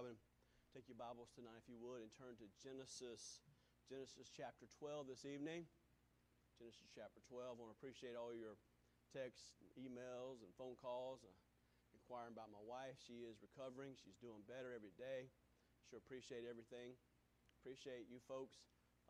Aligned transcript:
Robin. 0.00 0.16
Take 0.72 0.88
your 0.88 0.96
Bibles 0.96 1.28
tonight, 1.36 1.60
if 1.60 1.68
you 1.68 1.76
would, 1.76 2.00
and 2.00 2.08
turn 2.16 2.32
to 2.40 2.48
Genesis, 2.56 3.44
Genesis 3.84 4.32
chapter 4.32 4.64
12 4.80 5.12
this 5.12 5.28
evening. 5.28 5.68
Genesis 6.56 6.88
chapter 6.96 7.20
12. 7.28 7.36
I 7.36 7.52
want 7.60 7.68
to 7.68 7.76
appreciate 7.76 8.16
all 8.16 8.32
your 8.32 8.56
texts, 9.12 9.60
emails, 9.76 10.40
and 10.40 10.56
phone 10.56 10.72
calls 10.80 11.20
uh, 11.20 11.28
inquiring 11.92 12.32
about 12.32 12.48
my 12.48 12.64
wife. 12.64 12.96
She 12.96 13.28
is 13.28 13.44
recovering. 13.44 13.92
She's 13.92 14.16
doing 14.24 14.40
better 14.48 14.72
every 14.72 14.96
day. 14.96 15.28
Sure 15.92 16.00
appreciate 16.00 16.48
everything. 16.48 16.96
Appreciate 17.60 18.08
you 18.08 18.24
folks 18.24 18.56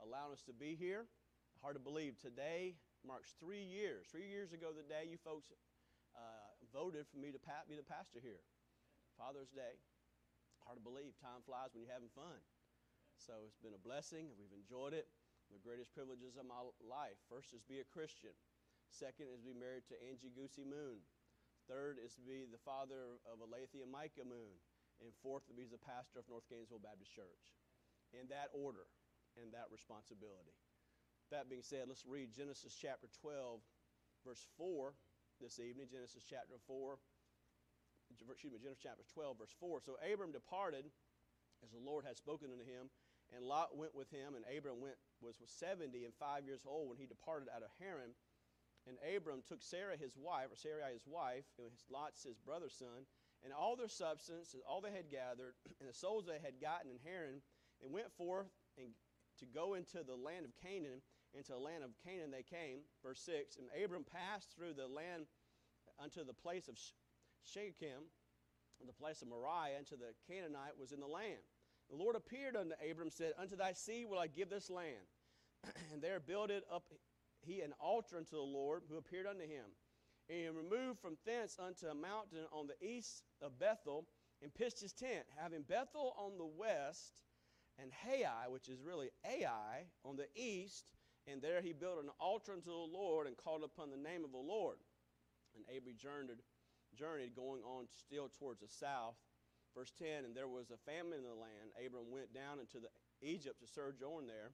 allowing 0.02 0.34
us 0.34 0.42
to 0.50 0.54
be 0.58 0.74
here. 0.74 1.06
Hard 1.62 1.78
to 1.78 1.84
believe 1.86 2.18
today 2.18 2.82
marks 3.06 3.38
three 3.38 3.62
years. 3.62 4.10
Three 4.10 4.26
years 4.26 4.50
ago 4.50 4.74
today, 4.74 5.06
you 5.06 5.22
folks 5.22 5.54
uh, 6.18 6.50
voted 6.74 7.06
for 7.06 7.22
me 7.22 7.30
to 7.30 7.38
be 7.70 7.78
the 7.78 7.86
pastor 7.86 8.18
here. 8.18 8.42
Father's 9.14 9.54
Day. 9.54 9.78
Hard 10.70 10.78
to 10.78 10.86
believe. 10.86 11.18
Time 11.18 11.42
flies 11.42 11.74
when 11.74 11.82
you're 11.82 11.90
having 11.90 12.14
fun. 12.14 12.38
So 13.18 13.42
it's 13.42 13.58
been 13.58 13.74
a 13.74 13.82
blessing. 13.82 14.30
We've 14.38 14.54
enjoyed 14.54 14.94
it. 14.94 15.10
The 15.50 15.58
greatest 15.58 15.90
privileges 15.90 16.38
of 16.38 16.46
my 16.46 16.62
life. 16.78 17.18
First 17.26 17.50
is 17.50 17.66
be 17.66 17.82
a 17.82 17.90
Christian. 17.90 18.30
Second 18.86 19.34
is 19.34 19.42
to 19.42 19.50
be 19.50 19.58
married 19.58 19.82
to 19.90 19.98
Angie 19.98 20.30
Goosey 20.30 20.62
Moon. 20.62 21.02
Third 21.66 21.98
is 21.98 22.14
to 22.14 22.22
be 22.22 22.46
the 22.46 22.62
father 22.62 23.18
of 23.26 23.42
Alethea 23.42 23.82
Micah 23.82 24.22
Moon. 24.22 24.62
And 25.02 25.10
fourth, 25.26 25.42
to 25.50 25.58
be 25.58 25.66
the 25.66 25.82
pastor 25.82 26.22
of 26.22 26.30
North 26.30 26.46
Gainesville 26.46 26.86
Baptist 26.86 27.10
Church. 27.18 27.50
In 28.14 28.30
that 28.30 28.54
order 28.54 28.86
and 29.34 29.50
that 29.50 29.74
responsibility. 29.74 30.54
That 31.34 31.50
being 31.50 31.66
said, 31.66 31.90
let's 31.90 32.06
read 32.06 32.30
Genesis 32.30 32.78
chapter 32.78 33.10
12, 33.18 33.58
verse 34.22 34.46
4 34.54 34.94
this 35.42 35.58
evening. 35.58 35.90
Genesis 35.90 36.22
chapter 36.22 36.62
4, 36.70 36.94
excuse 38.10 38.52
me, 38.52 38.58
Genesis 38.58 38.82
chapter 38.82 39.04
12, 39.14 39.38
verse 39.38 39.54
4. 39.58 39.80
So 39.80 39.94
Abram 40.02 40.32
departed 40.32 40.86
as 41.62 41.70
the 41.70 41.82
Lord 41.82 42.04
had 42.04 42.16
spoken 42.16 42.50
unto 42.50 42.64
him, 42.64 42.90
and 43.30 43.46
Lot 43.46 43.76
went 43.76 43.94
with 43.94 44.10
him, 44.10 44.34
and 44.34 44.42
Abram 44.48 44.80
went 44.80 44.98
was, 45.22 45.38
was 45.38 45.50
70 45.50 46.04
and 46.04 46.14
5 46.18 46.44
years 46.44 46.64
old 46.66 46.88
when 46.88 46.98
he 46.98 47.06
departed 47.06 47.48
out 47.52 47.62
of 47.62 47.70
Haran. 47.78 48.16
And 48.88 48.96
Abram 49.04 49.44
took 49.44 49.62
Sarah 49.62 49.96
his 49.96 50.16
wife, 50.16 50.48
or 50.50 50.56
Sarai 50.56 50.96
his 50.96 51.06
wife, 51.06 51.44
and 51.60 51.68
Lot's 51.92 52.24
his 52.24 52.40
brother's 52.40 52.74
son, 52.74 53.04
and 53.44 53.52
all 53.52 53.76
their 53.76 53.92
substance, 53.92 54.54
and 54.54 54.62
all 54.64 54.80
they 54.80 54.90
had 54.90 55.12
gathered, 55.12 55.54
and 55.78 55.88
the 55.88 55.94
souls 55.94 56.24
they 56.24 56.40
had 56.40 56.60
gotten 56.60 56.90
in 56.90 56.98
Haran, 57.04 57.44
and 57.84 57.92
went 57.92 58.10
forth 58.16 58.48
and 58.76 58.96
to 59.38 59.46
go 59.46 59.74
into 59.74 60.02
the 60.02 60.16
land 60.16 60.44
of 60.44 60.52
Canaan, 60.60 61.00
into 61.32 61.52
the 61.52 61.58
land 61.58 61.84
of 61.84 61.90
Canaan 62.04 62.30
they 62.30 62.42
came, 62.44 62.80
verse 63.04 63.20
6. 63.24 63.56
And 63.56 63.68
Abram 63.72 64.04
passed 64.04 64.52
through 64.56 64.74
the 64.74 64.88
land 64.88 65.26
unto 66.02 66.24
the 66.24 66.34
place 66.34 66.68
of 66.68 66.76
Shechem, 67.44 68.08
the 68.86 68.92
place 68.92 69.22
of 69.22 69.28
Moriah, 69.28 69.78
unto 69.78 69.96
the 69.96 70.12
Canaanite 70.26 70.78
was 70.78 70.92
in 70.92 71.00
the 71.00 71.06
land. 71.06 71.40
The 71.90 71.96
Lord 71.96 72.16
appeared 72.16 72.56
unto 72.56 72.74
Abram, 72.88 73.10
said, 73.10 73.32
Unto 73.38 73.56
thy 73.56 73.72
seed 73.72 74.06
will 74.08 74.18
I 74.18 74.26
give 74.26 74.48
this 74.48 74.70
land. 74.70 75.06
and 75.92 76.00
there 76.00 76.20
builded 76.20 76.62
up 76.72 76.84
he 77.42 77.62
an 77.62 77.72
altar 77.80 78.18
unto 78.18 78.36
the 78.36 78.42
Lord, 78.42 78.82
who 78.88 78.98
appeared 78.98 79.26
unto 79.26 79.42
him. 79.42 79.64
And 80.28 80.38
he 80.38 80.48
removed 80.48 81.00
from 81.00 81.16
thence 81.24 81.56
unto 81.58 81.86
a 81.86 81.94
mountain 81.94 82.44
on 82.52 82.66
the 82.66 82.86
east 82.86 83.24
of 83.42 83.58
Bethel, 83.58 84.06
and 84.42 84.54
pitched 84.54 84.80
his 84.80 84.92
tent, 84.92 85.24
having 85.36 85.62
Bethel 85.62 86.14
on 86.16 86.38
the 86.38 86.46
west, 86.46 87.22
and 87.78 87.90
Hai, 87.92 88.48
which 88.48 88.68
is 88.68 88.80
really 88.80 89.10
Ai, 89.24 89.84
on 90.04 90.16
the 90.16 90.28
east, 90.34 90.92
and 91.26 91.42
there 91.42 91.60
he 91.60 91.72
built 91.72 92.02
an 92.02 92.10
altar 92.18 92.52
unto 92.52 92.70
the 92.70 92.74
Lord 92.74 93.26
and 93.26 93.36
called 93.36 93.64
upon 93.64 93.90
the 93.90 93.96
name 93.96 94.24
of 94.24 94.32
the 94.32 94.38
Lord. 94.38 94.76
And 95.54 95.64
Abram 95.76 95.96
journeyed, 95.98 96.38
journeyed 97.00 97.32
going 97.32 97.64
on 97.64 97.88
still 97.88 98.28
towards 98.28 98.60
the 98.60 98.68
south. 98.68 99.16
Verse 99.72 99.92
10 99.96 100.28
And 100.28 100.36
there 100.36 100.52
was 100.52 100.68
a 100.68 100.76
famine 100.84 101.24
in 101.24 101.24
the 101.24 101.32
land. 101.32 101.72
Abram 101.80 102.12
went 102.12 102.36
down 102.36 102.60
into 102.60 102.76
the 102.76 102.92
Egypt 103.24 103.64
to 103.64 103.66
sojourn 103.66 104.28
there, 104.28 104.52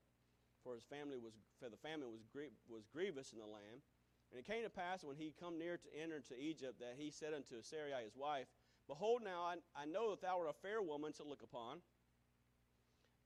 for 0.62 0.78
his 0.78 0.86
family 0.86 1.18
was 1.18 1.34
for 1.58 1.66
the 1.66 1.82
famine 1.82 2.14
was 2.14 2.22
was 2.70 2.86
grievous 2.86 3.34
in 3.34 3.42
the 3.42 3.50
land. 3.50 3.82
And 4.30 4.38
it 4.38 4.46
came 4.46 4.62
to 4.62 4.70
pass 4.70 5.02
when 5.02 5.16
he 5.16 5.34
come 5.38 5.58
near 5.58 5.78
to 5.78 5.88
enter 5.94 6.16
into 6.16 6.34
Egypt 6.38 6.78
that 6.80 6.94
he 6.98 7.10
said 7.10 7.34
unto 7.34 7.62
Sarai 7.62 8.02
his 8.02 8.16
wife, 8.16 8.46
Behold, 8.88 9.22
now 9.22 9.42
I, 9.42 9.54
I 9.74 9.86
know 9.86 10.10
that 10.10 10.22
thou 10.22 10.38
art 10.38 10.50
a 10.50 10.62
fair 10.66 10.82
woman 10.82 11.12
to 11.14 11.24
look 11.24 11.42
upon. 11.42 11.78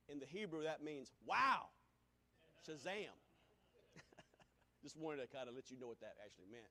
In 0.09 0.19
the 0.19 0.27
Hebrew, 0.27 0.65
that 0.65 0.83
means 0.83 1.12
wow, 1.25 1.69
Shazam. 2.66 3.16
Just 4.83 4.97
wanted 4.97 5.21
to 5.22 5.28
kind 5.28 5.49
of 5.49 5.55
let 5.55 5.71
you 5.71 5.78
know 5.78 5.89
what 5.89 6.00
that 6.00 6.16
actually 6.25 6.49
meant. 6.50 6.69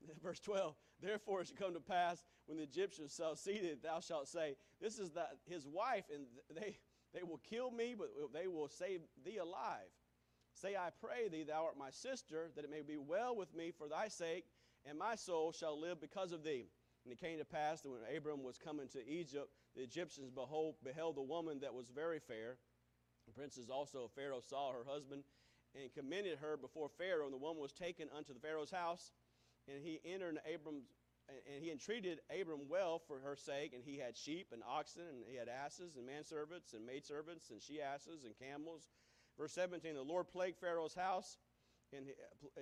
Verse 0.22 0.40
12, 0.40 0.74
therefore 1.00 1.40
it 1.40 1.48
shall 1.48 1.56
come 1.56 1.74
to 1.74 1.80
pass 1.80 2.22
when 2.46 2.58
the 2.58 2.64
Egyptians 2.64 3.14
shall 3.16 3.34
see 3.36 3.54
seated, 3.54 3.78
thou 3.82 4.00
shalt 4.00 4.28
say, 4.28 4.56
This 4.80 4.98
is 4.98 5.10
the, 5.10 5.26
his 5.46 5.66
wife, 5.66 6.04
and 6.14 6.24
they, 6.54 6.78
they 7.12 7.22
will 7.22 7.40
kill 7.48 7.70
me, 7.70 7.94
but 7.96 8.08
they 8.32 8.46
will 8.46 8.68
save 8.68 9.00
thee 9.24 9.38
alive. 9.38 9.90
Say, 10.52 10.76
I 10.76 10.88
pray 11.00 11.28
thee, 11.28 11.44
thou 11.44 11.64
art 11.64 11.78
my 11.78 11.90
sister, 11.90 12.50
that 12.54 12.64
it 12.64 12.70
may 12.70 12.82
be 12.82 12.96
well 12.96 13.36
with 13.36 13.54
me 13.54 13.72
for 13.76 13.88
thy 13.88 14.08
sake, 14.08 14.46
and 14.88 14.98
my 14.98 15.14
soul 15.16 15.52
shall 15.52 15.78
live 15.78 16.00
because 16.00 16.32
of 16.32 16.44
thee. 16.44 16.66
And 17.04 17.12
it 17.12 17.20
came 17.20 17.38
to 17.38 17.44
pass 17.44 17.82
that 17.82 17.90
when 17.90 18.00
Abram 18.16 18.42
was 18.42 18.58
coming 18.58 18.88
to 18.88 19.06
Egypt, 19.08 19.48
the 19.76 19.82
Egyptians 19.82 20.30
behold, 20.30 20.76
beheld 20.82 21.18
a 21.18 21.22
woman 21.22 21.60
that 21.60 21.74
was 21.74 21.88
very 21.88 22.18
fair. 22.18 22.56
The 23.26 23.32
princes 23.32 23.70
also 23.70 24.04
of 24.04 24.12
Pharaoh 24.12 24.40
saw 24.40 24.72
her 24.72 24.84
husband 24.88 25.22
and 25.74 25.92
commended 25.92 26.38
her 26.38 26.56
before 26.56 26.88
Pharaoh. 26.88 27.24
And 27.24 27.32
the 27.32 27.38
woman 27.38 27.60
was 27.60 27.72
taken 27.72 28.08
unto 28.16 28.32
the 28.32 28.40
Pharaoh's 28.40 28.70
house, 28.70 29.12
and 29.68 29.82
he 29.82 30.00
entered 30.04 30.38
Abram's 30.46 30.84
and 31.28 31.60
he 31.60 31.72
entreated 31.72 32.20
Abram 32.30 32.68
well 32.68 33.00
for 33.00 33.18
her 33.18 33.34
sake, 33.34 33.72
and 33.74 33.82
he 33.82 33.98
had 33.98 34.16
sheep 34.16 34.48
and 34.52 34.62
oxen, 34.62 35.02
and 35.02 35.24
he 35.28 35.34
had 35.34 35.48
asses 35.48 35.96
and 35.96 36.06
manservants 36.06 36.72
and 36.72 36.86
maidservants 36.86 37.50
and 37.50 37.60
she 37.60 37.82
asses 37.82 38.24
and 38.24 38.38
camels. 38.38 38.90
Verse 39.36 39.52
17: 39.52 39.94
The 39.94 40.02
Lord 40.02 40.28
plagued 40.28 40.58
Pharaoh's 40.58 40.94
house, 40.94 41.38
and, 41.92 42.06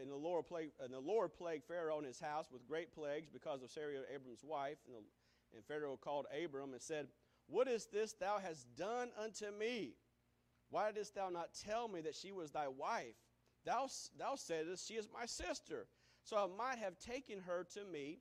and 0.00 0.10
the 0.10 0.16
Lord 0.16 0.46
plagued 0.46 0.72
and 0.80 0.92
the 0.92 1.00
Lord 1.00 1.34
plagued 1.34 1.64
Pharaoh 1.64 1.98
and 1.98 2.06
his 2.06 2.20
house 2.20 2.46
with 2.50 2.66
great 2.66 2.94
plagues 2.94 3.28
because 3.30 3.62
of 3.62 3.70
Sarah 3.70 3.92
Abram's 4.12 4.44
wife. 4.44 4.78
And, 4.86 4.96
the, 4.96 5.56
and 5.56 5.64
Pharaoh 5.66 5.98
called 6.02 6.26
Abram 6.44 6.72
and 6.72 6.82
said, 6.82 7.08
What 7.46 7.68
is 7.68 7.86
this 7.86 8.14
thou 8.14 8.38
hast 8.38 8.74
done 8.76 9.10
unto 9.22 9.50
me? 9.50 9.94
Why 10.70 10.90
didst 10.90 11.14
thou 11.14 11.28
not 11.28 11.50
tell 11.54 11.86
me 11.86 12.00
that 12.00 12.16
she 12.16 12.32
was 12.32 12.50
thy 12.50 12.68
wife? 12.68 13.14
Thou, 13.64 13.88
thou 14.18 14.34
saidst, 14.34 14.88
She 14.88 14.94
is 14.94 15.08
my 15.12 15.26
sister. 15.26 15.86
So 16.24 16.36
I 16.36 16.48
might 16.56 16.78
have 16.78 16.98
taken 16.98 17.40
her 17.46 17.66
to 17.74 17.84
me. 17.84 18.18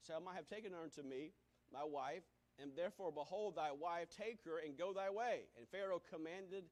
So 0.00 0.16
I 0.16 0.18
might 0.18 0.36
have 0.36 0.48
taken 0.48 0.72
her 0.72 0.88
to 0.96 1.02
me, 1.02 1.32
my 1.70 1.84
wife, 1.84 2.24
and 2.60 2.72
therefore, 2.74 3.12
behold, 3.12 3.56
thy 3.56 3.70
wife, 3.70 4.08
take 4.08 4.40
her 4.44 4.58
and 4.64 4.76
go 4.76 4.92
thy 4.92 5.10
way. 5.10 5.44
And 5.58 5.68
Pharaoh 5.68 6.00
commanded 6.00 6.64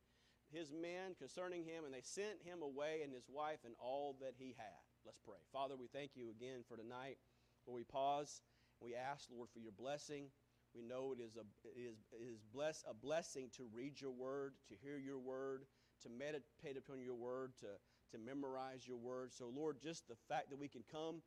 his 0.51 0.73
men 0.73 1.13
concerning 1.19 1.65
him, 1.65 1.85
and 1.85 1.93
they 1.93 2.01
sent 2.01 2.41
him 2.43 2.63
away 2.63 3.01
and 3.05 3.13
his 3.13 3.29
wife 3.29 3.61
and 3.65 3.75
all 3.79 4.17
that 4.21 4.33
he 4.39 4.55
had. 4.57 4.81
Let's 5.05 5.21
pray. 5.21 5.41
Father, 5.53 5.77
we 5.77 5.89
thank 5.89 6.13
you 6.17 6.31
again 6.31 6.65
for 6.67 6.77
tonight. 6.77 7.19
Where 7.65 7.77
we 7.77 7.85
pause, 7.85 8.41
and 8.81 8.89
we 8.89 8.97
ask, 8.97 9.29
Lord, 9.31 9.51
for 9.53 9.61
your 9.61 9.77
blessing. 9.77 10.33
We 10.75 10.83
know 10.83 11.13
it 11.13 11.21
is 11.23 11.37
a, 11.37 11.45
it 11.69 11.81
is, 11.81 11.97
it 12.13 12.25
is 12.33 12.41
bless, 12.53 12.85
a 12.89 12.95
blessing 12.95 13.51
to 13.57 13.65
read 13.73 14.01
your 14.01 14.13
word, 14.13 14.55
to 14.69 14.75
hear 14.83 14.97
your 14.97 15.19
word, 15.19 15.65
to 16.03 16.09
meditate 16.09 16.77
upon 16.77 17.01
your 17.01 17.15
word, 17.15 17.53
to, 17.61 17.67
to 18.13 18.19
memorize 18.19 18.87
your 18.87 18.97
word. 18.97 19.33
So, 19.33 19.51
Lord, 19.55 19.77
just 19.83 20.09
the 20.09 20.17
fact 20.29 20.51
that 20.51 20.59
we 20.59 20.69
can 20.69 20.83
come 20.91 21.23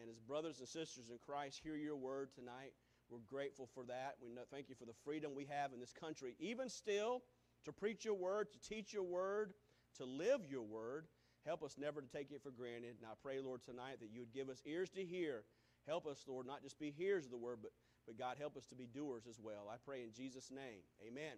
and 0.00 0.10
as 0.10 0.18
brothers 0.18 0.58
and 0.58 0.68
sisters 0.68 1.10
in 1.10 1.18
Christ 1.18 1.60
hear 1.62 1.76
your 1.76 1.96
word 1.96 2.30
tonight, 2.34 2.72
we're 3.08 3.18
grateful 3.28 3.68
for 3.74 3.84
that. 3.84 4.16
We 4.22 4.30
know, 4.30 4.42
thank 4.50 4.68
you 4.68 4.74
for 4.74 4.84
the 4.84 4.96
freedom 5.04 5.32
we 5.34 5.46
have 5.46 5.72
in 5.72 5.80
this 5.80 5.92
country, 5.92 6.34
even 6.38 6.68
still, 6.68 7.22
to 7.64 7.72
preach 7.72 8.04
your 8.04 8.14
word, 8.14 8.48
to 8.52 8.60
teach 8.60 8.92
your 8.92 9.04
word, 9.04 9.52
to 9.96 10.04
live 10.04 10.40
your 10.48 10.62
word. 10.62 11.06
Help 11.44 11.62
us 11.62 11.76
never 11.78 12.00
to 12.00 12.08
take 12.08 12.32
it 12.32 12.42
for 12.42 12.50
granted. 12.50 12.96
And 12.98 13.06
I 13.06 13.14
pray, 13.22 13.40
Lord, 13.40 13.62
tonight 13.64 14.00
that 14.00 14.10
you 14.12 14.20
would 14.20 14.34
give 14.34 14.48
us 14.48 14.60
ears 14.66 14.90
to 14.90 15.04
hear. 15.04 15.44
Help 15.86 16.06
us, 16.06 16.24
Lord, 16.26 16.46
not 16.46 16.62
just 16.62 16.78
be 16.78 16.90
hearers 16.90 17.26
of 17.26 17.30
the 17.30 17.36
word, 17.36 17.58
but 17.62 17.70
but 18.06 18.16
God, 18.18 18.36
help 18.38 18.56
us 18.56 18.66
to 18.66 18.76
be 18.76 18.86
doers 18.86 19.26
as 19.28 19.40
well. 19.42 19.68
I 19.70 19.76
pray 19.84 20.02
in 20.02 20.12
Jesus' 20.12 20.50
name. 20.50 20.86
Amen. 21.06 21.34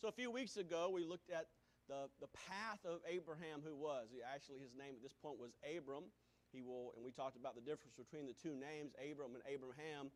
So, 0.00 0.08
a 0.08 0.12
few 0.12 0.30
weeks 0.30 0.58
ago, 0.58 0.90
we 0.92 1.04
looked 1.04 1.30
at 1.30 1.46
the, 1.88 2.08
the 2.20 2.28
path 2.48 2.80
of 2.84 3.00
Abraham, 3.08 3.60
who 3.64 3.74
was. 3.74 4.08
Actually, 4.32 4.58
his 4.60 4.74
name 4.74 4.94
at 4.96 5.02
this 5.02 5.14
point 5.14 5.38
was 5.38 5.52
Abram. 5.64 6.04
He 6.52 6.62
will, 6.62 6.92
and 6.96 7.04
we 7.04 7.10
talked 7.10 7.36
about 7.36 7.54
the 7.54 7.60
difference 7.60 7.94
between 7.98 8.26
the 8.26 8.32
two 8.32 8.54
names, 8.54 8.94
Abram 8.98 9.34
and 9.34 9.42
Abraham. 9.46 10.10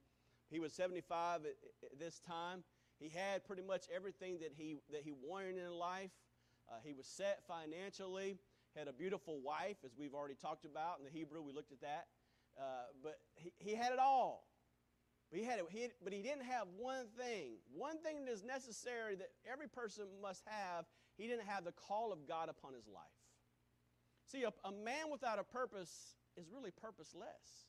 He 0.50 0.60
was 0.60 0.72
75 0.72 1.44
at, 1.44 1.56
at 1.84 1.98
this 1.98 2.20
time. 2.20 2.64
He 2.98 3.08
had 3.08 3.44
pretty 3.44 3.62
much 3.62 3.84
everything 3.94 4.38
that 4.40 4.52
he, 4.56 4.76
that 4.90 5.02
he 5.02 5.12
wanted 5.12 5.58
in 5.58 5.70
life. 5.72 6.10
Uh, 6.70 6.76
he 6.84 6.92
was 6.92 7.06
set 7.06 7.42
financially, 7.46 8.38
had 8.76 8.88
a 8.88 8.92
beautiful 8.92 9.40
wife, 9.40 9.76
as 9.84 9.92
we've 9.98 10.14
already 10.14 10.34
talked 10.34 10.64
about 10.64 10.98
in 10.98 11.04
the 11.04 11.10
Hebrew. 11.10 11.42
We 11.42 11.52
looked 11.52 11.72
at 11.72 11.80
that. 11.80 12.06
Uh, 12.58 12.90
but 13.02 13.18
he, 13.36 13.52
he 13.58 13.74
had 13.74 13.92
it 13.92 13.98
all. 13.98 14.48
But 15.30 15.40
he, 15.40 15.44
had, 15.44 15.60
he, 15.70 15.88
but 16.02 16.12
he 16.12 16.22
didn't 16.22 16.44
have 16.44 16.66
one 16.76 17.06
thing. 17.18 17.58
One 17.74 17.98
thing 18.00 18.24
that 18.24 18.32
is 18.32 18.42
necessary 18.42 19.14
that 19.16 19.28
every 19.50 19.68
person 19.68 20.04
must 20.22 20.42
have. 20.46 20.86
He 21.18 21.26
didn't 21.26 21.46
have 21.46 21.64
the 21.64 21.72
call 21.72 22.12
of 22.12 22.26
God 22.26 22.48
upon 22.48 22.72
his 22.72 22.86
life. 22.86 23.18
See, 24.30 24.44
a, 24.44 24.52
a 24.64 24.72
man 24.72 25.10
without 25.10 25.38
a 25.38 25.44
purpose 25.44 26.14
is 26.38 26.46
really 26.48 26.70
purposeless. 26.70 27.66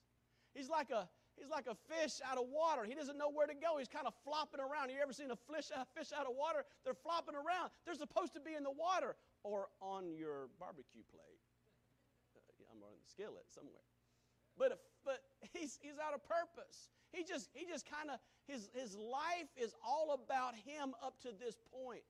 He's 0.53 0.69
like 0.69 0.91
a 0.91 1.09
he's 1.35 1.49
like 1.49 1.65
a 1.65 1.75
fish 1.89 2.21
out 2.21 2.37
of 2.37 2.45
water. 2.53 2.85
He 2.85 2.93
doesn't 2.93 3.17
know 3.17 3.31
where 3.31 3.47
to 3.47 3.55
go. 3.55 3.79
He's 3.79 3.89
kind 3.89 4.05
of 4.05 4.13
flopping 4.23 4.61
around. 4.61 4.91
You 4.91 5.01
ever 5.01 5.13
seen 5.13 5.31
a 5.31 5.39
fish, 5.49 5.73
a 5.73 5.87
fish 5.97 6.13
out 6.13 6.27
of 6.27 6.35
water? 6.37 6.67
They're 6.83 6.93
flopping 6.93 7.35
around. 7.35 7.71
They're 7.85 7.97
supposed 7.97 8.33
to 8.37 8.39
be 8.39 8.53
in 8.53 8.63
the 8.63 8.75
water 8.75 9.15
or 9.41 9.71
on 9.81 10.13
your 10.13 10.51
barbecue 10.59 11.01
plate. 11.09 11.41
Uh, 12.35 12.69
I'm 12.69 12.83
on 12.83 12.93
the 12.93 13.07
skillet 13.07 13.47
somewhere. 13.49 13.87
But, 14.59 14.75
if, 14.75 14.79
but 15.05 15.23
he's, 15.55 15.79
he's 15.81 15.95
out 15.95 16.13
of 16.13 16.21
purpose. 16.27 16.91
He 17.15 17.23
just, 17.23 17.49
he 17.53 17.65
just 17.65 17.89
kind 17.89 18.11
of, 18.11 18.19
his, 18.45 18.69
his 18.75 18.93
life 18.95 19.47
is 19.55 19.73
all 19.79 20.11
about 20.11 20.53
him 20.55 20.93
up 21.01 21.15
to 21.23 21.29
this 21.31 21.55
point. 21.71 22.03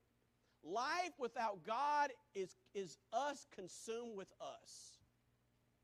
Life 0.64 1.14
without 1.18 1.66
God 1.66 2.12
is, 2.36 2.56
is 2.74 2.98
us 3.14 3.48
consumed 3.56 4.16
with 4.16 4.32
us. 4.42 5.00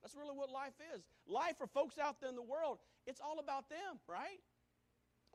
That's 0.01 0.16
really 0.16 0.36
what 0.36 0.51
life 0.51 0.75
is. 0.94 1.04
Life 1.27 1.57
for 1.57 1.68
folks 1.68 1.98
out 1.98 2.19
there 2.19 2.30
in 2.30 2.36
the 2.36 2.44
world, 2.44 2.80
it's 3.07 3.22
all 3.22 3.39
about 3.39 3.69
them, 3.69 4.00
right? 4.07 4.39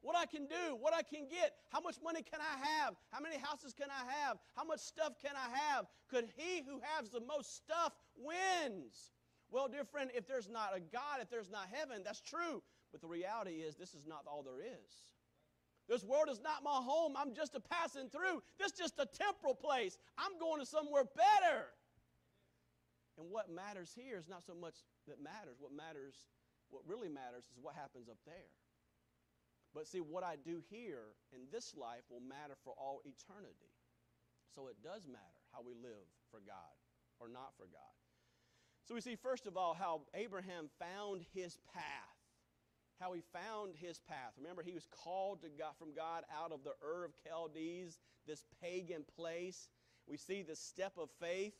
What 0.03 0.17
I 0.17 0.25
can 0.27 0.47
do, 0.47 0.77
what 0.79 0.95
I 0.95 1.03
can 1.03 1.27
get, 1.29 1.55
how 1.69 1.81
much 1.81 1.97
money 2.03 2.23
can 2.23 2.41
I 2.41 2.67
have, 2.67 2.95
how 3.13 3.21
many 3.21 3.37
houses 3.37 3.75
can 3.75 3.89
I 3.91 4.11
have, 4.23 4.39
how 4.57 4.65
much 4.65 4.81
stuff 4.81 5.15
can 5.21 5.33
I 5.37 5.57
have? 5.59 5.87
Could 6.09 6.29
he 6.37 6.63
who 6.63 6.81
has 6.83 7.11
the 7.11 7.21
most 7.21 7.57
stuff 7.57 7.93
wins? 8.17 9.13
Well, 9.51 9.69
dear 9.69 9.85
friend, 9.85 10.11
if 10.15 10.27
there's 10.27 10.49
not 10.49 10.77
a 10.77 10.81
God, 10.81 11.21
if 11.21 11.29
there's 11.29 11.51
not 11.51 11.69
heaven, 11.73 12.03
that's 12.05 12.21
true. 12.21 12.63
But 12.93 13.01
the 13.01 13.09
reality 13.09 13.61
is, 13.61 13.77
this 13.77 13.95
is 13.95 14.07
not 14.07 14.25
all 14.27 14.43
there 14.43 14.61
is. 14.61 14.93
This 15.91 16.07
world 16.07 16.31
is 16.31 16.39
not 16.39 16.63
my 16.63 16.79
home. 16.79 17.19
I'm 17.19 17.35
just 17.35 17.59
a 17.59 17.61
passing 17.61 18.07
through. 18.15 18.47
This 18.63 18.71
is 18.71 18.79
just 18.79 18.95
a 19.03 19.11
temporal 19.11 19.59
place. 19.59 19.99
I'm 20.15 20.39
going 20.39 20.63
to 20.63 20.67
somewhere 20.67 21.03
better. 21.03 21.67
And 23.19 23.27
what 23.27 23.51
matters 23.51 23.91
here 23.91 24.17
is 24.17 24.31
not 24.31 24.47
so 24.47 24.55
much 24.55 24.87
that 25.11 25.19
matters. 25.19 25.59
What 25.59 25.75
matters, 25.75 26.15
what 26.71 26.87
really 26.87 27.11
matters 27.11 27.43
is 27.51 27.59
what 27.61 27.75
happens 27.75 28.09
up 28.09 28.23
there. 28.25 28.55
But 29.75 29.91
see, 29.91 29.99
what 29.99 30.23
I 30.23 30.39
do 30.39 30.63
here 30.71 31.19
in 31.35 31.51
this 31.51 31.75
life 31.75 32.07
will 32.09 32.23
matter 32.23 32.55
for 32.63 32.73
all 32.79 33.03
eternity. 33.03 33.75
So 34.55 34.69
it 34.71 34.79
does 34.83 35.11
matter 35.11 35.43
how 35.51 35.67
we 35.67 35.75
live 35.75 36.07
for 36.31 36.39
God 36.39 36.75
or 37.19 37.27
not 37.29 37.51
for 37.59 37.67
God. 37.67 37.95
So 38.87 38.95
we 38.95 39.01
see, 39.01 39.17
first 39.17 39.47
of 39.47 39.57
all, 39.57 39.75
how 39.75 40.03
Abraham 40.15 40.71
found 40.79 41.27
his 41.35 41.59
path. 41.75 42.10
How 43.00 43.12
he 43.12 43.23
found 43.32 43.75
his 43.75 43.99
path. 43.99 44.32
Remember, 44.38 44.62
he 44.62 44.73
was 44.73 44.87
called 45.05 45.41
to 45.43 45.49
God, 45.49 45.73
from 45.79 45.94
God 45.94 46.25
out 46.31 46.52
of 46.52 46.61
the 46.64 46.75
Ur 46.87 47.06
of 47.06 47.12
Chaldees, 47.26 47.99
this 48.26 48.44
pagan 48.62 49.05
place. 49.17 49.69
We 50.06 50.17
see 50.17 50.43
the 50.43 50.56
step 50.56 50.93
of 50.99 51.08
faith 51.19 51.55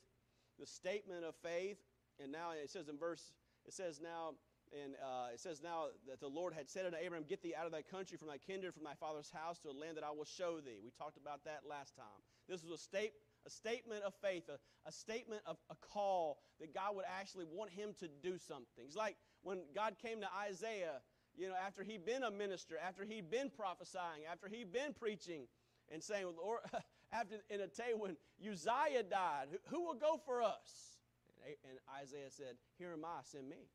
the 0.61 0.67
statement 0.67 1.25
of 1.25 1.35
faith. 1.43 1.79
And 2.23 2.31
now 2.31 2.53
it 2.53 2.71
says 2.71 2.89
in 2.89 2.99
verse, 2.99 3.33
it 3.67 3.73
says 3.73 3.99
now, 4.01 4.35
and 4.71 4.95
uh, 5.03 5.35
it 5.35 5.41
says 5.41 5.63
now 5.63 5.87
that 6.07 6.21
the 6.21 6.29
Lord 6.29 6.55
had 6.55 6.69
said 6.69 6.87
unto 6.87 6.99
Abraham, 6.99 7.25
Get 7.29 7.43
thee 7.43 7.55
out 7.59 7.67
of 7.67 7.73
thy 7.73 7.83
country, 7.83 8.17
from 8.17 8.29
thy 8.29 8.39
kindred, 8.39 8.75
from 8.75 8.85
thy 8.85 8.95
father's 8.95 9.31
house, 9.31 9.59
to 9.61 9.69
a 9.71 9.75
land 9.75 9.97
that 9.97 10.05
I 10.05 10.13
will 10.13 10.27
show 10.27 10.61
thee. 10.61 10.79
We 10.85 10.91
talked 10.91 11.17
about 11.17 11.43
that 11.45 11.63
last 11.69 11.97
time. 11.97 12.21
This 12.49 12.63
was 12.63 12.79
a, 12.79 12.83
state, 12.83 13.13
a 13.47 13.51
statement 13.51 14.05
of 14.05 14.15
faith, 14.23 14.45
a, 14.49 14.59
a 14.87 14.93
statement 14.93 15.43
of 15.47 15.57
a 15.71 15.75
call 15.75 16.39
that 16.61 16.73
God 16.73 16.95
would 16.95 17.07
actually 17.09 17.47
want 17.51 17.71
him 17.71 17.95
to 17.99 18.07
do 18.23 18.39
something. 18.39 18.85
It's 18.85 18.95
like 18.95 19.17
when 19.43 19.63
God 19.75 19.97
came 20.01 20.21
to 20.21 20.29
Isaiah, 20.47 21.01
you 21.41 21.49
know, 21.49 21.55
after 21.57 21.83
he'd 21.83 22.05
been 22.05 22.23
a 22.23 22.31
minister, 22.31 22.77
after 22.77 23.03
he'd 23.03 23.31
been 23.31 23.49
prophesying, 23.49 24.29
after 24.31 24.47
he'd 24.47 24.73
been 24.73 24.93
preaching, 24.93 25.49
and 25.91 26.03
saying, 26.03 26.27
Lord, 26.37 26.61
after 27.13 27.37
in 27.49 27.61
a 27.63 27.67
day 27.67 27.97
when 27.97 28.17
Uzziah 28.39 29.03
died, 29.09 29.49
who, 29.69 29.87
will 29.87 29.95
go 29.95 30.21
for 30.27 30.43
us? 30.43 31.01
And, 31.47 31.57
and 31.65 31.79
Isaiah 31.97 32.31
said, 32.31 32.61
Here 32.77 32.93
am 32.93 33.05
I, 33.05 33.25
send 33.25 33.49
me. 33.49 33.73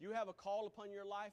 You 0.00 0.10
have 0.10 0.26
a 0.26 0.32
call 0.32 0.66
upon 0.66 0.90
your 0.90 1.06
life. 1.06 1.32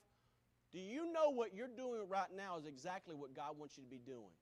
Do 0.72 0.78
you 0.78 1.12
know 1.12 1.34
what 1.34 1.56
you're 1.56 1.74
doing 1.74 2.06
right 2.08 2.30
now 2.38 2.62
is 2.62 2.68
exactly 2.68 3.16
what 3.16 3.34
God 3.34 3.58
wants 3.58 3.76
you 3.78 3.84
to 3.84 3.90
be 3.90 3.98
doing? 3.98 4.38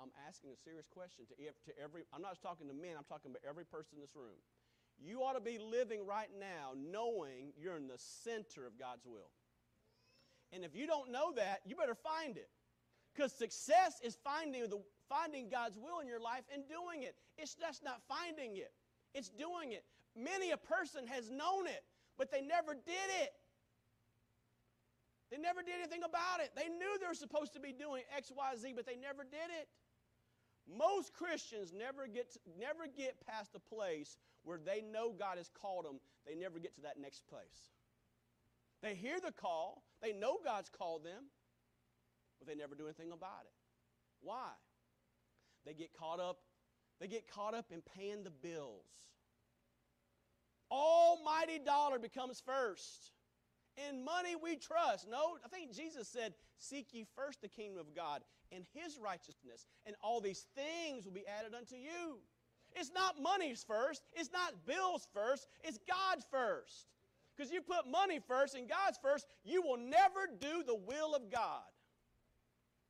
I'm 0.00 0.08
asking 0.24 0.48
a 0.48 0.56
serious 0.64 0.88
question 0.88 1.28
to, 1.28 1.34
to 1.36 1.72
every, 1.76 2.08
I'm 2.08 2.22
not 2.22 2.40
talking 2.40 2.68
to 2.68 2.72
men, 2.72 2.96
I'm 2.96 3.04
talking 3.04 3.28
about 3.28 3.44
every 3.44 3.68
person 3.68 4.00
in 4.00 4.00
this 4.00 4.16
room. 4.16 4.40
You 5.02 5.22
ought 5.22 5.34
to 5.34 5.40
be 5.40 5.58
living 5.58 6.06
right 6.06 6.30
now 6.38 6.72
knowing 6.76 7.52
you're 7.58 7.76
in 7.76 7.88
the 7.88 7.98
center 7.98 8.66
of 8.66 8.78
God's 8.78 9.04
will. 9.04 9.30
And 10.52 10.64
if 10.64 10.74
you 10.74 10.86
don't 10.86 11.10
know 11.10 11.32
that, 11.34 11.60
you 11.66 11.76
better 11.76 11.94
find 11.94 12.36
it. 12.36 12.48
Because 13.14 13.32
success 13.32 14.00
is 14.02 14.16
finding, 14.24 14.62
the, 14.68 14.80
finding 15.08 15.48
God's 15.48 15.78
will 15.78 16.00
in 16.00 16.08
your 16.08 16.20
life 16.20 16.44
and 16.52 16.62
doing 16.68 17.02
it. 17.02 17.14
It's 17.38 17.54
just 17.54 17.84
not 17.84 18.00
finding 18.08 18.56
it, 18.56 18.72
it's 19.14 19.28
doing 19.28 19.72
it. 19.72 19.84
Many 20.16 20.52
a 20.52 20.56
person 20.56 21.06
has 21.08 21.30
known 21.30 21.66
it, 21.66 21.82
but 22.16 22.30
they 22.30 22.40
never 22.40 22.74
did 22.74 23.08
it. 23.22 23.32
They 25.30 25.38
never 25.38 25.62
did 25.62 25.74
anything 25.80 26.02
about 26.04 26.38
it. 26.40 26.52
They 26.54 26.68
knew 26.68 26.98
they 27.00 27.08
were 27.08 27.14
supposed 27.14 27.54
to 27.54 27.60
be 27.60 27.72
doing 27.72 28.02
X, 28.16 28.30
Y, 28.34 28.54
Z, 28.56 28.72
but 28.76 28.86
they 28.86 28.94
never 28.94 29.24
did 29.24 29.50
it. 29.50 29.66
Most 30.70 31.12
Christians 31.12 31.72
never 31.72 32.06
get, 32.06 32.32
to, 32.32 32.38
never 32.58 32.86
get 32.86 33.16
past 33.26 33.52
the 33.52 33.58
place 33.58 34.16
where 34.44 34.58
they 34.58 34.82
know 34.82 35.12
God 35.12 35.38
has 35.38 35.50
called 35.50 35.84
them. 35.84 36.00
They 36.26 36.34
never 36.34 36.58
get 36.58 36.74
to 36.76 36.82
that 36.82 37.00
next 37.00 37.26
place. 37.26 37.72
They 38.82 38.94
hear 38.94 39.18
the 39.18 39.32
call, 39.32 39.82
they 40.02 40.12
know 40.12 40.38
God's 40.44 40.68
called 40.68 41.04
them, 41.04 41.24
but 42.38 42.46
they 42.46 42.54
never 42.54 42.74
do 42.74 42.84
anything 42.84 43.12
about 43.12 43.44
it. 43.46 43.52
Why? 44.20 44.50
They 45.64 45.72
get 45.72 45.94
caught 45.94 46.20
up, 46.20 46.40
they 47.00 47.08
get 47.08 47.30
caught 47.30 47.54
up 47.54 47.66
in 47.72 47.80
paying 47.96 48.22
the 48.24 48.30
bills. 48.30 48.84
Almighty 50.70 51.58
dollar 51.64 51.98
becomes 51.98 52.42
first. 52.44 53.12
In 53.88 54.04
money 54.04 54.36
we 54.40 54.56
trust. 54.56 55.08
No, 55.10 55.36
I 55.44 55.48
think 55.48 55.74
Jesus 55.74 56.06
said, 56.06 56.34
Seek 56.58 56.92
ye 56.92 57.06
first 57.16 57.42
the 57.42 57.48
kingdom 57.48 57.80
of 57.80 57.94
God 57.94 58.22
and 58.52 58.64
his 58.72 58.98
righteousness, 59.02 59.66
and 59.84 59.96
all 60.02 60.20
these 60.20 60.46
things 60.54 61.04
will 61.04 61.12
be 61.12 61.26
added 61.26 61.54
unto 61.54 61.74
you. 61.74 62.18
It's 62.74 62.90
not 62.92 63.22
money's 63.22 63.64
first, 63.66 64.02
it's 64.14 64.30
not 64.32 64.66
bills 64.66 65.06
first, 65.14 65.46
it's 65.62 65.78
God 65.88 66.24
first. 66.30 66.86
Because 67.36 67.52
you 67.52 67.60
put 67.60 67.90
money 67.90 68.20
first 68.26 68.54
and 68.54 68.68
God's 68.68 68.98
first, 69.02 69.26
you 69.44 69.62
will 69.62 69.76
never 69.76 70.28
do 70.40 70.62
the 70.64 70.74
will 70.74 71.14
of 71.14 71.30
God. 71.30 71.62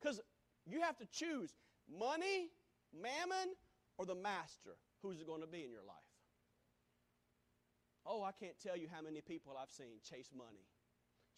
Because 0.00 0.20
you 0.66 0.80
have 0.82 0.96
to 0.98 1.06
choose 1.06 1.54
money, 1.98 2.48
mammon, 2.92 3.54
or 3.96 4.04
the 4.06 4.14
master. 4.14 4.76
Who's 5.02 5.20
it 5.20 5.26
going 5.26 5.40
to 5.40 5.46
be 5.46 5.64
in 5.64 5.70
your 5.70 5.84
life? 5.86 5.96
Oh, 8.06 8.22
I 8.22 8.32
can't 8.32 8.58
tell 8.62 8.76
you 8.76 8.88
how 8.92 9.02
many 9.02 9.20
people 9.22 9.56
I've 9.60 9.70
seen 9.70 9.96
chase 10.08 10.30
money, 10.36 10.66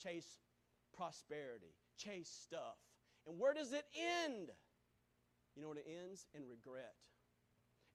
chase 0.02 0.38
prosperity, 0.96 1.74
chase 1.96 2.28
stuff. 2.28 2.76
And 3.26 3.38
where 3.38 3.54
does 3.54 3.72
it 3.72 3.84
end? 4.24 4.48
You 5.54 5.62
know 5.62 5.68
what 5.68 5.78
it 5.78 5.86
ends? 5.86 6.26
In 6.34 6.42
regret. 6.48 6.94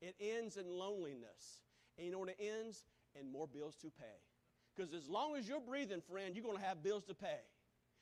It 0.01 0.15
ends 0.19 0.57
in 0.57 0.67
loneliness. 0.67 1.61
And 1.97 2.05
you 2.05 2.11
know 2.11 2.19
what 2.19 2.29
it 2.29 2.39
ends? 2.39 2.83
In 3.19 3.31
more 3.31 3.47
bills 3.47 3.75
to 3.81 3.87
pay. 3.87 4.19
Because 4.75 4.93
as 4.93 5.07
long 5.07 5.35
as 5.35 5.47
you're 5.47 5.61
breathing, 5.61 6.01
friend, 6.01 6.35
you're 6.35 6.43
going 6.43 6.57
to 6.57 6.63
have 6.63 6.81
bills 6.81 7.03
to 7.05 7.13
pay. 7.13 7.41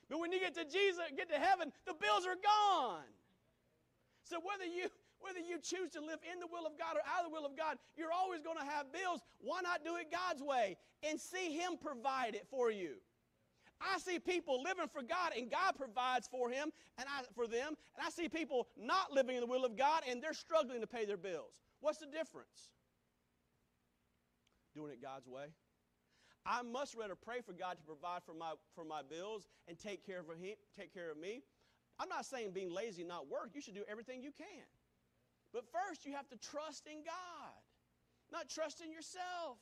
But 0.09 0.19
when 0.19 0.31
you 0.31 0.39
get 0.39 0.55
to 0.55 0.63
Jesus, 0.63 1.01
get 1.15 1.29
to 1.29 1.37
heaven, 1.37 1.71
the 1.85 1.93
bills 1.93 2.25
are 2.25 2.37
gone. 2.41 3.09
So 4.23 4.37
whether 4.39 4.65
you 4.65 4.89
whether 5.19 5.39
you 5.39 5.59
choose 5.59 5.91
to 5.91 5.99
live 5.99 6.19
in 6.31 6.39
the 6.39 6.47
will 6.47 6.65
of 6.65 6.79
God 6.79 6.95
or 6.95 7.01
out 7.03 7.25
of 7.25 7.31
the 7.31 7.35
will 7.35 7.45
of 7.45 7.57
God, 7.57 7.77
you're 7.97 8.11
always 8.11 8.41
going 8.41 8.57
to 8.57 8.63
have 8.63 8.89
bills. 8.93 9.19
Why 9.41 9.59
not 9.61 9.83
do 9.83 9.97
it 9.97 10.07
God's 10.09 10.41
way 10.41 10.77
and 11.03 11.19
see 11.19 11.51
Him 11.51 11.73
provide 11.77 12.35
it 12.35 12.47
for 12.49 12.71
you? 12.71 12.95
I 13.81 13.99
see 13.99 14.19
people 14.19 14.63
living 14.63 14.87
for 14.87 15.01
God 15.01 15.33
and 15.37 15.49
God 15.49 15.75
provides 15.77 16.27
for 16.27 16.49
him 16.49 16.71
and 16.97 17.07
I, 17.07 17.23
for 17.33 17.47
them, 17.47 17.67
and 17.95 18.05
I 18.05 18.09
see 18.09 18.27
people 18.27 18.67
not 18.77 19.13
living 19.13 19.35
in 19.35 19.41
the 19.41 19.47
will 19.47 19.63
of 19.63 19.77
God 19.77 20.03
and 20.09 20.21
they're 20.21 20.33
struggling 20.33 20.81
to 20.81 20.87
pay 20.87 21.05
their 21.05 21.17
bills. 21.17 21.53
What's 21.81 21.99
the 21.99 22.07
difference? 22.07 22.71
Doing 24.75 24.91
it 24.91 25.01
God's 25.01 25.27
way 25.27 25.47
I 26.45 26.61
must 26.61 26.95
rather 26.95 27.15
pray 27.15 27.41
for 27.45 27.53
God 27.53 27.77
to 27.77 27.83
provide 27.83 28.23
for 28.25 28.33
my, 28.33 28.53
for 28.73 28.83
my 28.83 29.01
bills 29.07 29.47
and 29.67 29.77
take 29.77 30.05
care, 30.05 30.19
of 30.19 30.25
him, 30.25 30.55
take 30.77 30.93
care 30.93 31.11
of 31.11 31.17
me. 31.17 31.43
I'm 31.99 32.09
not 32.09 32.25
saying 32.25 32.51
being 32.53 32.73
lazy 32.73 33.01
and 33.01 33.09
not 33.09 33.29
work. 33.29 33.51
You 33.53 33.61
should 33.61 33.75
do 33.75 33.83
everything 33.89 34.23
you 34.23 34.31
can. 34.31 34.65
But 35.53 35.65
first, 35.71 36.05
you 36.05 36.13
have 36.13 36.27
to 36.29 36.37
trust 36.37 36.87
in 36.87 37.03
God, 37.03 37.59
not 38.31 38.49
trust 38.49 38.81
in 38.81 38.91
yourself. 38.91 39.57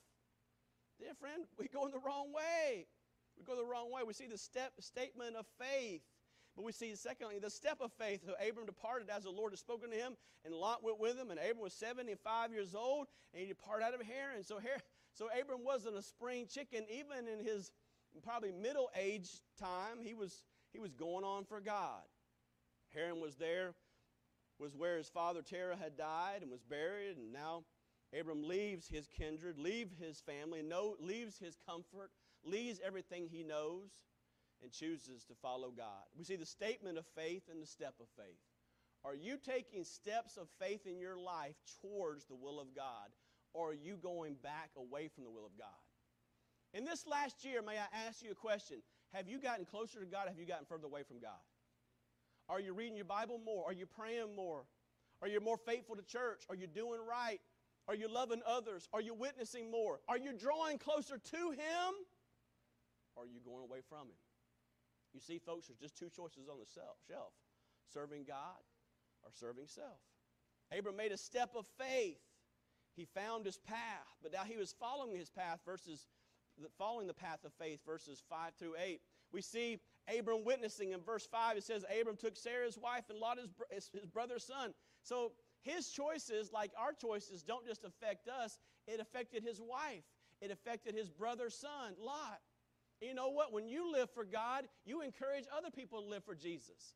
Dear 0.99 1.13
friend, 1.13 1.45
we 1.57 1.67
go 1.67 1.85
in 1.85 1.91
the 1.91 1.99
wrong 1.99 2.31
way. 2.33 2.85
We 3.37 3.43
go 3.43 3.55
the 3.55 3.65
wrong 3.65 3.91
way. 3.91 4.01
We 4.05 4.13
see 4.13 4.27
the 4.27 4.37
step 4.37 4.73
statement 4.79 5.35
of 5.35 5.45
faith. 5.59 6.01
But 6.57 6.65
we 6.65 6.71
see, 6.71 6.95
secondly, 6.95 7.37
the 7.37 7.51
step 7.51 7.77
of 7.81 7.91
faith. 7.93 8.21
So 8.25 8.33
Abram 8.45 8.65
departed 8.65 9.09
as 9.15 9.23
the 9.23 9.29
Lord 9.29 9.51
had 9.53 9.59
spoken 9.59 9.91
to 9.91 9.95
him, 9.95 10.17
and 10.43 10.55
Lot 10.55 10.83
went 10.83 10.99
with 10.99 11.15
him. 11.15 11.29
And 11.29 11.39
Abram 11.39 11.61
was 11.61 11.73
75 11.73 12.51
years 12.51 12.73
old, 12.73 13.05
and 13.31 13.39
he 13.39 13.47
departed 13.47 13.85
out 13.85 13.93
of 13.93 14.01
Haran. 14.01 14.43
So 14.43 14.57
here, 14.57 14.79
so 15.13 15.27
Abram 15.39 15.63
wasn't 15.63 15.95
a 15.95 16.01
spring 16.01 16.47
chicken. 16.51 16.83
Even 16.89 17.27
in 17.27 17.45
his 17.45 17.71
probably 18.23 18.51
middle 18.51 18.89
age 18.99 19.29
time, 19.59 19.99
he 20.01 20.15
was, 20.15 20.43
he 20.73 20.79
was 20.79 20.93
going 20.93 21.23
on 21.23 21.45
for 21.45 21.61
God. 21.61 22.01
Haran 22.91 23.21
was 23.21 23.35
there, 23.35 23.75
was 24.57 24.75
where 24.75 24.97
his 24.97 25.09
father 25.09 25.43
Terah 25.43 25.77
had 25.77 25.95
died 25.95 26.41
and 26.41 26.49
was 26.49 26.63
buried, 26.63 27.17
and 27.17 27.31
now 27.31 27.65
Abram 28.19 28.41
leaves 28.41 28.87
his 28.87 29.07
kindred, 29.07 29.59
leaves 29.59 29.93
his 29.99 30.21
family, 30.21 30.63
no, 30.63 30.95
leaves 30.99 31.37
his 31.37 31.55
comfort, 31.69 32.09
leaves 32.43 32.79
everything 32.83 33.27
he 33.29 33.43
knows 33.43 33.91
and 34.61 34.71
chooses 34.71 35.23
to 35.25 35.33
follow 35.41 35.71
God. 35.75 36.05
We 36.17 36.23
see 36.23 36.35
the 36.35 36.45
statement 36.45 36.97
of 36.97 37.05
faith 37.15 37.43
and 37.51 37.61
the 37.61 37.67
step 37.67 37.95
of 37.99 38.07
faith. 38.17 38.39
Are 39.05 39.15
you 39.15 39.37
taking 39.37 39.83
steps 39.83 40.37
of 40.37 40.47
faith 40.59 40.85
in 40.85 40.99
your 40.99 41.17
life 41.17 41.55
towards 41.81 42.25
the 42.25 42.35
will 42.35 42.59
of 42.59 42.75
God, 42.75 43.09
or 43.53 43.71
are 43.71 43.73
you 43.73 43.95
going 43.95 44.35
back 44.43 44.71
away 44.75 45.07
from 45.07 45.23
the 45.23 45.29
will 45.29 45.45
of 45.45 45.57
God? 45.57 45.67
In 46.73 46.83
this 46.83 47.07
last 47.07 47.45
year, 47.45 47.61
may 47.61 47.77
I 47.77 48.07
ask 48.07 48.23
you 48.23 48.31
a 48.31 48.35
question? 48.35 48.77
Have 49.13 49.27
you 49.27 49.39
gotten 49.39 49.65
closer 49.65 49.99
to 49.99 50.05
God? 50.05 50.27
Have 50.27 50.37
you 50.39 50.45
gotten 50.45 50.65
further 50.65 50.87
away 50.87 51.03
from 51.03 51.19
God? 51.19 51.39
Are 52.49 52.59
you 52.59 52.73
reading 52.73 52.95
your 52.95 53.05
Bible 53.05 53.39
more? 53.43 53.65
Are 53.65 53.73
you 53.73 53.85
praying 53.85 54.35
more? 54.35 54.65
Are 55.21 55.27
you 55.27 55.39
more 55.39 55.57
faithful 55.57 55.95
to 55.95 56.03
church? 56.03 56.43
Are 56.49 56.55
you 56.55 56.67
doing 56.67 56.99
right? 57.07 57.39
Are 57.87 57.95
you 57.95 58.11
loving 58.11 58.41
others? 58.45 58.89
Are 58.93 59.01
you 59.01 59.13
witnessing 59.13 59.71
more? 59.71 59.99
Are 60.09 60.17
you 60.17 60.33
drawing 60.33 60.77
closer 60.77 61.17
to 61.17 61.51
Him? 61.51 61.93
Or 63.15 63.23
are 63.23 63.27
you 63.27 63.39
going 63.45 63.63
away 63.63 63.79
from 63.87 64.07
Him? 64.07 64.17
You 65.17 65.21
see, 65.21 65.39
folks, 65.39 65.65
there's 65.65 65.79
just 65.79 65.97
two 65.97 66.11
choices 66.15 66.47
on 66.47 66.59
the 66.59 66.65
shelf 66.71 67.31
serving 67.91 68.23
God 68.27 68.61
or 69.23 69.31
serving 69.33 69.65
self. 69.65 69.97
Abram 70.71 70.95
made 70.95 71.11
a 71.11 71.17
step 71.17 71.55
of 71.55 71.65
faith. 71.79 72.19
He 72.95 73.05
found 73.05 73.43
his 73.43 73.57
path, 73.57 74.13
but 74.21 74.31
now 74.31 74.43
he 74.43 74.57
was 74.57 74.75
following 74.79 75.17
his 75.17 75.31
path 75.31 75.59
versus 75.65 76.05
following 76.77 77.07
the 77.07 77.15
path 77.15 77.39
of 77.45 77.51
faith, 77.53 77.79
verses 77.83 78.21
5 78.29 78.53
through 78.59 78.75
8. 78.79 79.01
We 79.31 79.41
see 79.41 79.79
Abram 80.07 80.43
witnessing 80.45 80.91
in 80.91 81.01
verse 81.01 81.25
5. 81.25 81.57
It 81.57 81.63
says, 81.63 81.83
Abram 81.99 82.15
took 82.15 82.35
Sarah's 82.35 82.77
wife 82.77 83.05
and 83.09 83.17
Lot, 83.17 83.39
his, 83.71 83.89
his 83.91 84.05
brother's 84.05 84.43
son. 84.43 84.75
So 85.01 85.31
his 85.63 85.89
choices, 85.89 86.51
like 86.53 86.71
our 86.77 86.93
choices, 86.93 87.41
don't 87.41 87.65
just 87.65 87.83
affect 87.85 88.27
us, 88.27 88.59
it 88.87 88.99
affected 88.99 89.43
his 89.43 89.59
wife, 89.59 90.03
it 90.41 90.51
affected 90.51 90.93
his 90.93 91.09
brother's 91.09 91.55
son, 91.55 91.95
Lot. 91.99 92.39
You 93.01 93.13
know 93.13 93.29
what? 93.29 93.53
When 93.53 93.67
you 93.67 93.91
live 93.91 94.09
for 94.13 94.25
God, 94.25 94.65
you 94.85 95.01
encourage 95.01 95.45
other 95.55 95.69
people 95.69 96.01
to 96.01 96.07
live 96.07 96.23
for 96.23 96.35
Jesus. 96.35 96.95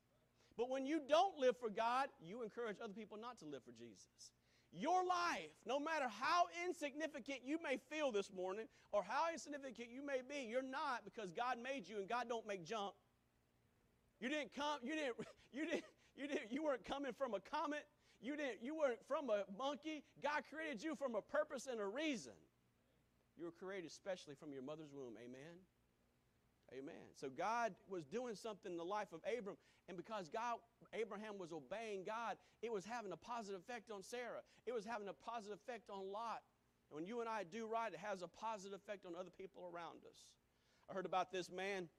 But 0.57 0.69
when 0.69 0.85
you 0.85 1.01
don't 1.07 1.37
live 1.37 1.55
for 1.57 1.69
God, 1.69 2.07
you 2.21 2.43
encourage 2.43 2.77
other 2.83 2.93
people 2.93 3.17
not 3.19 3.39
to 3.39 3.45
live 3.45 3.61
for 3.63 3.71
Jesus. 3.71 4.31
Your 4.73 5.03
life, 5.05 5.51
no 5.65 5.79
matter 5.79 6.07
how 6.07 6.45
insignificant 6.65 7.39
you 7.45 7.59
may 7.61 7.77
feel 7.89 8.11
this 8.11 8.31
morning 8.33 8.65
or 8.91 9.03
how 9.03 9.31
insignificant 9.31 9.89
you 9.91 10.05
may 10.05 10.21
be, 10.27 10.47
you're 10.49 10.61
not 10.63 11.03
because 11.03 11.31
God 11.31 11.57
made 11.61 11.87
you 11.87 11.97
and 11.97 12.07
God 12.07 12.27
don't 12.29 12.47
make 12.47 12.65
junk. 12.65 12.93
You 14.19 14.29
didn't 14.29 14.53
come, 14.55 14.79
you 14.81 14.95
didn't, 14.95 15.15
you 15.51 15.65
didn't, 15.65 15.83
you 16.15 16.27
didn't, 16.27 16.51
you 16.51 16.63
weren't 16.63 16.85
coming 16.85 17.11
from 17.11 17.33
a 17.33 17.39
comet. 17.39 17.85
You 18.21 18.37
didn't, 18.37 18.61
you 18.61 18.77
weren't 18.77 18.99
from 19.07 19.29
a 19.29 19.43
monkey. 19.57 20.03
God 20.21 20.43
created 20.53 20.83
you 20.83 20.95
from 20.95 21.15
a 21.15 21.21
purpose 21.21 21.67
and 21.69 21.79
a 21.79 21.85
reason. 21.85 22.37
You 23.37 23.45
were 23.45 23.51
created 23.51 23.89
especially 23.89 24.35
from 24.35 24.53
your 24.53 24.61
mother's 24.61 24.93
womb. 24.93 25.15
Amen. 25.17 25.57
Amen. 26.73 27.11
So 27.15 27.27
God 27.29 27.73
was 27.89 28.05
doing 28.05 28.35
something 28.35 28.71
in 28.71 28.77
the 28.77 28.83
life 28.83 29.11
of 29.13 29.19
Abram, 29.37 29.57
and 29.89 29.97
because 29.97 30.29
God, 30.29 30.57
Abraham 30.93 31.37
was 31.37 31.51
obeying 31.51 32.03
God, 32.05 32.37
it 32.61 32.71
was 32.71 32.85
having 32.85 33.11
a 33.11 33.17
positive 33.17 33.59
effect 33.59 33.91
on 33.91 34.01
Sarah. 34.03 34.41
It 34.65 34.73
was 34.73 34.85
having 34.85 35.07
a 35.07 35.13
positive 35.13 35.57
effect 35.57 35.89
on 35.89 36.11
Lot. 36.11 36.41
And 36.89 36.95
when 36.95 37.05
you 37.05 37.19
and 37.19 37.29
I 37.29 37.43
do 37.43 37.67
right, 37.67 37.91
it 37.91 37.99
has 37.99 38.21
a 38.21 38.27
positive 38.27 38.73
effect 38.73 39.05
on 39.05 39.13
other 39.19 39.31
people 39.37 39.69
around 39.73 39.99
us. 40.09 40.25
I 40.89 40.93
heard 40.93 41.05
about 41.05 41.31
this 41.31 41.51
man 41.51 41.89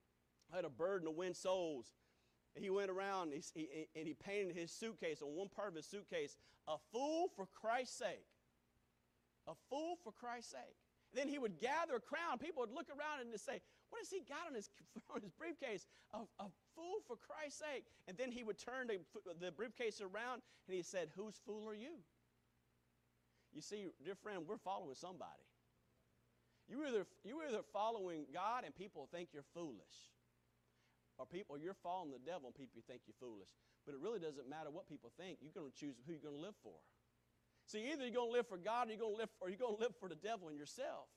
had 0.52 0.64
a 0.64 0.70
burden 0.70 1.06
to 1.06 1.10
win 1.10 1.34
souls. 1.34 1.94
He 2.54 2.68
went 2.68 2.90
around 2.90 3.32
and 3.32 3.42
he, 3.54 3.88
and 3.96 4.06
he 4.06 4.12
painted 4.12 4.54
his 4.54 4.70
suitcase 4.70 5.22
on 5.22 5.34
one 5.34 5.48
part 5.48 5.70
of 5.70 5.74
his 5.74 5.86
suitcase, 5.86 6.36
a 6.68 6.76
fool 6.92 7.28
for 7.34 7.46
Christ's 7.46 7.98
sake. 7.98 8.26
A 9.48 9.52
fool 9.70 9.96
for 10.04 10.12
Christ's 10.12 10.52
sake. 10.52 10.76
Then 11.14 11.28
he 11.28 11.38
would 11.38 11.60
gather 11.60 11.96
a 11.96 12.00
crowd. 12.00 12.40
People 12.40 12.60
would 12.64 12.72
look 12.72 12.88
around 12.88 13.20
and 13.20 13.28
say, 13.38 13.60
What 13.90 14.00
has 14.00 14.10
he 14.10 14.24
got 14.24 14.48
on 14.48 14.54
his, 14.54 14.70
on 15.14 15.20
his 15.20 15.32
briefcase? 15.32 15.86
A, 16.14 16.48
fool 16.74 17.04
for 17.06 17.16
Christ's 17.16 17.60
sake. 17.60 17.84
And 18.08 18.16
then 18.16 18.32
he 18.32 18.42
would 18.42 18.58
turn 18.58 18.88
the, 18.88 18.98
the 19.40 19.52
briefcase 19.52 20.00
around 20.00 20.40
and 20.66 20.74
he 20.74 20.82
said, 20.82 21.08
Whose 21.16 21.36
fool 21.44 21.68
are 21.68 21.74
you? 21.74 22.00
You 23.52 23.60
see, 23.60 23.86
dear 24.02 24.16
friend, 24.16 24.44
we're 24.48 24.56
following 24.56 24.96
somebody. 24.96 25.44
You 26.68 26.86
either, 26.88 27.04
you're 27.24 27.44
either 27.44 27.60
following 27.72 28.24
God 28.32 28.64
and 28.64 28.74
people 28.74 29.08
think 29.12 29.28
you're 29.34 29.44
foolish, 29.52 30.08
or 31.18 31.26
people 31.26 31.58
you're 31.58 31.76
following 31.82 32.12
the 32.12 32.22
devil 32.24 32.48
and 32.48 32.56
people 32.56 32.80
think 32.88 33.02
you're 33.04 33.20
foolish. 33.20 33.52
But 33.84 33.92
it 33.92 34.00
really 34.00 34.20
doesn't 34.20 34.48
matter 34.48 34.70
what 34.70 34.88
people 34.88 35.12
think. 35.18 35.38
You're 35.42 35.52
going 35.52 35.68
to 35.68 35.76
choose 35.76 36.00
who 36.06 36.16
you're 36.16 36.24
going 36.24 36.38
to 36.38 36.40
live 36.40 36.56
for. 36.62 36.80
See, 37.66 37.90
either 37.92 38.04
you're 38.04 38.14
going 38.14 38.30
to 38.30 38.36
live 38.36 38.48
for 38.48 38.58
God 38.58 38.88
or 38.88 38.90
you're 38.90 39.00
going 39.00 39.14
to 39.14 39.18
live, 39.18 39.30
or 39.40 39.48
you're 39.48 39.58
going 39.58 39.76
to 39.76 39.80
live 39.80 39.94
for 40.00 40.08
the 40.08 40.16
devil 40.16 40.48
and 40.48 40.58
yourself. 40.58 41.08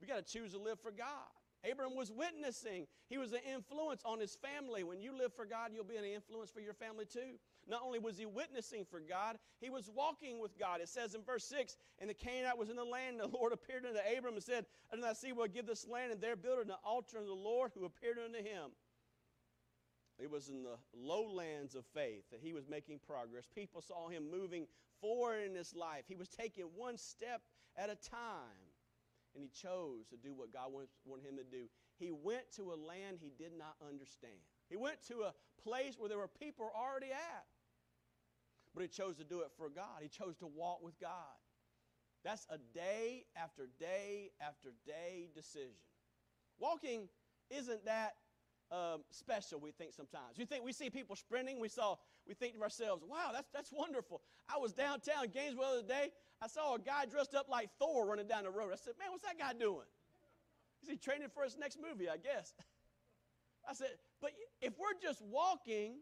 We 0.00 0.06
got 0.06 0.24
to 0.24 0.32
choose 0.32 0.52
to 0.52 0.58
live 0.58 0.80
for 0.80 0.90
God. 0.90 1.30
Abram 1.70 1.94
was 1.94 2.10
witnessing. 2.10 2.86
He 3.08 3.18
was 3.18 3.32
an 3.32 3.40
influence 3.48 4.02
on 4.04 4.18
his 4.18 4.34
family. 4.34 4.82
When 4.82 5.00
you 5.00 5.16
live 5.16 5.32
for 5.32 5.46
God, 5.46 5.70
you'll 5.72 5.84
be 5.84 5.96
an 5.96 6.04
influence 6.04 6.50
for 6.50 6.60
your 6.60 6.74
family 6.74 7.04
too. 7.04 7.38
Not 7.68 7.82
only 7.84 8.00
was 8.00 8.18
he 8.18 8.26
witnessing 8.26 8.84
for 8.90 8.98
God, 8.98 9.36
he 9.60 9.70
was 9.70 9.88
walking 9.94 10.40
with 10.40 10.58
God. 10.58 10.80
It 10.80 10.88
says 10.88 11.14
in 11.14 11.22
verse 11.22 11.44
6 11.44 11.76
And 12.00 12.10
the 12.10 12.14
Canaanite 12.14 12.58
was 12.58 12.68
in 12.68 12.76
the 12.76 12.84
land, 12.84 13.20
and 13.20 13.32
the 13.32 13.36
Lord 13.36 13.52
appeared 13.52 13.86
unto 13.86 14.00
Abram 14.16 14.34
and 14.34 14.42
said, 14.42 14.66
And 14.90 15.04
I 15.04 15.12
see, 15.12 15.32
will 15.32 15.46
give 15.46 15.66
this 15.66 15.86
land, 15.86 16.10
and 16.10 16.20
there 16.20 16.34
build 16.34 16.58
an 16.58 16.72
altar 16.84 17.18
unto 17.18 17.28
the 17.28 17.34
Lord 17.34 17.70
who 17.74 17.84
appeared 17.84 18.18
unto 18.18 18.38
him. 18.38 18.72
It 20.22 20.30
was 20.30 20.48
in 20.48 20.62
the 20.62 20.78
lowlands 20.96 21.74
of 21.74 21.84
faith 21.92 22.22
that 22.30 22.38
he 22.40 22.52
was 22.52 22.68
making 22.68 23.00
progress. 23.04 23.44
People 23.52 23.82
saw 23.82 24.08
him 24.08 24.30
moving 24.30 24.66
forward 25.00 25.42
in 25.44 25.54
his 25.54 25.74
life. 25.74 26.04
He 26.06 26.14
was 26.14 26.28
taking 26.28 26.66
one 26.76 26.96
step 26.96 27.42
at 27.76 27.90
a 27.90 27.96
time. 27.96 28.70
And 29.34 29.42
he 29.42 29.50
chose 29.50 30.06
to 30.10 30.16
do 30.16 30.32
what 30.32 30.52
God 30.52 30.70
wanted 30.70 31.26
him 31.26 31.36
to 31.38 31.44
do. 31.44 31.64
He 31.98 32.12
went 32.12 32.52
to 32.56 32.72
a 32.72 32.76
land 32.76 33.18
he 33.20 33.32
did 33.36 33.52
not 33.58 33.74
understand. 33.86 34.38
He 34.70 34.76
went 34.76 35.04
to 35.08 35.22
a 35.22 35.34
place 35.64 35.98
where 35.98 36.08
there 36.08 36.18
were 36.18 36.28
people 36.28 36.70
already 36.76 37.10
at. 37.10 37.44
But 38.74 38.82
he 38.82 38.88
chose 38.88 39.16
to 39.16 39.24
do 39.24 39.40
it 39.40 39.50
for 39.56 39.68
God. 39.68 40.02
He 40.02 40.08
chose 40.08 40.36
to 40.36 40.46
walk 40.46 40.84
with 40.84 40.98
God. 41.00 41.36
That's 42.24 42.46
a 42.48 42.58
day 42.72 43.24
after 43.36 43.68
day 43.80 44.30
after 44.40 44.72
day 44.86 45.30
decision. 45.34 45.82
Walking 46.60 47.08
isn't 47.50 47.84
that 47.86 48.14
um, 48.72 49.02
special, 49.10 49.60
we 49.60 49.70
think 49.70 49.92
sometimes. 49.92 50.38
We 50.38 50.46
think 50.46 50.64
we 50.64 50.72
see 50.72 50.88
people 50.88 51.14
sprinting, 51.14 51.60
we 51.60 51.68
saw, 51.68 51.96
we 52.26 52.34
think 52.34 52.54
to 52.54 52.62
ourselves, 52.62 53.04
wow, 53.06 53.30
that's, 53.32 53.48
that's 53.52 53.70
wonderful. 53.70 54.22
I 54.48 54.58
was 54.58 54.72
downtown 54.72 55.28
Gainesville 55.32 55.62
the 55.62 55.78
other 55.78 55.88
day. 55.88 56.10
I 56.40 56.46
saw 56.48 56.74
a 56.74 56.78
guy 56.78 57.04
dressed 57.06 57.34
up 57.34 57.48
like 57.48 57.68
Thor 57.78 58.06
running 58.06 58.26
down 58.26 58.44
the 58.44 58.50
road. 58.50 58.70
I 58.72 58.76
said, 58.76 58.94
man, 58.98 59.08
what's 59.10 59.24
that 59.24 59.38
guy 59.38 59.52
doing? 59.52 59.86
Is 60.82 60.88
he 60.88 60.96
training 60.96 61.28
for 61.32 61.44
his 61.44 61.56
next 61.56 61.78
movie, 61.78 62.08
I 62.08 62.16
guess? 62.16 62.54
I 63.68 63.74
said, 63.74 63.90
but 64.20 64.32
if 64.60 64.72
we're 64.78 64.98
just 65.00 65.22
walking, 65.22 66.00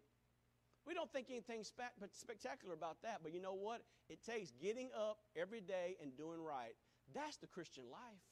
we 0.87 0.95
don't 0.95 1.13
think 1.13 1.27
anything 1.31 1.63
spe- 1.65 1.93
spectacular 2.13 2.73
about 2.73 3.03
that. 3.03 3.19
But 3.23 3.35
you 3.35 3.41
know 3.41 3.55
what? 3.55 3.83
It 4.09 4.25
takes 4.25 4.53
getting 4.53 4.89
up 4.97 5.19
every 5.37 5.61
day 5.61 5.97
and 6.03 6.17
doing 6.17 6.43
right. 6.43 6.73
That's 7.15 7.37
the 7.37 7.47
Christian 7.47 7.85
life. 7.91 8.25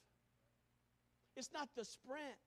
It's 1.37 1.51
not 1.53 1.69
the 1.77 1.85
sprint. 1.85 2.39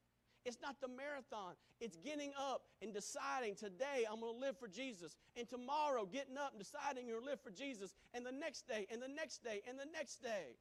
It's 0.45 0.57
not 0.61 0.81
the 0.81 0.87
marathon. 0.87 1.53
It's 1.79 1.97
getting 1.97 2.31
up 2.37 2.63
and 2.81 2.93
deciding 2.93 3.55
today 3.55 4.05
I'm 4.09 4.19
going 4.19 4.33
to 4.33 4.39
live 4.39 4.57
for 4.57 4.67
Jesus. 4.67 5.15
And 5.37 5.47
tomorrow 5.47 6.05
getting 6.05 6.37
up 6.37 6.53
and 6.53 6.59
deciding 6.59 7.07
you're 7.07 7.17
going 7.17 7.25
to 7.25 7.31
live 7.31 7.41
for 7.41 7.51
Jesus. 7.51 7.93
And 8.13 8.25
the 8.25 8.31
next 8.31 8.67
day, 8.67 8.87
and 8.91 9.01
the 9.01 9.07
next 9.07 9.43
day, 9.43 9.61
and 9.67 9.77
the 9.79 9.87
next 9.93 10.21
day. 10.21 10.57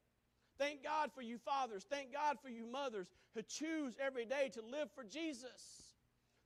Thank 0.59 0.85
God 0.85 1.11
for 1.15 1.23
you 1.23 1.39
fathers. 1.39 1.87
Thank 1.89 2.13
God 2.13 2.37
for 2.43 2.51
you 2.51 2.67
mothers 2.67 3.09
who 3.35 3.43
choose 3.43 3.97
every 3.99 4.27
day 4.27 4.51
to 4.53 4.61
live 4.61 4.91
for 4.95 5.05
Jesus. 5.05 5.97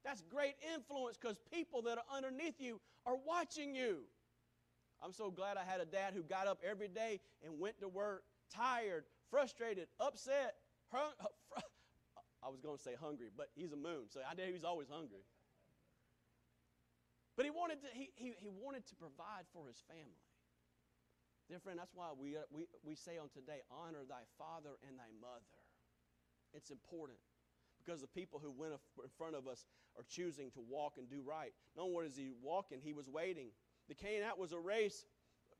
That's 0.04 0.22
great 0.22 0.54
influence 0.72 1.16
because 1.20 1.38
people 1.52 1.82
that 1.82 1.98
are 1.98 2.16
underneath 2.16 2.60
you 2.60 2.80
are 3.06 3.16
watching 3.26 3.74
you. 3.74 4.02
I'm 5.02 5.12
so 5.12 5.30
glad 5.30 5.56
I 5.56 5.64
had 5.64 5.80
a 5.80 5.84
dad 5.84 6.14
who 6.14 6.22
got 6.22 6.46
up 6.46 6.60
every 6.68 6.88
day 6.88 7.20
and 7.44 7.58
went 7.58 7.80
to 7.80 7.88
work 7.88 8.22
tired, 8.54 9.04
frustrated, 9.30 9.88
upset, 9.98 10.54
I 12.44 12.52
was 12.52 12.60
going 12.60 12.76
to 12.76 12.82
say 12.82 12.92
hungry, 13.00 13.32
but 13.32 13.48
he's 13.56 13.72
a 13.72 13.80
moon, 13.80 14.12
so 14.12 14.20
I 14.20 14.34
knew 14.34 14.44
he 14.44 14.52
was 14.52 14.64
always 14.64 14.88
hungry. 14.92 15.24
But 17.36 17.46
he 17.46 17.50
wanted 17.50 17.80
to, 17.82 17.88
he, 17.92 18.12
he, 18.14 18.36
he 18.38 18.50
wanted 18.52 18.86
to 18.86 18.94
provide 18.94 19.48
for 19.52 19.66
his 19.66 19.80
family. 19.88 20.22
Dear 21.48 21.58
friend, 21.58 21.78
that's 21.78 21.92
why 21.94 22.12
we, 22.16 22.36
we, 22.52 22.68
we 22.84 22.94
say 22.94 23.18
on 23.18 23.28
today, 23.32 23.60
honor 23.72 24.04
thy 24.08 24.28
father 24.38 24.76
and 24.86 24.96
thy 24.96 25.10
mother. 25.20 25.60
It's 26.54 26.70
important 26.70 27.18
because 27.82 28.00
the 28.00 28.12
people 28.12 28.40
who 28.40 28.52
went 28.52 28.72
in 28.72 29.10
front 29.18 29.34
of 29.34 29.48
us 29.48 29.66
are 29.96 30.04
choosing 30.08 30.50
to 30.52 30.60
walk 30.60 30.94
and 30.96 31.08
do 31.08 31.20
right. 31.26 31.52
No 31.76 31.84
only 31.84 32.06
was 32.06 32.16
he 32.16 32.30
walking, 32.42 32.78
he 32.82 32.92
was 32.92 33.08
waiting. 33.08 33.48
The 33.88 33.94
Canaanite 33.94 34.38
was 34.38 34.52
a 34.52 34.58
race 34.58 35.04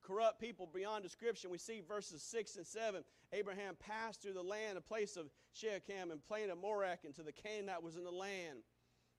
corrupt 0.06 0.40
people 0.40 0.68
beyond 0.72 1.02
description. 1.02 1.50
We 1.50 1.58
see 1.58 1.80
verses 1.80 2.22
6 2.22 2.56
and 2.56 2.66
7. 2.66 3.02
Abraham 3.32 3.74
passed 3.80 4.22
through 4.22 4.34
the 4.34 4.42
land, 4.42 4.78
a 4.78 4.80
place 4.80 5.16
of 5.16 5.30
Shechem 5.52 6.10
and 6.10 6.22
plain 6.24 6.50
of 6.50 6.58
Moreh, 6.58 6.98
and 7.04 7.14
to 7.14 7.22
the 7.22 7.32
Canaanite 7.32 7.82
was 7.82 7.96
in 7.96 8.04
the 8.04 8.10
land. 8.10 8.58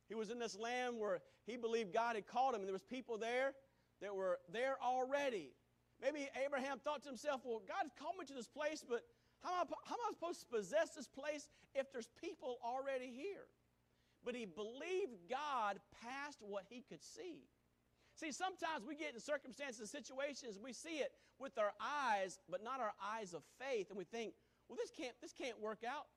He 0.08 0.16
was 0.16 0.30
in 0.30 0.40
this 0.40 0.58
land 0.58 1.00
where 1.00 1.20
he 1.46 1.58
believed 1.58 1.94
God 1.94 2.16
had 2.16 2.28
called 2.28 2.54
him, 2.54 2.62
and 2.62 2.68
there 2.68 2.74
was 2.74 2.84
people 2.84 3.18
there 3.18 3.54
that 4.02 4.16
were 4.16 4.40
there 4.52 4.78
already. 4.84 5.50
Maybe 6.02 6.30
Abraham 6.46 6.80
thought 6.80 7.04
to 7.04 7.10
himself, 7.10 7.42
well, 7.44 7.62
God 7.68 7.90
called 8.00 8.16
me 8.20 8.26
to 8.26 8.34
this 8.34 8.48
place, 8.48 8.84
but 8.88 9.04
How 9.42 9.62
am, 9.62 9.68
I, 9.70 9.90
how 9.90 9.96
am 9.96 10.02
I 10.10 10.14
supposed 10.14 10.42
to 10.42 10.48
possess 10.48 10.90
this 10.96 11.08
place 11.08 11.50
if 11.74 11.92
there's 11.92 12.10
people 12.22 12.58
already 12.64 13.12
here? 13.14 13.46
But 14.24 14.36
he 14.36 14.46
believed 14.46 15.30
God 15.30 15.80
past 16.02 16.40
what 16.42 16.64
he 16.68 16.82
could 16.82 17.04
see. 17.04 17.46
See, 18.16 18.32
sometimes 18.32 18.86
we 18.88 18.96
get 18.96 19.14
in 19.14 19.20
circumstances 19.20 19.80
and 19.82 19.90
situations, 19.90 20.58
we 20.62 20.72
see 20.72 21.04
it 21.04 21.12
with 21.38 21.58
our 21.58 21.74
eyes, 21.82 22.40
but 22.50 22.64
not 22.64 22.80
our 22.80 22.94
eyes 23.04 23.34
of 23.34 23.44
faith, 23.60 23.90
and 23.90 23.98
we 23.98 24.06
think, 24.06 24.34
well, 24.70 24.78
this 24.78 24.90
can't, 24.90 25.14
this 25.22 25.34
can't 25.34 25.60
work 25.62 25.80
out. 25.88 26.08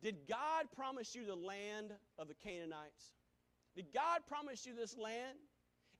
Did 0.00 0.28
God 0.28 0.66
promise 0.74 1.14
you 1.14 1.26
the 1.26 1.34
land 1.34 1.92
of 2.18 2.28
the 2.28 2.34
Canaanites? 2.34 3.14
Did 3.74 3.86
God 3.92 4.20
promise 4.28 4.64
you 4.64 4.74
this 4.74 4.96
land? 4.96 5.38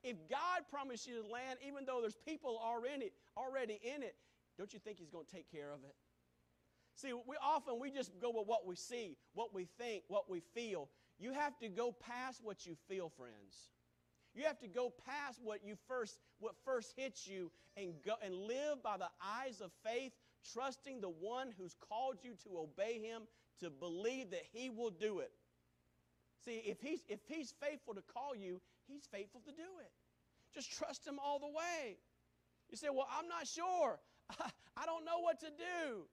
If 0.03 0.17
God 0.29 0.67
promised 0.71 1.07
you 1.07 1.23
the 1.23 1.29
land, 1.29 1.59
even 1.67 1.85
though 1.85 2.01
there's 2.01 2.17
people 2.27 2.61
already, 2.63 3.13
already 3.37 3.79
in 3.83 4.03
it, 4.03 4.17
don't 4.59 4.73
you 4.73 4.81
think 4.81 4.99
He's 4.99 5.11
going 5.11 5.25
to 5.25 5.33
take 5.33 5.51
care 5.51 5.71
of 5.73 5.85
it? 5.85 5.95
See, 6.95 7.13
we 7.13 7.37
often 7.43 7.79
we 7.81 7.91
just 7.91 8.11
go 8.21 8.31
with 8.31 8.47
what 8.47 8.67
we 8.67 8.77
see, 8.77 9.17
what 9.35 9.55
we 9.55 9.67
think, 9.79 10.03
what 10.09 10.29
we 10.29 10.41
feel. 10.55 10.89
You 11.19 11.33
have 11.33 11.59
to 11.61 11.69
go 11.69 11.93
past 11.93 12.41
what 12.43 12.67
you 12.67 12.77
feel, 12.89 13.09
friends. 13.09 13.71
You 14.35 14.45
have 14.45 14.59
to 14.61 14.69
go 14.69 14.93
past 15.07 15.41
what 15.43 15.61
you 15.65 15.77
first 15.89 16.19
what 16.39 16.55
first 16.65 16.95
hits 16.97 17.27
you 17.27 17.51
and 17.77 17.93
go 18.05 18.15
and 18.25 18.35
live 18.35 18.83
by 18.83 18.97
the 18.97 19.09
eyes 19.23 19.61
of 19.61 19.71
faith, 19.85 20.13
trusting 20.53 21.01
the 21.01 21.11
one 21.11 21.53
who's 21.59 21.75
called 21.89 22.17
you 22.23 22.35
to 22.45 22.59
obey 22.59 22.99
him, 22.99 23.23
to 23.61 23.71
believe 23.71 24.31
that 24.31 24.43
he 24.53 24.71
will 24.71 24.91
do 24.91 25.19
it. 25.21 25.33
See, 26.45 26.63
if 26.65 26.81
he's 26.81 27.01
if 27.09 27.21
he's 27.29 27.55
faithful 27.61 27.95
to 27.95 28.03
call 28.03 28.35
you, 28.35 28.61
he's 28.89 29.07
faithful 29.13 29.41
to 29.43 29.53
do 29.53 29.69
it. 29.81 29.93
Just 30.55 30.73
trust 30.73 31.07
him 31.07 31.19
all 31.23 31.39
the 31.39 31.49
way. 31.49 31.97
You 32.71 32.77
say, 32.77 32.89
"Well, 32.91 33.09
I'm 33.11 33.29
not 33.29 33.47
sure. 33.47 34.01
I 34.77 34.87
don't 34.87 35.05
know 35.05 35.19
what 35.21 35.41
to 35.41 35.51
do." 35.51 36.07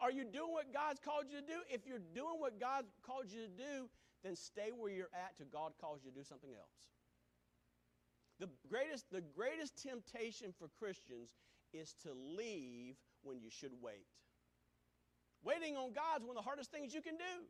Are 0.00 0.10
you 0.10 0.24
doing 0.24 0.52
what 0.52 0.74
God's 0.74 1.00
called 1.00 1.24
you 1.30 1.40
to 1.40 1.46
do? 1.46 1.60
If 1.72 1.86
you're 1.86 2.04
doing 2.14 2.36
what 2.38 2.60
God 2.60 2.84
called 3.02 3.32
you 3.32 3.40
to 3.40 3.48
do, 3.48 3.88
then 4.22 4.36
stay 4.36 4.72
where 4.76 4.92
you're 4.92 5.12
at 5.14 5.36
till 5.38 5.46
God 5.50 5.72
calls 5.80 6.00
you 6.04 6.10
to 6.10 6.16
do 6.16 6.24
something 6.24 6.50
else. 6.52 6.76
The 8.40 8.48
greatest, 8.68 9.04
the 9.12 9.20
greatest 9.20 9.82
temptation 9.82 10.52
for 10.58 10.68
Christians 10.80 11.28
is 11.72 11.94
to 12.02 12.10
leave 12.14 12.96
when 13.22 13.38
you 13.38 13.50
should 13.50 13.72
wait. 13.82 14.08
Waiting 15.44 15.76
on 15.76 15.92
God's 15.92 16.24
one 16.24 16.36
of 16.36 16.42
the 16.42 16.48
hardest 16.48 16.72
things 16.72 16.94
you 16.94 17.02
can 17.02 17.16
do. 17.16 17.44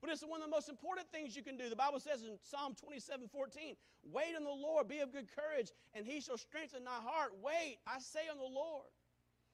But 0.00 0.10
it's 0.10 0.22
one 0.22 0.42
of 0.42 0.50
the 0.50 0.54
most 0.54 0.68
important 0.68 1.06
things 1.12 1.36
you 1.36 1.42
can 1.42 1.56
do. 1.56 1.70
The 1.70 1.76
Bible 1.76 2.00
says 2.00 2.22
in 2.22 2.36
Psalm 2.42 2.74
27 2.74 3.28
14, 3.28 3.76
Wait 4.10 4.34
on 4.36 4.44
the 4.44 4.50
Lord, 4.50 4.88
be 4.88 4.98
of 4.98 5.12
good 5.12 5.28
courage, 5.30 5.70
and 5.94 6.04
he 6.04 6.20
shall 6.20 6.36
strengthen 6.36 6.84
thy 6.84 6.98
heart. 7.00 7.32
Wait, 7.40 7.78
I 7.86 8.00
say 8.00 8.28
on 8.30 8.36
the 8.36 8.44
Lord. 8.44 8.90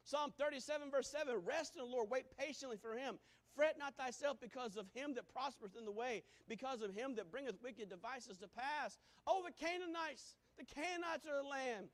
Psalm 0.05 0.33
37, 0.39 0.91
verse 0.91 1.11
7 1.11 1.35
Rest 1.45 1.77
in 1.77 1.85
the 1.85 1.91
Lord, 1.91 2.09
wait 2.11 2.25
patiently 2.39 2.79
for 2.81 2.97
him. 2.97 3.19
Fret 3.55 3.77
not 3.79 3.97
thyself 3.97 4.39
because 4.41 4.77
of 4.77 4.87
him 4.95 5.15
that 5.17 5.29
prospereth 5.29 5.77
in 5.77 5.85
the 5.85 5.93
way, 5.93 6.23
because 6.49 6.81
of 6.81 6.95
him 6.95 7.15
that 7.17 7.31
bringeth 7.31 7.61
wicked 7.63 7.91
devices 7.91 8.39
to 8.39 8.49
pass. 8.49 8.97
Oh, 9.27 9.43
the 9.45 9.53
Canaanites, 9.53 10.37
the 10.59 10.67
Canaanites 10.67 11.27
are 11.27 11.43
the 11.43 11.49
land. 11.49 11.89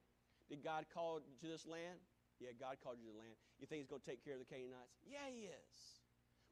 Did 0.49 0.65
God 0.65 0.87
call 0.93 1.21
you 1.21 1.37
to 1.41 1.47
this 1.47 1.67
land? 1.67 2.01
Yeah, 2.41 2.51
God 2.59 2.77
called 2.83 2.97
you 2.99 3.07
to 3.09 3.13
the 3.13 3.19
land. 3.19 3.37
You 3.61 3.67
think 3.67 3.81
he's 3.81 3.89
going 3.89 4.03
to 4.03 4.11
take 4.11 4.25
care 4.25 4.35
of 4.35 4.41
the 4.41 4.49
Canaanites? 4.49 4.99
Yeah, 5.07 5.29
he 5.31 5.47
is. 5.47 5.77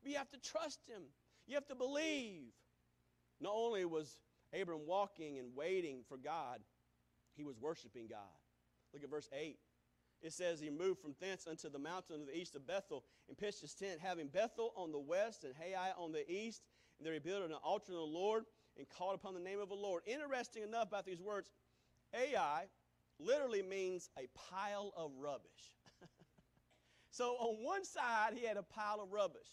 But 0.03 0.13
you 0.13 0.19
have 0.19 0.31
to 0.31 0.41
trust 0.41 0.81
him. 0.87 1.03
You 1.47 1.55
have 1.55 1.67
to 1.67 1.75
believe. 1.75 2.53
Not 3.41 3.53
only 3.55 3.85
was 3.85 4.19
Abram 4.55 4.87
walking 4.87 5.39
and 5.39 5.57
waiting 5.57 6.05
for 6.09 6.17
God, 6.17 6.61
he 7.35 7.43
was 7.43 7.59
worshiping 7.59 8.07
God. 8.09 8.39
Look 8.93 9.03
at 9.03 9.11
verse 9.11 9.29
8 9.33 9.57
it 10.23 10.33
says 10.33 10.61
he 10.61 10.71
moved 10.71 11.01
from 11.01 11.15
thence 11.21 11.47
unto 11.49 11.69
the 11.69 11.79
mountain 11.79 12.23
of 12.23 12.27
the 12.29 12.37
east 12.37 12.55
of 12.55 12.67
Bethel 12.67 13.05
and 13.29 13.37
pitched 13.37 13.61
his 13.61 13.75
tent, 13.75 13.99
having 14.01 14.29
Bethel 14.29 14.73
on 14.77 14.93
the 14.93 14.99
west 14.99 15.45
and 15.45 15.53
Hai 15.57 15.91
on 15.99 16.13
the 16.13 16.29
east. 16.31 16.63
And 16.99 17.07
there 17.07 17.13
he 17.13 17.19
built 17.19 17.43
an 17.43 17.53
altar 17.53 17.87
to 17.87 17.93
the 17.93 18.01
Lord 18.01 18.45
and 18.79 18.89
called 18.89 19.17
upon 19.17 19.35
the 19.35 19.41
name 19.41 19.61
of 19.61 19.69
the 19.69 19.75
Lord. 19.75 20.03
Interesting 20.07 20.63
enough 20.63 20.89
about 20.89 21.05
these 21.05 21.21
words, 21.21 21.51
Ai 22.15 22.65
literally 23.19 23.63
means 23.63 24.11
a 24.19 24.29
pile 24.35 24.93
of 24.97 25.13
rubbish. 25.19 25.77
so 27.11 27.33
on 27.39 27.65
one 27.65 27.85
side, 27.85 28.35
he 28.35 28.47
had 28.47 28.57
a 28.57 28.63
pile 28.63 29.01
of 29.01 29.13
rubbish. 29.13 29.49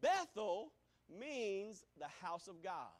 Bethel 0.00 0.72
means 1.08 1.84
the 1.98 2.08
house 2.22 2.48
of 2.48 2.62
God. 2.62 2.92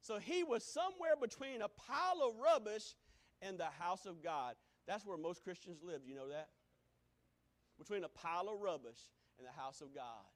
So 0.00 0.18
he 0.18 0.44
was 0.44 0.64
somewhere 0.64 1.16
between 1.20 1.62
a 1.62 1.68
pile 1.68 2.22
of 2.22 2.36
rubbish 2.38 2.94
and 3.42 3.58
the 3.58 3.66
house 3.78 4.06
of 4.06 4.22
God. 4.22 4.54
That's 4.86 5.04
where 5.04 5.18
most 5.18 5.42
Christians 5.42 5.82
live. 5.82 6.02
You 6.06 6.14
know 6.14 6.28
that? 6.28 6.48
between 7.78 8.04
a 8.04 8.08
pile 8.08 8.48
of 8.48 8.60
rubbish 8.60 8.98
and 9.38 9.46
the 9.46 9.52
house 9.52 9.80
of 9.80 9.94
God. 9.94 10.26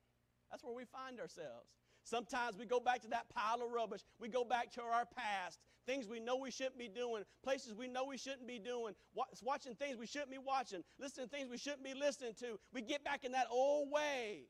That's 0.51 0.63
where 0.63 0.75
we 0.75 0.85
find 0.85 1.19
ourselves. 1.19 1.75
Sometimes 2.05 2.57
we 2.57 2.67
go 2.67 2.81
back 2.81 3.03
to 3.03 3.09
that 3.09 3.29
pile 3.29 3.63
of 3.63 3.71
rubbish. 3.71 4.03
We 4.21 4.29
go 4.29 4.45
back 4.45 4.73
to 4.73 4.83
our 4.83 5.07
past, 5.07 5.59
things 5.87 6.09
we 6.09 6.21
know 6.21 6.37
we 6.37 6.51
shouldn't 6.51 6.79
be 6.79 6.89
doing, 6.89 7.25
places 7.43 7.75
we 7.75 7.89
know 7.89 8.05
we 8.05 8.19
shouldn't 8.19 8.47
be 8.47 8.59
doing, 8.59 8.95
watching 9.43 9.75
things 9.75 9.99
we 9.99 10.07
shouldn't 10.07 10.31
be 10.31 10.39
watching, 10.39 10.83
listening 10.99 11.29
to 11.29 11.37
things 11.37 11.49
we 11.51 11.59
shouldn't 11.59 11.85
be 11.85 11.95
listening 11.95 12.35
to. 12.41 12.59
We 12.73 12.83
get 12.83 13.05
back 13.05 13.25
in 13.25 13.33
that 13.33 13.47
old 13.51 13.91
way. 13.91 14.45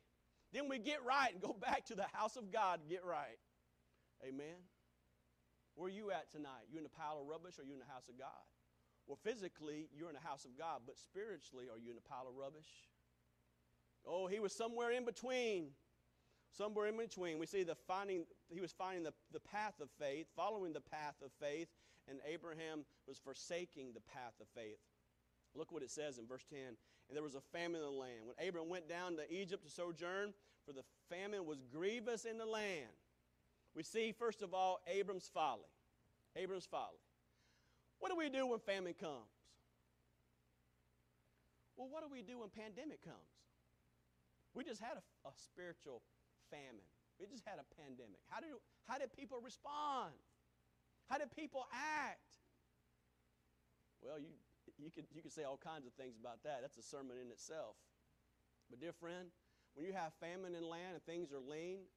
Then 0.53 0.69
we 0.69 0.79
get 0.79 1.05
right 1.05 1.33
and 1.33 1.41
go 1.41 1.57
back 1.61 1.87
to 1.87 1.95
the 1.95 2.07
house 2.13 2.37
of 2.37 2.51
God 2.51 2.81
and 2.81 2.89
get 2.89 3.05
right. 3.05 3.39
Amen. 4.27 4.61
Where 5.75 5.87
are 5.87 5.91
you 5.91 6.11
at 6.11 6.31
tonight? 6.31 6.69
You 6.71 6.79
in 6.79 6.87
a 6.87 6.89
pile 6.89 7.19
of 7.21 7.27
rubbish 7.27 7.59
or 7.59 7.65
you 7.65 7.73
in 7.73 7.81
the 7.81 7.93
house 7.93 8.09
of 8.09 8.19
God? 8.19 8.45
Well, 9.07 9.19
physically, 9.25 9.89
you're 9.97 10.09
in 10.09 10.15
the 10.15 10.29
house 10.29 10.45
of 10.45 10.57
God, 10.57 10.83
but 10.87 10.97
spiritually, 10.97 11.67
are 11.73 11.79
you 11.79 11.91
in 11.91 11.97
a 11.97 12.09
pile 12.09 12.27
of 12.29 12.37
rubbish? 12.37 12.69
Oh, 14.07 14.27
he 14.27 14.39
was 14.39 14.53
somewhere 14.53 14.93
in 14.93 15.05
between. 15.05 15.71
Somewhere 16.57 16.87
in 16.87 16.97
between. 16.97 17.39
We 17.39 17.47
see 17.47 17.63
the 17.63 17.75
finding, 17.75 18.25
he 18.49 18.61
was 18.61 18.73
finding 18.73 19.03
the, 19.05 19.13
the 19.33 19.41
path 19.41 19.75
of 19.81 19.89
faith, 19.99 20.27
following 20.37 20.73
the 20.73 20.81
path 20.81 21.17
of 21.25 21.31
faith, 21.41 21.69
and 22.09 22.19
Abraham 22.31 22.85
was 23.09 23.19
forsaking 23.19 23.93
the 23.95 24.01
path 24.01 24.35
of 24.41 24.47
faith. 24.55 24.79
Look 25.55 25.73
what 25.73 25.83
it 25.83 25.91
says 25.91 26.19
in 26.19 26.27
verse 26.27 26.45
10. 26.51 26.59
And 27.09 27.17
there 27.17 27.23
was 27.23 27.35
a 27.35 27.41
famine 27.41 27.81
in 27.81 27.87
the 27.87 27.91
land. 27.91 28.25
When 28.25 28.37
Abraham 28.39 28.71
went 28.71 28.89
down 28.89 29.17
to 29.17 29.33
Egypt 29.33 29.65
to 29.65 29.71
sojourn, 29.71 30.33
for 30.67 30.73
the 30.73 30.85
famine 31.09 31.47
was 31.47 31.63
grievous 31.73 32.25
in 32.25 32.39
the 32.39 32.47
land. 32.47 32.91
We 33.75 33.83
see, 33.83 34.13
first 34.13 34.43
of 34.43 34.55
all, 34.55 34.81
Abram's 34.87 35.31
folly. 35.33 35.71
Abram's 36.37 36.67
folly. 36.67 37.01
What 37.99 38.11
do 38.11 38.17
we 38.17 38.29
do 38.29 38.47
when 38.47 38.61
famine 38.61 38.95
comes? 38.95 39.31
Well, 41.77 41.89
what 41.91 42.03
do 42.03 42.09
we 42.13 42.23
do 42.23 42.41
when 42.41 42.51
pandemic 42.51 43.03
comes? 43.03 43.17
We 44.55 44.65
just 44.65 44.81
had 44.81 44.97
a, 44.97 45.29
a 45.29 45.33
spiritual 45.35 46.03
famine. 46.53 46.85
We 47.17 47.25
just 47.25 47.49
had 47.49 47.57
a 47.57 47.67
pandemic. 47.81 48.21
How 48.29 48.45
did, 48.45 48.53
how 48.85 49.01
did 49.01 49.09
people 49.17 49.41
respond? 49.41 50.13
How 51.09 51.17
did 51.17 51.33
people 51.33 51.65
act? 51.73 52.37
Well, 54.05 54.21
you, 54.21 54.37
you, 54.77 54.93
could, 54.93 55.09
you 55.15 55.25
could 55.25 55.33
say 55.33 55.49
all 55.49 55.57
kinds 55.57 55.89
of 55.89 55.97
things 55.97 56.21
about 56.21 56.45
that. 56.45 56.61
That's 56.61 56.77
a 56.77 56.85
sermon 56.85 57.17
in 57.17 57.33
itself. 57.33 57.81
But, 58.69 58.81
dear 58.81 58.93
friend, 58.93 59.33
when 59.75 59.87
you 59.87 59.93
have 59.97 60.13
famine 60.21 60.53
in 60.53 60.69
land 60.69 60.99
and 60.99 61.03
things 61.09 61.33
are 61.33 61.41
lean, 61.41 61.89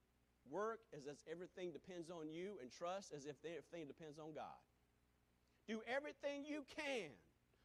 work 0.50 0.80
as 0.96 1.08
if 1.08 1.18
everything 1.30 1.72
depends 1.74 2.10
on 2.10 2.30
you 2.30 2.56
and 2.62 2.72
trust 2.72 3.12
as 3.12 3.26
if 3.26 3.36
everything 3.44 3.88
depends 3.88 4.20
on 4.20 4.34
God. 4.34 4.62
Do 5.68 5.82
everything 5.90 6.46
you 6.46 6.62
can 6.78 7.10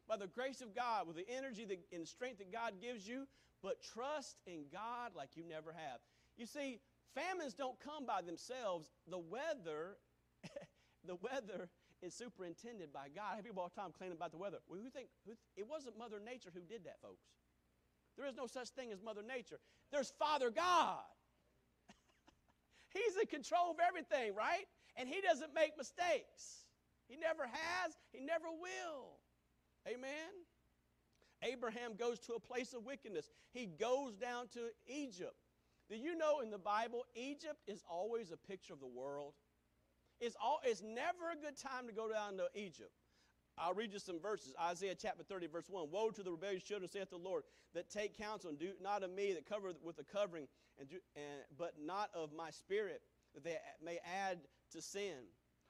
by 0.09 0.17
the 0.17 0.27
grace 0.27 0.61
of 0.61 0.75
God 0.75 1.07
with 1.07 1.15
the 1.15 1.29
energy 1.29 1.65
that, 1.65 1.79
and 1.93 2.07
strength 2.07 2.39
that 2.39 2.51
God 2.51 2.81
gives 2.81 3.07
you, 3.07 3.27
but 3.61 3.81
trust 3.81 4.37
in 4.47 4.65
God 4.73 5.13
like 5.15 5.37
you 5.37 5.43
never 5.47 5.71
have. 5.71 5.99
You 6.41 6.47
see, 6.47 6.79
famines 7.13 7.53
don't 7.53 7.79
come 7.79 8.07
by 8.07 8.23
themselves. 8.23 8.89
The 9.05 9.19
weather, 9.19 10.01
the 11.05 11.13
weather 11.21 11.69
is 12.01 12.15
superintended 12.15 12.91
by 12.91 13.13
God. 13.13 13.33
I 13.33 13.35
have 13.35 13.45
people 13.45 13.61
all 13.61 13.69
the 13.69 13.79
time 13.79 13.93
complaining 13.93 14.17
about 14.17 14.31
the 14.31 14.41
weather. 14.41 14.57
Well, 14.67 14.79
who 14.81 14.89
think 14.89 15.09
who, 15.27 15.33
it 15.55 15.69
wasn't 15.69 15.99
Mother 15.99 16.17
Nature 16.17 16.49
who 16.51 16.61
did 16.61 16.85
that, 16.85 16.97
folks? 16.99 17.21
There 18.17 18.25
is 18.25 18.33
no 18.35 18.47
such 18.47 18.69
thing 18.69 18.91
as 18.91 19.03
Mother 19.03 19.21
Nature. 19.21 19.59
There's 19.91 20.09
Father 20.17 20.49
God. 20.49 21.05
He's 22.89 23.15
in 23.21 23.27
control 23.27 23.69
of 23.69 23.77
everything, 23.77 24.33
right? 24.33 24.65
And 24.97 25.07
He 25.07 25.21
doesn't 25.21 25.53
make 25.53 25.77
mistakes. 25.77 26.65
He 27.07 27.17
never 27.17 27.45
has, 27.45 27.93
he 28.11 28.25
never 28.25 28.49
will. 28.49 29.21
Amen. 29.85 30.33
Abraham 31.43 31.93
goes 31.93 32.17
to 32.21 32.33
a 32.33 32.39
place 32.39 32.73
of 32.73 32.83
wickedness. 32.83 33.29
He 33.53 33.67
goes 33.67 34.15
down 34.15 34.47
to 34.53 34.69
Egypt. 34.87 35.35
Do 35.91 35.97
you 35.97 36.17
know 36.17 36.39
in 36.39 36.49
the 36.49 36.57
Bible, 36.57 37.05
Egypt 37.15 37.59
is 37.67 37.83
always 37.91 38.31
a 38.31 38.37
picture 38.37 38.71
of 38.71 38.79
the 38.79 38.87
world? 38.87 39.33
It's, 40.21 40.37
all, 40.41 40.61
it's 40.63 40.81
never 40.81 41.31
a 41.33 41.35
good 41.35 41.57
time 41.57 41.85
to 41.87 41.93
go 41.93 42.07
down 42.07 42.37
to 42.37 42.47
Egypt. 42.55 42.93
I'll 43.57 43.73
read 43.73 43.91
you 43.91 43.99
some 43.99 44.17
verses. 44.17 44.53
Isaiah 44.61 44.95
chapter 44.95 45.23
30, 45.23 45.47
verse 45.47 45.65
1. 45.69 45.89
Woe 45.91 46.09
to 46.11 46.23
the 46.23 46.31
rebellious 46.31 46.63
children, 46.63 46.89
saith 46.89 47.09
the 47.09 47.17
Lord, 47.17 47.43
that 47.73 47.89
take 47.89 48.17
counsel, 48.17 48.51
and 48.51 48.57
do 48.57 48.71
not 48.81 49.03
of 49.03 49.11
me, 49.11 49.33
that 49.33 49.45
cover 49.45 49.73
with 49.83 49.99
a 49.99 50.05
covering, 50.05 50.47
and 50.79 50.87
do, 50.87 50.95
and, 51.17 51.41
but 51.57 51.73
not 51.83 52.09
of 52.15 52.31
my 52.31 52.51
spirit, 52.51 53.01
that 53.33 53.43
they 53.43 53.57
may 53.83 53.99
add 54.05 54.39
to 54.71 54.81
sin. 54.81 55.17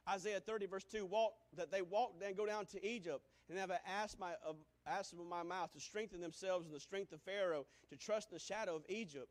Isaiah 0.08 0.40
30, 0.40 0.68
verse 0.68 0.84
2, 0.84 1.04
walk, 1.04 1.34
that 1.58 1.72
they 1.72 1.82
walk 1.82 2.14
and 2.24 2.38
go 2.38 2.46
down 2.46 2.68
to 2.68 2.86
Egypt 2.86 3.26
and 3.50 3.58
have 3.58 3.72
asked 3.88 4.20
my, 4.20 4.34
uh, 4.48 4.54
asked 4.86 5.14
of 5.14 5.20
my 5.28 5.42
mouth 5.42 5.74
to 5.74 5.80
strengthen 5.80 6.22
themselves 6.22 6.68
in 6.68 6.72
the 6.72 6.80
strength 6.80 7.12
of 7.12 7.22
Pharaoh, 7.22 7.66
to 7.90 7.98
trust 7.98 8.30
in 8.30 8.36
the 8.36 8.40
shadow 8.40 8.76
of 8.76 8.84
Egypt. 8.88 9.28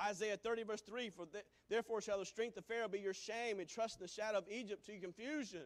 Isaiah 0.00 0.36
30, 0.36 0.62
verse 0.64 0.82
3 0.82 1.10
For 1.10 1.26
th- 1.26 1.44
therefore 1.68 2.00
shall 2.00 2.18
the 2.18 2.26
strength 2.26 2.56
of 2.56 2.64
Pharaoh 2.64 2.88
be 2.88 3.00
your 3.00 3.14
shame, 3.14 3.58
and 3.60 3.68
trust 3.68 4.00
in 4.00 4.04
the 4.04 4.08
shadow 4.08 4.38
of 4.38 4.44
Egypt 4.50 4.86
to 4.86 4.92
your 4.92 5.00
confusion. 5.00 5.64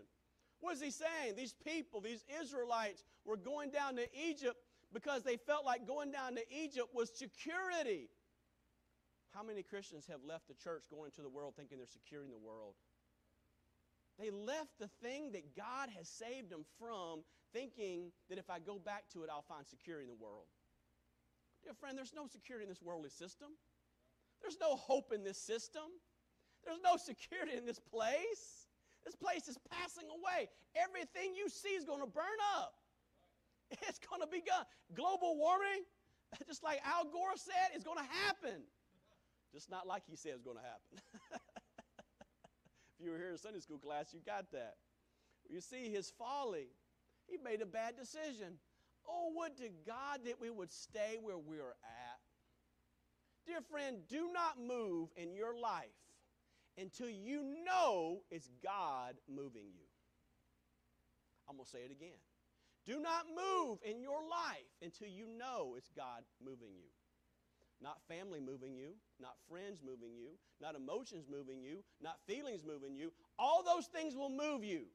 What 0.61 0.75
is 0.75 0.81
he 0.81 0.91
saying? 0.91 1.35
These 1.37 1.55
people, 1.65 2.01
these 2.01 2.25
Israelites, 2.41 3.05
were 3.25 3.37
going 3.37 3.71
down 3.71 3.97
to 3.97 4.07
Egypt 4.17 4.57
because 4.93 5.23
they 5.23 5.37
felt 5.37 5.65
like 5.65 5.87
going 5.87 6.13
down 6.13 6.37
to 6.37 6.43
Egypt 6.51 6.89
was 6.95 7.11
security. 7.15 8.09
How 9.35 9.43
many 9.43 9.63
Christians 9.63 10.07
have 10.09 10.21
left 10.25 10.47
the 10.49 10.55
church 10.55 10.85
going 10.91 11.07
into 11.07 11.23
the 11.23 11.29
world 11.29 11.55
thinking 11.57 11.79
they're 11.79 11.87
securing 11.87 12.31
the 12.31 12.39
world? 12.39 12.75
They 14.19 14.31
left 14.31 14.79
the 14.79 14.91
thing 15.03 15.33
that 15.33 15.57
God 15.57 15.89
has 15.97 16.09
saved 16.09 16.51
them 16.51 16.65
from, 16.79 17.25
thinking 17.53 18.13
that 18.29 18.39
if 18.39 18.51
I 18.51 18.59
go 18.59 18.79
back 18.79 19.09
to 19.15 19.25
it, 19.25 19.31
I'll 19.33 19.43
find 19.43 19.67
security 19.67 20.05
in 20.05 20.11
the 20.11 20.23
world. 20.23 20.47
Dear 21.65 21.75
friend, 21.75 21.97
there's 21.97 22.15
no 22.15 22.27
security 22.27 22.65
in 22.65 22.69
this 22.69 22.83
worldly 22.83 23.11
system. 23.11 23.49
There's 24.43 24.59
no 24.61 24.77
hope 24.77 25.13
in 25.13 25.23
this 25.25 25.39
system. 25.39 25.87
There's 26.65 26.81
no 26.83 26.97
security 26.97 27.57
in 27.57 27.65
this 27.65 27.79
place. 27.79 28.67
This 29.05 29.15
place 29.17 29.49
is 29.49 29.59
passing 29.71 30.05
away. 30.11 30.49
Everything 30.77 31.35
you 31.35 31.49
see 31.49 31.71
is 31.71 31.85
going 31.85 32.01
to 32.01 32.07
burn 32.07 32.39
up. 32.57 32.75
It's 33.89 33.99
going 33.99 34.21
to 34.21 34.29
be 34.29 34.43
gone. 34.43 34.67
Global 34.95 35.39
warming, 35.39 35.89
just 36.47 36.63
like 36.63 36.81
Al 36.85 37.05
Gore 37.05 37.37
said, 37.37 37.75
is 37.75 37.83
going 37.83 37.97
to 37.97 38.05
happen. 38.27 38.61
Just 39.53 39.71
not 39.71 39.87
like 39.87 40.03
he 40.07 40.15
said 40.15 40.33
it's 40.35 40.43
going 40.43 40.59
to 40.59 40.63
happen. 40.63 41.01
if 42.99 43.05
you 43.05 43.11
were 43.11 43.17
here 43.17 43.31
in 43.31 43.39
Sunday 43.39 43.61
school 43.61 43.79
class, 43.79 44.13
you 44.13 44.21
got 44.27 44.51
that. 44.53 44.75
You 45.49 45.61
see 45.61 45.91
his 45.91 46.13
folly. 46.19 46.69
He 47.27 47.39
made 47.43 47.63
a 47.63 47.67
bad 47.67 47.97
decision. 47.97 48.61
Oh, 49.09 49.33
would 49.37 49.57
to 49.57 49.69
God 49.87 50.21
that 50.25 50.41
we 50.41 50.51
would 50.51 50.71
stay 50.71 51.19
where 51.21 51.39
we're 51.39 51.75
at. 51.83 52.12
Dear 53.47 53.61
friend, 53.71 53.99
do 54.09 54.31
not 54.33 54.57
move 54.59 55.09
in 55.17 55.35
your 55.35 55.59
life 55.59 55.89
until 56.79 57.09
you 57.09 57.43
know 57.65 58.23
it's 58.31 58.49
God 58.63 59.15
moving 59.29 59.67
you. 59.75 59.87
I'm 61.49 61.57
going 61.57 61.65
to 61.65 61.71
say 61.71 61.81
it 61.81 61.91
again. 61.91 62.19
Do 62.85 63.01
not 63.01 63.27
move 63.29 63.79
in 63.85 64.01
your 64.01 64.21
life 64.23 64.67
until 64.81 65.09
you 65.09 65.27
know 65.39 65.75
it's 65.77 65.91
God 65.97 66.23
moving 66.45 66.75
you. 66.77 66.91
Not 67.81 67.99
family 68.09 68.41
moving 68.41 68.77
you, 68.77 68.95
not 69.21 69.35
friends 69.49 69.81
moving 69.85 70.17
you, 70.17 70.39
not 70.61 70.77
emotions 70.77 71.27
moving 71.29 71.63
you, 71.63 71.83
not 72.01 72.19
feelings 72.27 72.65
moving 72.65 72.97
you. 72.97 73.13
All 73.39 73.65
those 73.65 73.87
things 73.87 74.15
will 74.15 74.31
move 74.31 74.63
you. 74.65 74.87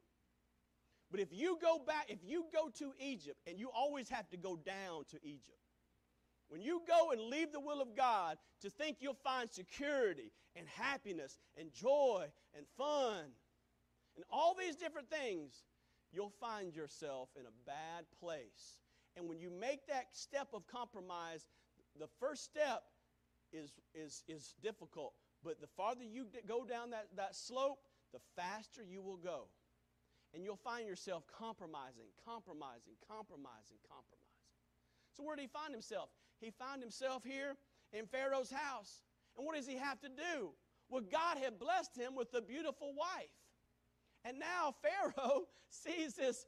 But 1.12 1.20
if 1.20 1.30
you 1.32 1.58
go 1.62 1.80
back, 1.86 2.06
if 2.10 2.20
you 2.26 2.46
go 2.54 2.70
to 2.80 2.94
Egypt, 3.00 3.40
and 3.46 3.60
you 3.60 3.70
always 3.74 4.10
have 4.10 4.28
to 4.30 4.38
go 4.38 4.58
down 4.58 5.06
to 5.12 5.18
Egypt, 5.24 5.60
when 6.50 6.62
you 6.62 6.82
go 6.88 7.12
and 7.12 7.22
leave 7.22 7.52
the 7.52 7.60
will 7.60 7.82
of 7.82 7.96
God 7.96 8.38
to 8.62 8.70
think 8.70 8.98
you'll 9.00 9.14
find 9.14 9.50
security 9.50 10.32
and 10.56 10.66
happiness 10.68 11.38
and 11.58 11.72
joy 11.74 12.26
and 12.56 12.66
fun 12.78 13.26
and 14.16 14.26
all 14.32 14.56
these 14.58 14.76
different 14.76 15.10
things, 15.10 15.64
you'll 16.12 16.34
find 16.42 16.76
yourself 16.76 17.30
in 17.40 17.46
a 17.46 17.56
bad 17.66 18.06
place. 18.20 18.80
And 19.16 19.28
when 19.28 19.40
you 19.40 19.52
make 19.52 19.86
that 19.88 20.08
step 20.12 20.48
of 20.54 20.66
compromise, 20.68 21.46
the 22.00 22.08
first 22.20 22.44
step 22.44 22.84
is, 23.52 23.74
is, 23.94 24.24
is 24.28 24.56
difficult. 24.62 25.14
But 25.44 25.62
the 25.62 25.68
farther 25.68 26.04
you 26.04 26.28
go 26.48 26.66
down 26.66 26.90
that, 26.92 27.08
that 27.16 27.36
slope, 27.36 27.80
the 28.14 28.20
faster 28.36 28.82
you 28.84 29.02
will 29.02 29.18
go. 29.18 29.48
And 30.34 30.44
you'll 30.44 30.58
find 30.58 30.88
yourself 30.88 31.24
compromising, 31.28 32.10
compromising, 32.26 32.94
compromising, 33.08 33.80
compromising. 33.88 34.28
So, 35.16 35.24
where 35.24 35.36
did 35.36 35.44
he 35.44 35.48
find 35.48 35.74
himself? 35.74 36.10
He 36.40 36.52
found 36.52 36.82
himself 36.82 37.24
here 37.24 37.56
in 37.94 38.06
Pharaoh's 38.06 38.52
house. 38.52 39.02
And 39.38 39.46
what 39.46 39.56
does 39.56 39.68
he 39.68 39.78
have 39.78 40.00
to 40.02 40.10
do? 40.10 40.50
Well, 40.90 41.04
God 41.12 41.38
had 41.38 41.60
blessed 41.60 41.96
him 41.96 42.16
with 42.16 42.34
a 42.34 42.42
beautiful 42.42 42.94
wife. 42.94 43.30
And 44.24 44.40
now 44.40 44.74
Pharaoh 44.82 45.44
sees 45.70 46.16
this, 46.16 46.46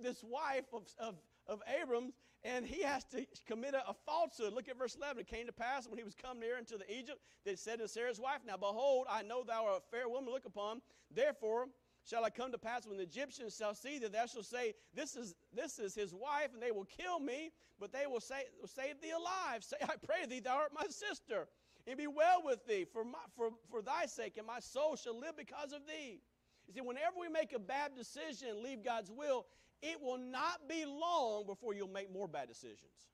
this 0.00 0.22
wife 0.22 0.66
of, 0.72 0.82
of, 0.98 1.14
of 1.46 1.60
Abram's, 1.80 2.14
and 2.44 2.64
he 2.64 2.82
has 2.82 3.04
to 3.06 3.26
commit 3.46 3.74
a, 3.74 3.88
a, 3.88 3.94
falsehood. 4.06 4.52
Look 4.52 4.68
at 4.68 4.78
verse 4.78 4.94
11. 4.94 5.20
It 5.20 5.26
came 5.26 5.46
to 5.46 5.52
pass 5.52 5.88
when 5.88 5.98
he 5.98 6.04
was 6.04 6.14
come 6.14 6.38
near 6.38 6.56
unto 6.58 6.78
the 6.78 6.90
Egypt 6.92 7.18
that 7.44 7.58
said 7.58 7.80
to 7.80 7.88
Sarah's 7.88 8.20
wife, 8.20 8.40
Now 8.46 8.56
behold, 8.56 9.06
I 9.10 9.22
know 9.22 9.42
thou 9.42 9.66
art 9.66 9.82
a 9.82 9.96
fair 9.96 10.08
woman 10.08 10.32
look 10.32 10.44
upon. 10.44 10.80
Therefore 11.12 11.66
shall 12.08 12.24
I 12.24 12.30
come 12.30 12.52
to 12.52 12.58
pass 12.58 12.86
when 12.86 12.98
the 12.98 13.02
Egyptians 13.02 13.56
shall 13.56 13.74
see 13.74 13.98
that 13.98 14.12
thou 14.12 14.26
shalt 14.26 14.46
say, 14.46 14.74
This 14.94 15.16
is, 15.16 15.34
this 15.52 15.78
is 15.78 15.94
his 15.94 16.14
wife, 16.14 16.50
and 16.54 16.62
they 16.62 16.70
will 16.70 16.84
kill 16.84 17.18
me, 17.18 17.50
but 17.80 17.92
they 17.92 18.06
will, 18.06 18.20
say, 18.20 18.44
save 18.66 19.00
thee 19.00 19.10
alive. 19.10 19.64
Say, 19.64 19.76
I 19.82 19.94
pray 20.04 20.26
thee, 20.28 20.40
thou 20.40 20.56
art 20.56 20.72
my 20.72 20.86
sister, 20.88 21.48
and 21.86 21.96
be 21.96 22.06
well 22.06 22.42
with 22.44 22.64
thee 22.66 22.86
for, 22.92 23.04
my, 23.04 23.18
for, 23.36 23.50
for 23.70 23.82
thy 23.82 24.06
sake, 24.06 24.36
and 24.36 24.46
my 24.46 24.60
soul 24.60 24.96
shall 24.96 25.18
live 25.18 25.36
because 25.36 25.72
of 25.72 25.80
thee. 25.86 26.20
You 26.68 26.74
see, 26.74 26.80
whenever 26.80 27.16
we 27.20 27.28
make 27.28 27.52
a 27.52 27.58
bad 27.58 27.92
decision 27.96 28.48
and 28.50 28.60
leave 28.60 28.84
God's 28.84 29.10
will, 29.10 29.46
it 29.82 30.00
will 30.00 30.18
not 30.18 30.68
be 30.68 30.84
long 30.84 31.44
before 31.46 31.74
you'll 31.74 31.88
make 31.88 32.12
more 32.12 32.28
bad 32.28 32.48
decisions. 32.48 33.10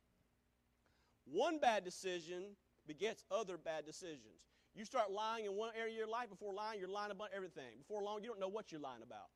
One 1.24 1.58
bad 1.58 1.84
decision 1.84 2.56
begets 2.86 3.24
other 3.30 3.56
bad 3.56 3.86
decisions. 3.86 4.51
You 4.74 4.84
start 4.84 5.10
lying 5.12 5.44
in 5.44 5.52
one 5.52 5.70
area 5.78 5.92
of 5.92 5.98
your 5.98 6.08
life, 6.08 6.30
before 6.30 6.54
lying, 6.54 6.80
you're 6.80 6.88
lying 6.88 7.10
about 7.10 7.28
everything. 7.34 7.76
Before 7.78 8.02
long, 8.02 8.22
you 8.22 8.28
don't 8.28 8.40
know 8.40 8.48
what 8.48 8.72
you're 8.72 8.80
lying 8.80 9.02
about. 9.02 9.28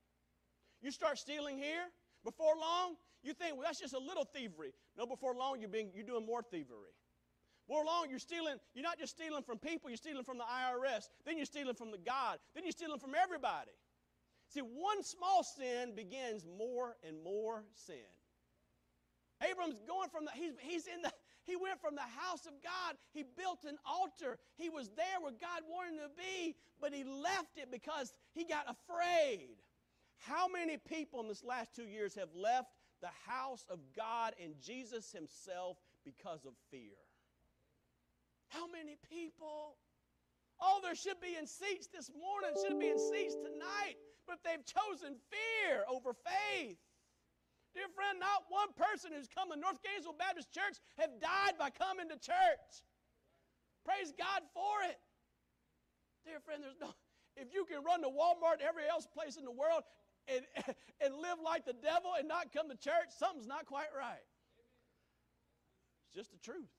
You 0.80 0.90
start 0.90 1.18
stealing 1.18 1.58
here, 1.58 1.84
before 2.24 2.54
long, 2.58 2.96
you 3.22 3.34
think, 3.34 3.54
well, 3.54 3.64
that's 3.64 3.80
just 3.80 3.94
a 3.94 3.98
little 3.98 4.24
thievery. 4.24 4.72
No, 4.96 5.06
before 5.06 5.34
long, 5.34 5.60
you're, 5.60 5.68
being, 5.68 5.90
you're 5.94 6.04
doing 6.06 6.24
more 6.24 6.42
thievery. 6.42 6.94
Before 7.66 7.84
long, 7.84 8.06
you're 8.08 8.18
stealing, 8.18 8.56
you're 8.74 8.84
not 8.84 8.98
just 8.98 9.16
stealing 9.16 9.42
from 9.42 9.58
people, 9.58 9.90
you're 9.90 9.96
stealing 9.96 10.24
from 10.24 10.38
the 10.38 10.44
IRS. 10.44 11.08
Then 11.24 11.36
you're 11.36 11.46
stealing 11.46 11.74
from 11.74 11.90
the 11.90 11.98
God. 11.98 12.38
Then 12.54 12.64
you're 12.64 12.72
stealing 12.72 12.98
from 12.98 13.12
everybody. 13.14 13.72
See, 14.48 14.60
one 14.60 15.02
small 15.02 15.42
sin 15.42 15.94
begins 15.96 16.46
more 16.46 16.96
and 17.06 17.22
more 17.22 17.64
sin. 17.74 18.06
Abram's 19.42 19.80
going 19.86 20.08
from 20.08 20.24
the, 20.24 20.30
he's, 20.32 20.52
he's 20.60 20.86
in 20.86 21.02
the, 21.02 21.12
he 21.46 21.56
went 21.56 21.80
from 21.80 21.94
the 21.94 22.02
house 22.02 22.44
of 22.46 22.52
God. 22.62 22.96
He 23.12 23.22
built 23.22 23.64
an 23.64 23.78
altar. 23.86 24.38
He 24.56 24.68
was 24.68 24.90
there 24.96 25.20
where 25.22 25.32
God 25.32 25.62
wanted 25.70 25.94
him 25.94 26.10
to 26.10 26.10
be, 26.16 26.56
but 26.80 26.92
he 26.92 27.04
left 27.04 27.56
it 27.56 27.70
because 27.70 28.12
he 28.34 28.44
got 28.44 28.66
afraid. 28.66 29.56
How 30.18 30.48
many 30.48 30.76
people 30.76 31.20
in 31.20 31.28
this 31.28 31.44
last 31.44 31.74
two 31.74 31.86
years 31.86 32.14
have 32.16 32.34
left 32.34 32.70
the 33.00 33.14
house 33.26 33.64
of 33.70 33.78
God 33.96 34.34
and 34.42 34.54
Jesus 34.60 35.12
himself 35.12 35.76
because 36.04 36.44
of 36.44 36.52
fear? 36.70 36.98
How 38.48 38.66
many 38.66 38.96
people? 39.08 39.76
Oh, 40.60 40.80
there 40.82 40.94
should 40.94 41.20
be 41.20 41.36
in 41.38 41.46
seats 41.46 41.86
this 41.86 42.10
morning, 42.10 42.56
should 42.66 42.80
be 42.80 42.88
in 42.88 42.98
seats 42.98 43.34
tonight, 43.34 43.96
but 44.26 44.38
they've 44.42 44.64
chosen 44.64 45.16
fear 45.30 45.84
over 45.88 46.12
faith. 46.12 46.78
Dear 47.76 47.92
friend, 47.92 48.16
not 48.16 48.48
one 48.48 48.72
person 48.72 49.12
who's 49.12 49.28
come 49.28 49.52
to 49.52 49.58
North 49.60 49.84
Gainesville 49.84 50.16
Baptist 50.16 50.48
Church 50.48 50.80
have 50.96 51.12
died 51.20 51.60
by 51.60 51.68
coming 51.68 52.08
to 52.08 52.16
church. 52.16 52.72
Praise 53.84 54.16
God 54.16 54.40
for 54.56 54.80
it. 54.88 54.96
Dear 56.24 56.40
friend, 56.40 56.64
there's 56.64 56.80
no, 56.80 56.88
if 57.36 57.52
you 57.52 57.68
can 57.68 57.84
run 57.84 58.00
to 58.00 58.08
Walmart, 58.08 58.64
every 58.64 58.88
else 58.88 59.04
place 59.04 59.36
in 59.36 59.44
the 59.44 59.52
world, 59.52 59.84
and, 60.24 60.40
and 61.04 61.12
live 61.20 61.36
like 61.44 61.68
the 61.68 61.76
devil 61.76 62.16
and 62.16 62.24
not 62.24 62.48
come 62.48 62.72
to 62.72 62.80
church, 62.80 63.12
something's 63.12 63.46
not 63.46 63.68
quite 63.68 63.92
right. 63.92 64.24
It's 66.08 66.16
just 66.16 66.32
the 66.32 66.40
truth. 66.40 66.72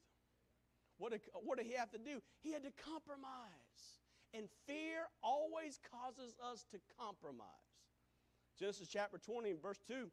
What 0.97 1.13
did, 1.13 1.21
what 1.45 1.61
did 1.61 1.69
he 1.69 1.77
have 1.77 1.93
to 1.93 2.01
do? 2.01 2.25
He 2.41 2.57
had 2.57 2.65
to 2.65 2.73
compromise. 2.73 4.01
And 4.33 4.49
fear 4.65 5.05
always 5.21 5.77
causes 5.93 6.33
us 6.41 6.65
to 6.73 6.81
compromise. 6.97 7.69
Genesis 8.57 8.89
chapter 8.89 9.21
20 9.21 9.51
and 9.51 9.61
verse 9.61 9.77
2 9.87 10.09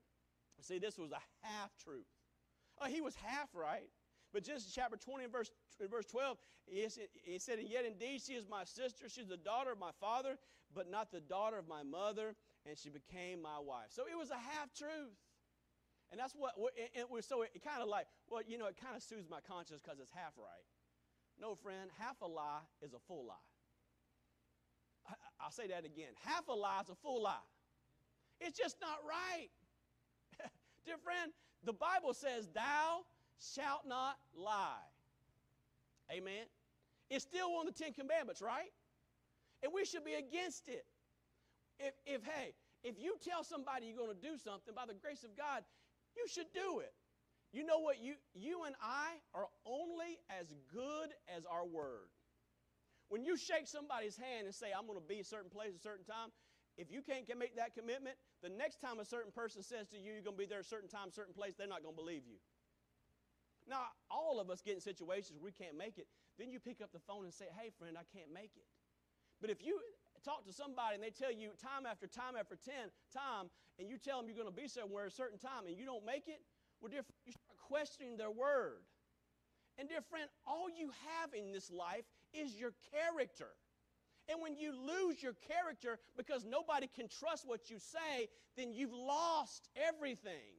See, 0.60 0.78
this 0.78 0.98
was 0.98 1.12
a 1.12 1.20
half 1.42 1.70
truth. 1.82 2.06
Oh, 2.80 2.86
uh, 2.86 2.88
he 2.88 3.00
was 3.00 3.14
half 3.14 3.48
right. 3.54 3.90
But 4.32 4.42
just 4.42 4.74
chapter 4.74 4.96
20 4.96 5.24
and 5.24 5.32
verse, 5.32 5.50
verse 5.88 6.06
12, 6.06 6.36
he 6.66 6.88
said, 7.38 7.58
And 7.58 7.68
yet 7.68 7.84
indeed 7.84 8.20
she 8.20 8.32
is 8.32 8.46
my 8.48 8.64
sister. 8.64 9.08
She's 9.08 9.28
the 9.28 9.36
daughter 9.36 9.70
of 9.70 9.78
my 9.78 9.92
father, 10.00 10.36
but 10.74 10.90
not 10.90 11.12
the 11.12 11.20
daughter 11.20 11.56
of 11.56 11.68
my 11.68 11.84
mother, 11.84 12.34
and 12.66 12.76
she 12.76 12.88
became 12.90 13.40
my 13.40 13.60
wife. 13.60 13.90
So 13.90 14.02
it 14.10 14.18
was 14.18 14.30
a 14.30 14.34
half 14.34 14.74
truth. 14.74 15.14
And 16.10 16.20
that's 16.20 16.34
what, 16.34 16.52
it, 16.76 17.10
was 17.10 17.26
so 17.26 17.42
it, 17.42 17.50
kind 17.64 17.80
of 17.82 17.88
like, 17.88 18.06
well, 18.28 18.42
you 18.46 18.58
know, 18.58 18.66
it 18.66 18.76
kind 18.76 18.96
of 18.96 19.02
soothes 19.02 19.28
my 19.30 19.40
conscience 19.40 19.80
because 19.82 20.00
it's 20.00 20.10
half 20.12 20.32
right. 20.36 20.66
No, 21.40 21.54
friend, 21.54 21.90
half 21.98 22.20
a 22.20 22.26
lie 22.26 22.62
is 22.82 22.92
a 22.92 23.00
full 23.06 23.26
lie. 23.26 23.46
I'll 25.40 25.50
say 25.50 25.66
that 25.68 25.84
again. 25.84 26.14
Half 26.24 26.48
a 26.48 26.52
lie 26.52 26.80
is 26.82 26.88
a 26.88 26.94
full 26.94 27.22
lie. 27.22 27.44
It's 28.40 28.58
just 28.58 28.76
not 28.80 28.98
right. 29.06 29.48
Dear 30.86 30.96
friend, 30.98 31.32
the 31.64 31.72
Bible 31.72 32.14
says, 32.14 32.48
Thou 32.54 33.00
shalt 33.38 33.86
not 33.86 34.16
lie. 34.36 34.88
Amen. 36.12 36.44
It's 37.10 37.24
still 37.24 37.52
one 37.52 37.66
of 37.66 37.74
the 37.74 37.82
Ten 37.82 37.92
Commandments, 37.92 38.42
right? 38.42 38.72
And 39.62 39.72
we 39.74 39.84
should 39.84 40.04
be 40.04 40.14
against 40.14 40.68
it. 40.68 40.84
If, 41.78 41.94
if 42.06 42.22
hey, 42.24 42.54
if 42.82 42.96
you 43.00 43.16
tell 43.22 43.42
somebody 43.42 43.86
you're 43.86 43.96
going 43.96 44.14
to 44.14 44.20
do 44.20 44.36
something 44.36 44.74
by 44.74 44.86
the 44.86 44.94
grace 44.94 45.24
of 45.24 45.36
God, 45.36 45.64
you 46.16 46.24
should 46.28 46.52
do 46.54 46.80
it. 46.80 46.92
You 47.52 47.64
know 47.64 47.78
what? 47.78 48.02
You, 48.02 48.14
you 48.34 48.64
and 48.64 48.74
I 48.82 49.14
are 49.34 49.46
only 49.64 50.18
as 50.28 50.52
good 50.72 51.14
as 51.34 51.44
our 51.46 51.64
word. 51.64 52.10
When 53.08 53.24
you 53.24 53.36
shake 53.36 53.68
somebody's 53.68 54.16
hand 54.16 54.46
and 54.46 54.54
say, 54.54 54.68
I'm 54.76 54.86
going 54.86 54.98
to 54.98 55.06
be 55.06 55.20
a 55.20 55.24
certain 55.24 55.50
place 55.50 55.70
at 55.70 55.76
a 55.76 55.82
certain 55.82 56.04
time, 56.04 56.30
if 56.76 56.90
you 56.90 57.02
can't 57.02 57.26
make 57.38 57.56
that 57.56 57.74
commitment, 57.74 58.16
the 58.42 58.48
next 58.48 58.80
time 58.80 58.98
a 58.98 59.04
certain 59.04 59.30
person 59.30 59.62
says 59.62 59.88
to 59.88 59.96
you, 59.96 60.12
you're 60.12 60.26
going 60.26 60.36
to 60.36 60.42
be 60.42 60.46
there 60.46 60.60
a 60.60 60.64
certain 60.64 60.88
time, 60.88 61.10
certain 61.10 61.34
place, 61.34 61.54
they're 61.56 61.70
not 61.70 61.82
going 61.82 61.94
to 61.94 62.00
believe 62.00 62.26
you. 62.26 62.38
Now, 63.68 63.94
all 64.10 64.40
of 64.40 64.50
us 64.50 64.60
get 64.60 64.74
in 64.74 64.80
situations 64.80 65.38
where 65.38 65.48
we 65.48 65.52
can't 65.52 65.78
make 65.78 65.96
it. 65.96 66.06
Then 66.38 66.50
you 66.50 66.58
pick 66.58 66.82
up 66.82 66.92
the 66.92 67.00
phone 67.00 67.24
and 67.24 67.32
say, 67.32 67.46
hey, 67.56 67.70
friend, 67.78 67.96
I 67.96 68.04
can't 68.10 68.28
make 68.34 68.52
it. 68.56 68.66
But 69.40 69.50
if 69.50 69.62
you 69.64 69.80
talk 70.24 70.44
to 70.46 70.52
somebody 70.52 70.96
and 70.96 71.02
they 71.02 71.10
tell 71.10 71.32
you 71.32 71.50
time 71.60 71.86
after 71.86 72.06
time 72.06 72.34
after 72.38 72.56
10 72.56 72.74
time, 73.12 73.52
and 73.78 73.88
you 73.88 73.98
tell 73.98 74.18
them 74.18 74.26
you're 74.28 74.38
going 74.38 74.50
to 74.50 74.54
be 74.54 74.68
somewhere 74.68 75.06
a 75.06 75.10
certain 75.10 75.38
time 75.38 75.66
and 75.66 75.76
you 75.76 75.84
don't 75.84 76.04
make 76.04 76.28
it, 76.28 76.40
well, 76.80 76.90
dear 76.90 77.02
friend, 77.02 77.22
you 77.24 77.32
start 77.32 77.58
questioning 77.58 78.16
their 78.16 78.30
word. 78.30 78.82
And 79.78 79.88
dear 79.88 80.02
friend, 80.02 80.28
all 80.46 80.68
you 80.70 80.90
have 81.20 81.34
in 81.34 81.52
this 81.52 81.70
life 81.70 82.04
is 82.32 82.54
your 82.54 82.72
character. 82.92 83.50
And 84.28 84.40
when 84.40 84.56
you 84.56 84.72
lose 84.72 85.22
your 85.22 85.34
character 85.46 85.98
because 86.16 86.44
nobody 86.44 86.88
can 86.94 87.08
trust 87.08 87.46
what 87.46 87.68
you 87.68 87.78
say, 87.78 88.28
then 88.56 88.72
you've 88.72 88.92
lost 88.92 89.68
everything. 89.76 90.56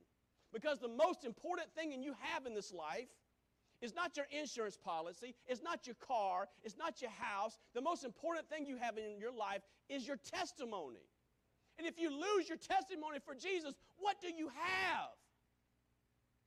Because 0.53 0.79
the 0.79 0.87
most 0.87 1.25
important 1.25 1.73
thing 1.73 1.91
you 2.01 2.15
have 2.19 2.45
in 2.45 2.53
this 2.53 2.71
life 2.71 3.09
is 3.81 3.93
not 3.93 4.15
your 4.15 4.27
insurance 4.31 4.77
policy, 4.77 5.35
it's 5.47 5.61
not 5.61 5.85
your 5.85 5.95
car, 5.95 6.47
it's 6.63 6.77
not 6.77 7.01
your 7.01 7.11
house. 7.11 7.57
The 7.73 7.81
most 7.81 8.05
important 8.05 8.47
thing 8.49 8.65
you 8.65 8.77
have 8.77 8.97
in 8.97 9.19
your 9.19 9.33
life 9.33 9.61
is 9.89 10.07
your 10.07 10.17
testimony. 10.17 11.03
And 11.77 11.85
if 11.85 11.99
you 11.99 12.09
lose 12.09 12.47
your 12.47 12.57
testimony 12.57 13.19
for 13.19 13.35
Jesus, 13.35 13.73
what 13.97 14.21
do 14.21 14.27
you 14.27 14.47
have? 14.47 15.11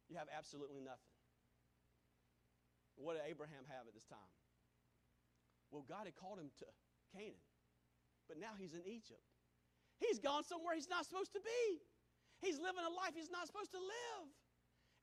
You 0.09 0.17
have 0.17 0.29
absolutely 0.37 0.81
nothing. 0.81 1.13
What 2.97 3.15
did 3.15 3.25
Abraham 3.29 3.63
have 3.69 3.87
at 3.87 3.95
this 3.95 4.07
time? 4.07 4.33
Well, 5.71 5.85
God 5.87 6.07
had 6.07 6.17
called 6.17 6.41
him 6.41 6.49
to 6.59 6.65
Canaan, 7.13 7.45
but 8.29 8.39
now 8.39 8.57
he's 8.59 8.75
in 8.75 8.85
Egypt. 8.85 9.25
He's 9.99 10.19
gone 10.19 10.45
somewhere 10.47 10.75
he's 10.79 10.91
not 10.91 11.07
supposed 11.07 11.35
to 11.35 11.43
be. 11.43 11.65
He's 12.39 12.63
living 12.63 12.87
a 12.87 12.93
life 12.95 13.19
he's 13.19 13.33
not 13.33 13.51
supposed 13.51 13.75
to 13.75 13.83
live. 13.83 14.27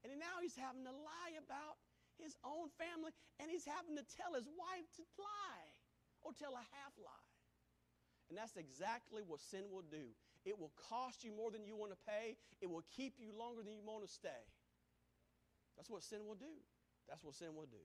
And 0.07 0.15
now 0.21 0.39
he's 0.39 0.55
having 0.55 0.85
to 0.87 0.93
lie 0.93 1.35
about 1.35 1.81
his 2.15 2.37
own 2.47 2.71
family, 2.79 3.11
and 3.41 3.51
he's 3.51 3.67
having 3.67 3.99
to 3.99 4.05
tell 4.15 4.31
his 4.31 4.47
wife 4.47 4.87
to 4.95 5.03
lie 5.19 5.69
or 6.23 6.31
tell 6.31 6.55
a 6.55 6.63
half 6.79 6.93
lie. 6.95 7.31
And 8.29 8.37
that's 8.37 8.55
exactly 8.55 9.21
what 9.25 9.41
sin 9.41 9.67
will 9.67 9.85
do. 9.85 10.15
It 10.45 10.55
will 10.57 10.71
cost 10.77 11.25
you 11.25 11.33
more 11.33 11.51
than 11.51 11.65
you 11.65 11.75
want 11.75 11.91
to 11.91 12.01
pay, 12.05 12.37
it 12.61 12.69
will 12.69 12.85
keep 12.95 13.17
you 13.17 13.33
longer 13.33 13.65
than 13.65 13.73
you 13.73 13.83
want 13.83 14.05
to 14.05 14.11
stay. 14.11 14.45
That's 15.75 15.89
what 15.89 16.03
sin 16.03 16.23
will 16.23 16.39
do. 16.39 16.55
That's 17.09 17.23
what 17.23 17.35
sin 17.35 17.53
will 17.53 17.67
do. 17.67 17.83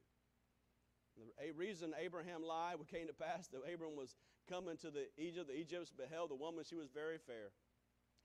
The 1.17 1.53
reason 1.57 1.93
Abraham 1.99 2.43
lied, 2.43 2.79
what 2.79 2.89
came 2.89 3.07
to 3.07 3.13
pass, 3.13 3.49
that 3.49 3.61
Abram 3.73 3.97
was 3.97 4.15
coming 4.49 4.77
to 4.79 4.91
the 4.91 5.07
Egypt, 5.19 5.49
the 5.49 5.55
Egyptians 5.55 5.93
beheld 5.97 6.31
the 6.31 6.37
woman, 6.37 6.65
she 6.69 6.77
was 6.77 6.89
very 6.89 7.19
fair. 7.19 7.53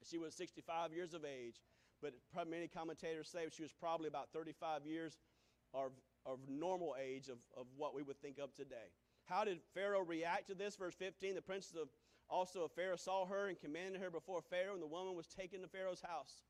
She 0.03 0.17
was 0.17 0.33
65 0.35 0.93
years 0.93 1.13
of 1.13 1.23
age, 1.25 1.55
but 2.01 2.13
many 2.49 2.67
commentators 2.67 3.29
say 3.29 3.47
she 3.51 3.63
was 3.63 3.73
probably 3.73 4.07
about 4.07 4.29
35 4.33 4.85
years 4.85 5.17
of, 5.73 5.91
of 6.25 6.39
normal 6.47 6.95
age 7.01 7.27
of, 7.27 7.37
of 7.57 7.67
what 7.75 7.95
we 7.95 8.03
would 8.03 8.21
think 8.21 8.37
of 8.39 8.53
today. 8.53 8.91
How 9.25 9.43
did 9.43 9.59
Pharaoh 9.73 10.03
react 10.03 10.47
to 10.47 10.55
this? 10.55 10.75
Verse 10.75 10.93
15 10.95 11.35
The 11.35 11.41
prince 11.41 11.73
of 11.79 11.89
also 12.29 12.63
of 12.63 12.71
Pharaoh 12.71 12.95
saw 12.95 13.25
her 13.25 13.47
and 13.47 13.59
commanded 13.59 14.01
her 14.01 14.09
before 14.09 14.41
Pharaoh, 14.41 14.73
and 14.73 14.81
the 14.81 14.87
woman 14.87 15.15
was 15.15 15.27
taken 15.27 15.61
to 15.61 15.67
Pharaoh's 15.67 16.01
house. 16.01 16.43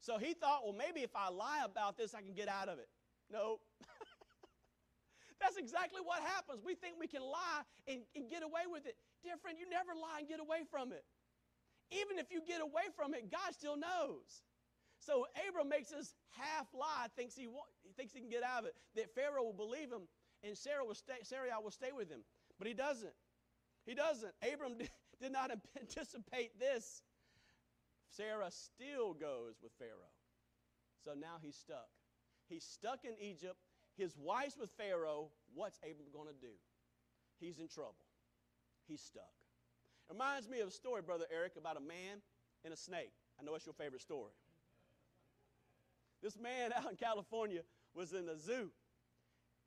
So 0.00 0.18
he 0.18 0.34
thought, 0.34 0.60
well, 0.64 0.74
maybe 0.74 1.00
if 1.00 1.14
I 1.14 1.30
lie 1.30 1.62
about 1.64 1.96
this, 1.96 2.14
I 2.14 2.20
can 2.22 2.34
get 2.34 2.48
out 2.48 2.68
of 2.68 2.78
it. 2.78 2.88
No. 3.30 3.60
That's 5.42 5.58
exactly 5.58 5.98
what 5.98 6.22
happens. 6.22 6.62
We 6.62 6.78
think 6.78 6.94
we 7.02 7.10
can 7.10 7.26
lie 7.26 7.66
and, 7.90 8.06
and 8.14 8.30
get 8.30 8.46
away 8.46 8.70
with 8.70 8.86
it. 8.86 8.94
Dear 9.26 9.34
friend, 9.42 9.58
you 9.58 9.66
never 9.66 9.90
lie 9.90 10.22
and 10.22 10.28
get 10.30 10.38
away 10.38 10.62
from 10.70 10.94
it. 10.94 11.02
Even 11.90 12.22
if 12.22 12.30
you 12.30 12.40
get 12.46 12.62
away 12.62 12.86
from 12.94 13.12
it, 13.12 13.26
God 13.26 13.50
still 13.50 13.76
knows. 13.76 14.46
So 15.02 15.26
Abram 15.34 15.68
makes 15.68 15.90
this 15.90 16.14
half 16.30 16.70
lie, 16.72 17.10
thinks 17.18 17.34
he, 17.34 17.50
he 17.82 17.90
thinks 17.98 18.14
he 18.14 18.20
can 18.20 18.30
get 18.30 18.46
out 18.46 18.62
of 18.62 18.66
it, 18.70 18.74
that 18.94 19.10
Pharaoh 19.18 19.42
will 19.42 19.58
believe 19.58 19.90
him 19.90 20.06
and 20.46 20.56
Sarah 20.56 20.84
will 20.84 20.94
stay, 20.94 21.18
Sarah 21.22 21.50
will 21.62 21.74
stay 21.74 21.90
with 21.90 22.08
him. 22.08 22.20
But 22.58 22.68
he 22.68 22.74
doesn't. 22.74 23.14
He 23.84 23.94
doesn't. 23.94 24.32
Abram 24.42 24.78
did, 24.78 24.90
did 25.20 25.32
not 25.32 25.50
anticipate 25.80 26.58
this. 26.58 27.02
Sarah 28.14 28.50
still 28.50 29.14
goes 29.14 29.58
with 29.62 29.72
Pharaoh. 29.78 30.14
So 31.04 31.14
now 31.18 31.42
he's 31.42 31.56
stuck. 31.56 31.88
He's 32.48 32.64
stuck 32.64 33.04
in 33.04 33.14
Egypt. 33.20 33.56
His 33.96 34.16
wife's 34.16 34.56
with 34.56 34.70
Pharaoh. 34.78 35.28
What's 35.54 35.78
Abram 35.78 36.08
going 36.12 36.28
to 36.28 36.40
do? 36.40 36.52
He's 37.40 37.58
in 37.58 37.68
trouble. 37.68 37.94
He's 38.88 39.00
stuck. 39.00 39.34
It 40.08 40.12
reminds 40.12 40.48
me 40.48 40.60
of 40.60 40.68
a 40.68 40.72
story, 40.72 41.02
Brother 41.02 41.26
Eric, 41.32 41.52
about 41.58 41.76
a 41.76 41.80
man 41.80 42.20
and 42.64 42.72
a 42.72 42.76
snake. 42.76 43.12
I 43.38 43.44
know 43.44 43.54
it's 43.54 43.66
your 43.66 43.74
favorite 43.74 44.02
story. 44.02 44.32
This 46.22 46.38
man 46.38 46.72
out 46.76 46.90
in 46.90 46.96
California 46.96 47.60
was 47.94 48.12
in 48.12 48.28
a 48.28 48.38
zoo. 48.38 48.70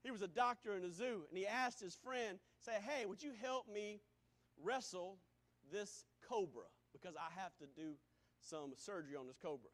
He 0.04 0.12
was 0.12 0.22
a 0.22 0.28
doctor 0.28 0.76
in 0.76 0.84
a 0.84 0.92
zoo, 0.92 1.24
and 1.30 1.38
he 1.38 1.48
asked 1.48 1.80
his 1.80 1.96
friend, 1.96 2.38
say, 2.60 2.74
hey, 2.80 3.06
would 3.06 3.24
you 3.24 3.32
help 3.42 3.68
me 3.68 4.02
wrestle 4.64 5.18
this 5.72 6.06
cobra? 6.30 6.70
Because 6.94 7.16
I 7.16 7.42
have 7.42 7.52
to 7.58 7.66
do 7.76 7.94
some 8.40 8.74
surgery 8.78 9.16
on 9.16 9.26
this 9.26 9.38
cobra. 9.42 9.72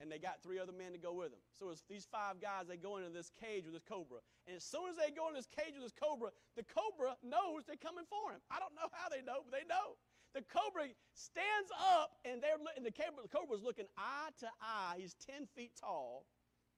And 0.00 0.08
they 0.08 0.16
got 0.16 0.40
three 0.42 0.58
other 0.58 0.72
men 0.72 0.92
to 0.92 0.98
go 0.98 1.12
with 1.12 1.28
them. 1.28 1.44
So 1.52 1.68
it's 1.68 1.84
these 1.84 2.08
five 2.08 2.40
guys, 2.40 2.64
they 2.64 2.80
go 2.80 2.96
into 2.96 3.12
this 3.12 3.30
cage 3.36 3.68
with 3.68 3.76
this 3.76 3.84
cobra. 3.84 4.24
And 4.48 4.56
as 4.56 4.64
soon 4.64 4.88
as 4.88 4.96
they 4.96 5.12
go 5.12 5.28
in 5.28 5.36
this 5.36 5.48
cage 5.52 5.76
with 5.76 5.84
this 5.84 5.92
cobra, 5.92 6.32
the 6.56 6.64
cobra 6.64 7.20
knows 7.20 7.68
they're 7.68 7.76
coming 7.76 8.08
for 8.08 8.32
him. 8.32 8.40
I 8.48 8.56
don't 8.56 8.72
know 8.72 8.88
how 8.96 9.12
they 9.12 9.20
know, 9.20 9.44
but 9.44 9.52
they 9.52 9.68
know. 9.68 10.00
The 10.32 10.40
cobra 10.48 10.88
stands 11.12 11.70
up, 11.76 12.16
and 12.24 12.40
they're 12.40 12.56
and 12.76 12.86
the 12.86 12.94
cobra, 12.94 13.20
the 13.20 13.28
cobra's 13.28 13.60
looking 13.60 13.90
eye 13.98 14.30
to 14.40 14.48
eye. 14.62 14.96
He's 14.96 15.14
10 15.26 15.48
feet 15.52 15.72
tall, 15.76 16.24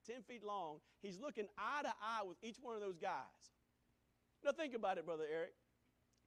10 0.09 0.23
feet 0.27 0.43
long. 0.43 0.81
He's 1.03 1.21
looking 1.21 1.47
eye 1.55 1.83
to 1.83 1.93
eye 2.03 2.27
with 2.27 2.39
each 2.43 2.57
one 2.61 2.75
of 2.75 2.81
those 2.81 2.99
guys. 2.99 3.39
Now 4.43 4.53
think 4.53 4.75
about 4.75 4.99
it, 4.99 5.07
Brother 5.07 5.27
Eric. 5.31 5.55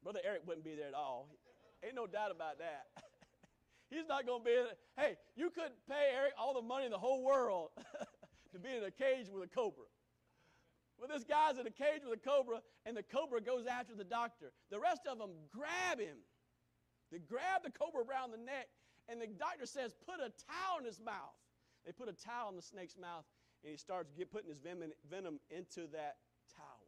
Brother 0.03 0.19
Eric 0.23 0.45
wouldn't 0.45 0.63
be 0.63 0.75
there 0.75 0.87
at 0.87 0.93
all. 0.93 1.27
Ain't 1.83 1.95
no 1.95 2.07
doubt 2.07 2.31
about 2.31 2.59
that. 2.59 2.87
He's 3.89 4.07
not 4.07 4.25
going 4.25 4.41
to 4.41 4.45
be, 4.45 4.51
in 4.51 4.65
it. 4.65 4.77
hey, 4.97 5.15
you 5.35 5.49
couldn't 5.49 5.77
pay 5.87 6.11
Eric 6.13 6.33
all 6.37 6.53
the 6.53 6.61
money 6.61 6.85
in 6.85 6.91
the 6.91 6.97
whole 6.97 7.23
world 7.23 7.69
to 8.51 8.59
be 8.59 8.69
in 8.75 8.83
a 8.83 8.91
cage 8.91 9.27
with 9.31 9.43
a 9.43 9.47
cobra. 9.47 9.85
Well, 10.97 11.09
this 11.11 11.23
guy's 11.23 11.59
in 11.59 11.67
a 11.67 11.75
cage 11.75 12.01
with 12.07 12.17
a 12.17 12.21
cobra, 12.21 12.61
and 12.85 12.95
the 12.95 13.03
cobra 13.03 13.41
goes 13.41 13.67
after 13.67 13.93
the 13.93 14.07
doctor. 14.07 14.51
The 14.71 14.79
rest 14.79 15.01
of 15.09 15.19
them 15.19 15.31
grab 15.51 15.99
him. 15.99 16.17
They 17.11 17.19
grab 17.19 17.63
the 17.63 17.71
cobra 17.71 18.01
around 18.01 18.31
the 18.31 18.41
neck, 18.41 18.67
and 19.09 19.21
the 19.21 19.27
doctor 19.27 19.65
says, 19.65 19.93
put 19.93 20.23
a 20.23 20.31
towel 20.47 20.79
in 20.79 20.85
his 20.85 20.99
mouth. 20.99 21.35
They 21.85 21.91
put 21.91 22.09
a 22.09 22.13
towel 22.13 22.49
in 22.49 22.55
the 22.55 22.65
snake's 22.65 22.97
mouth, 22.97 23.25
and 23.61 23.69
he 23.69 23.77
starts 23.77 24.09
get, 24.17 24.31
putting 24.31 24.49
his 24.49 24.59
venom, 24.59 24.91
venom 25.09 25.39
into 25.51 25.85
that 25.93 26.17
towel. 26.49 26.87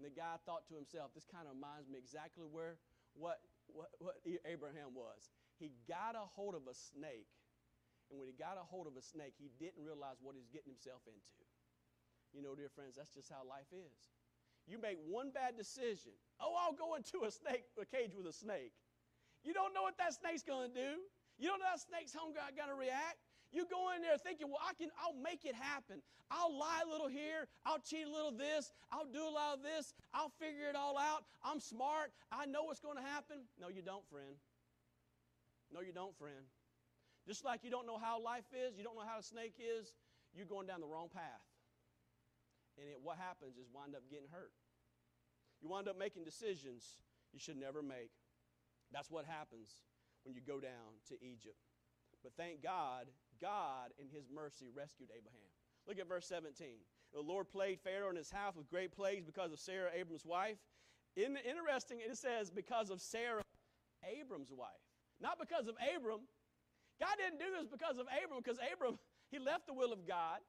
And 0.00 0.02
the 0.02 0.10
guy 0.10 0.40
thought 0.46 0.66
to 0.68 0.74
himself, 0.74 1.12
this 1.14 1.28
kind 1.28 1.46
of 1.46 1.54
reminds 1.54 1.86
me 1.86 2.00
exactly 2.00 2.48
where 2.50 2.80
what, 3.14 3.38
what, 3.68 3.90
what 4.00 4.16
Abraham 4.48 4.96
was. 4.96 5.28
He 5.60 5.76
got 5.84 6.16
a 6.16 6.24
hold 6.24 6.56
of 6.56 6.64
a 6.64 6.74
snake. 6.74 7.28
And 8.08 8.18
when 8.18 8.26
he 8.26 8.34
got 8.34 8.56
a 8.56 8.64
hold 8.64 8.88
of 8.88 8.96
a 8.96 9.04
snake, 9.04 9.36
he 9.36 9.52
didn't 9.60 9.84
realize 9.84 10.18
what 10.18 10.34
he 10.34 10.40
was 10.40 10.50
getting 10.50 10.72
himself 10.72 11.04
into. 11.06 11.44
You 12.32 12.42
know, 12.42 12.56
dear 12.56 12.72
friends, 12.72 12.96
that's 12.96 13.12
just 13.12 13.28
how 13.28 13.44
life 13.44 13.70
is. 13.70 14.10
You 14.66 14.80
make 14.80 14.98
one 15.04 15.30
bad 15.30 15.54
decision. 15.54 16.16
Oh, 16.40 16.56
I'll 16.56 16.74
go 16.74 16.96
into 16.96 17.28
a 17.28 17.30
snake, 17.30 17.68
a 17.76 17.84
cage 17.84 18.16
with 18.16 18.26
a 18.26 18.32
snake. 18.32 18.72
You 19.44 19.52
don't 19.52 19.74
know 19.76 19.82
what 19.82 19.98
that 19.98 20.16
snake's 20.16 20.42
going 20.42 20.70
to 20.70 20.74
do. 20.74 20.90
You 21.38 21.48
don't 21.48 21.60
know 21.60 21.70
how 21.70 21.78
snake's 21.78 22.12
home 22.12 22.32
going 22.34 22.72
to 22.72 22.78
react. 22.78 23.20
You 23.52 23.66
go 23.66 23.90
in 23.96 24.02
there 24.02 24.16
thinking, 24.18 24.46
well, 24.46 24.62
I 24.62 24.74
can, 24.74 24.90
I'll 24.94 25.16
make 25.16 25.44
it 25.44 25.54
happen. 25.54 26.02
I'll 26.30 26.54
lie 26.54 26.86
a 26.86 26.88
little 26.88 27.08
here. 27.08 27.50
I'll 27.66 27.82
cheat 27.82 28.06
a 28.06 28.10
little 28.10 28.30
this. 28.30 28.70
I'll 28.92 29.10
do 29.10 29.26
a 29.26 29.32
lot 29.32 29.58
of 29.58 29.62
this. 29.62 29.92
I'll 30.14 30.30
figure 30.38 30.68
it 30.70 30.76
all 30.76 30.96
out. 30.96 31.24
I'm 31.42 31.58
smart. 31.58 32.12
I 32.30 32.46
know 32.46 32.64
what's 32.64 32.78
going 32.78 32.96
to 32.96 33.02
happen. 33.02 33.42
No, 33.60 33.68
you 33.68 33.82
don't, 33.82 34.06
friend. 34.06 34.38
No, 35.72 35.80
you 35.80 35.92
don't, 35.92 36.16
friend. 36.18 36.46
Just 37.26 37.44
like 37.44 37.62
you 37.62 37.70
don't 37.70 37.86
know 37.86 37.98
how 37.98 38.20
life 38.20 38.48
is, 38.50 38.76
you 38.76 38.84
don't 38.84 38.96
know 38.96 39.06
how 39.06 39.18
a 39.18 39.22
snake 39.22 39.54
is, 39.58 39.94
you're 40.34 40.46
going 40.46 40.66
down 40.66 40.80
the 40.80 40.86
wrong 40.86 41.08
path. 41.12 41.46
And 42.78 42.88
it, 42.88 42.98
what 43.02 43.18
happens 43.18 43.56
is 43.56 43.66
wind 43.72 43.94
up 43.94 44.02
getting 44.10 44.28
hurt. 44.30 44.52
You 45.60 45.68
wind 45.68 45.88
up 45.88 45.98
making 45.98 46.24
decisions 46.24 46.96
you 47.32 47.38
should 47.38 47.56
never 47.56 47.82
make. 47.82 48.10
That's 48.92 49.10
what 49.10 49.24
happens 49.26 49.70
when 50.24 50.34
you 50.34 50.40
go 50.40 50.60
down 50.60 50.98
to 51.08 51.14
Egypt. 51.22 51.60
But 52.22 52.32
thank 52.36 52.62
God, 52.62 53.06
God 53.40 53.92
in 53.98 54.08
his 54.08 54.28
mercy 54.32 54.68
rescued 54.74 55.10
Abraham. 55.16 55.50
Look 55.86 55.98
at 55.98 56.08
verse 56.08 56.26
17. 56.26 56.66
The 57.12 57.20
Lord 57.20 57.48
plagued 57.48 57.80
Pharaoh 57.80 58.08
and 58.08 58.18
his 58.18 58.30
house 58.30 58.56
with 58.56 58.68
great 58.70 58.92
plagues 58.92 59.24
because 59.24 59.52
of 59.52 59.58
Sarah, 59.58 59.90
Abram's 59.94 60.26
wife. 60.26 60.58
In, 61.16 61.36
interesting, 61.36 61.98
it 62.00 62.16
says 62.16 62.50
because 62.50 62.90
of 62.90 63.00
Sarah, 63.00 63.42
Abram's 64.04 64.52
wife. 64.52 64.89
Not 65.20 65.38
because 65.38 65.68
of 65.68 65.76
Abram. 65.78 66.24
God 66.98 67.14
didn't 67.16 67.38
do 67.38 67.52
this 67.56 67.68
because 67.68 67.96
of 67.96 68.06
Abram, 68.08 68.40
because 68.42 68.58
Abram, 68.60 68.98
he 69.30 69.38
left 69.38 69.66
the 69.66 69.74
will 69.76 69.92
of 69.92 70.08
God. 70.08 70.40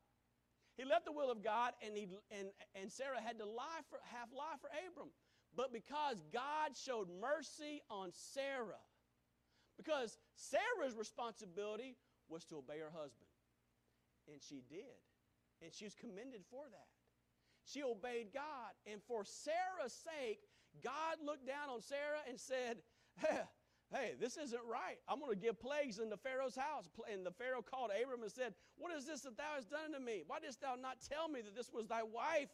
He 0.78 0.84
left 0.84 1.06
the 1.06 1.12
will 1.12 1.30
of 1.30 1.44
God, 1.44 1.74
and, 1.84 1.96
he, 1.96 2.08
and, 2.32 2.48
and 2.76 2.92
Sarah 2.92 3.22
had 3.22 3.38
to 3.40 3.46
lie 3.46 3.84
for, 3.90 4.00
half 4.08 4.28
lie 4.36 4.56
for 4.60 4.72
Abram. 4.88 5.12
but 5.56 5.74
because 5.74 6.24
God 6.32 6.76
showed 6.76 7.08
mercy 7.20 7.82
on 7.90 8.12
Sarah. 8.14 8.80
Because 9.78 10.18
Sarah's 10.36 10.96
responsibility 10.96 11.98
was 12.30 12.46
to 12.46 12.58
obey 12.58 12.80
her 12.80 12.92
husband. 12.92 13.32
And 14.32 14.42
she 14.42 14.64
did. 14.70 15.00
And 15.62 15.74
she 15.74 15.86
was 15.86 15.96
commended 15.96 16.42
for 16.50 16.64
that. 16.70 16.88
She 17.66 17.84
obeyed 17.84 18.28
God. 18.34 18.72
And 18.86 19.02
for 19.08 19.24
Sarah's 19.26 19.94
sake, 19.94 20.40
God 20.84 21.18
looked 21.24 21.46
down 21.46 21.70
on 21.70 21.82
Sarah 21.82 22.24
and 22.28 22.40
said, 22.40 22.78
hey, 23.94 24.14
this 24.20 24.38
isn't 24.38 24.62
right. 24.70 24.98
I'm 25.08 25.20
going 25.20 25.36
to 25.36 25.40
give 25.40 25.60
plagues 25.60 26.00
in 26.00 26.10
the 26.10 26.18
Pharaoh's 26.18 26.56
house. 26.56 26.90
And 27.12 27.26
the 27.26 27.32
Pharaoh 27.32 27.62
called 27.62 27.92
Abram 27.92 28.24
and 28.24 28.32
said, 28.32 28.54
What 28.78 28.96
is 28.96 29.06
this 29.06 29.22
that 29.22 29.38
thou 29.38 29.56
hast 29.56 29.70
done 29.70 29.94
to 29.94 30.00
me? 30.00 30.24
Why 30.26 30.40
didst 30.40 30.62
thou 30.62 30.76
not 30.76 30.98
tell 31.08 31.28
me 31.28 31.42
that 31.42 31.56
this 31.56 31.72
was 31.74 31.88
thy 31.88 32.04
wife? 32.04 32.50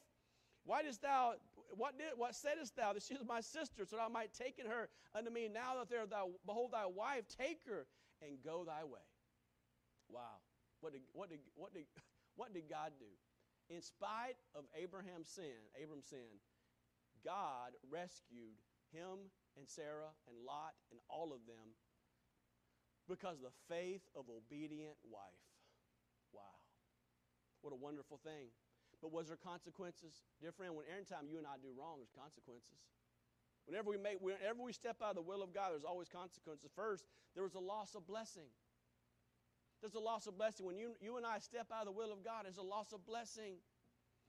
Why 0.65 0.83
didst 0.83 1.01
thou, 1.01 1.35
what 1.71 1.97
did, 1.97 2.17
what 2.17 2.35
saidst 2.35 2.75
thou 2.75 2.93
that 2.93 3.03
she 3.03 3.13
was 3.13 3.23
my 3.25 3.39
sister, 3.39 3.85
so 3.85 3.95
that 3.95 4.03
I 4.03 4.09
might 4.09 4.33
take 4.33 4.59
her 4.59 4.89
unto 5.15 5.31
me? 5.31 5.47
Now 5.47 5.77
that 5.79 5.89
there 5.89 6.05
thou, 6.05 6.29
behold 6.45 6.73
thy 6.73 6.85
wife, 6.85 7.23
take 7.29 7.61
her 7.67 7.87
and 8.21 8.37
go 8.43 8.65
thy 8.65 8.83
way. 8.83 9.05
Wow. 10.09 10.43
What 10.81 10.93
did, 10.93 11.01
what 11.13 11.29
did, 11.29 11.39
what 11.55 11.73
did, 11.73 11.85
what 12.35 12.53
did 12.53 12.69
God 12.69 12.91
do? 12.99 13.09
In 13.73 13.81
spite 13.81 14.39
of 14.55 14.63
Abraham's 14.75 15.27
sin, 15.27 15.59
Abram's 15.81 16.07
sin, 16.07 16.39
God 17.23 17.71
rescued 17.91 18.59
him 18.91 19.31
and 19.57 19.67
Sarah 19.67 20.13
and 20.29 20.37
Lot 20.45 20.77
and 20.93 21.01
all 21.09 21.33
of 21.33 21.43
them 21.49 21.73
because 23.09 23.39
the 23.41 23.55
faith 23.67 24.05
of 24.15 24.29
obedient 24.29 24.95
wife. 25.03 25.43
Wow. 26.31 26.61
What 27.61 27.73
a 27.73 27.79
wonderful 27.79 28.19
thing. 28.21 28.53
But 29.01 29.11
was 29.11 29.27
there 29.27 29.37
consequences? 29.37 30.23
Dear 30.41 30.51
friend, 30.51 30.75
when 30.75 30.85
every 30.89 31.05
time 31.05 31.29
you 31.29 31.37
and 31.37 31.47
I 31.47 31.57
do 31.61 31.69
wrong, 31.77 31.97
there's 32.01 32.13
consequences. 32.13 32.77
Whenever 33.65 33.89
we 33.89 33.97
make 33.97 34.19
whenever 34.21 34.63
we 34.63 34.71
step 34.71 34.97
out 35.03 35.11
of 35.11 35.15
the 35.15 35.27
will 35.27 35.43
of 35.43 35.53
God, 35.53 35.71
there's 35.71 35.83
always 35.83 36.07
consequences. 36.07 36.71
First, 36.75 37.05
there 37.35 37.43
was 37.43 37.55
a 37.55 37.59
loss 37.59 37.95
of 37.95 38.07
blessing. 38.07 38.47
There's 39.81 39.93
a 39.93 39.99
loss 39.99 40.25
of 40.25 40.37
blessing. 40.37 40.65
When 40.65 40.77
you, 40.77 40.95
you 40.99 41.17
and 41.17 41.25
I 41.25 41.37
step 41.37 41.67
out 41.71 41.81
of 41.81 41.93
the 41.93 41.97
will 41.99 42.11
of 42.11 42.23
God, 42.23 42.45
there's 42.45 42.57
a 42.57 42.63
loss 42.63 42.93
of 42.93 43.05
blessing. 43.05 43.57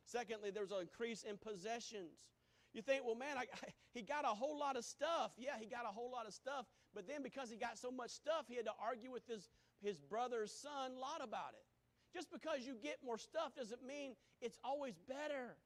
Secondly, 0.04 0.50
there's 0.50 0.72
an 0.72 0.80
increase 0.82 1.22
in 1.22 1.38
possessions. 1.38 2.28
You 2.74 2.82
think, 2.82 3.04
well, 3.04 3.14
man, 3.14 3.36
I, 3.36 3.42
I, 3.42 3.68
he 3.94 4.02
got 4.02 4.24
a 4.24 4.34
whole 4.34 4.58
lot 4.58 4.76
of 4.76 4.84
stuff. 4.84 5.32
Yeah, 5.36 5.56
he 5.58 5.66
got 5.66 5.84
a 5.84 5.92
whole 5.92 6.10
lot 6.10 6.26
of 6.26 6.34
stuff. 6.34 6.66
But 6.94 7.06
then 7.06 7.22
because 7.22 7.50
he 7.50 7.56
got 7.56 7.78
so 7.78 7.90
much 7.90 8.10
stuff, 8.10 8.46
he 8.48 8.56
had 8.56 8.66
to 8.66 8.76
argue 8.82 9.10
with 9.10 9.26
his, 9.26 9.48
his 9.82 10.00
brother's 10.00 10.52
son, 10.52 10.92
a 10.96 10.98
Lot, 10.98 11.20
about 11.22 11.52
it. 11.52 11.64
Just 12.12 12.30
because 12.32 12.66
you 12.66 12.74
get 12.82 12.96
more 13.04 13.18
stuff 13.18 13.54
doesn't 13.54 13.84
mean 13.84 14.14
it's 14.40 14.58
always 14.64 14.94
better. 15.08 15.56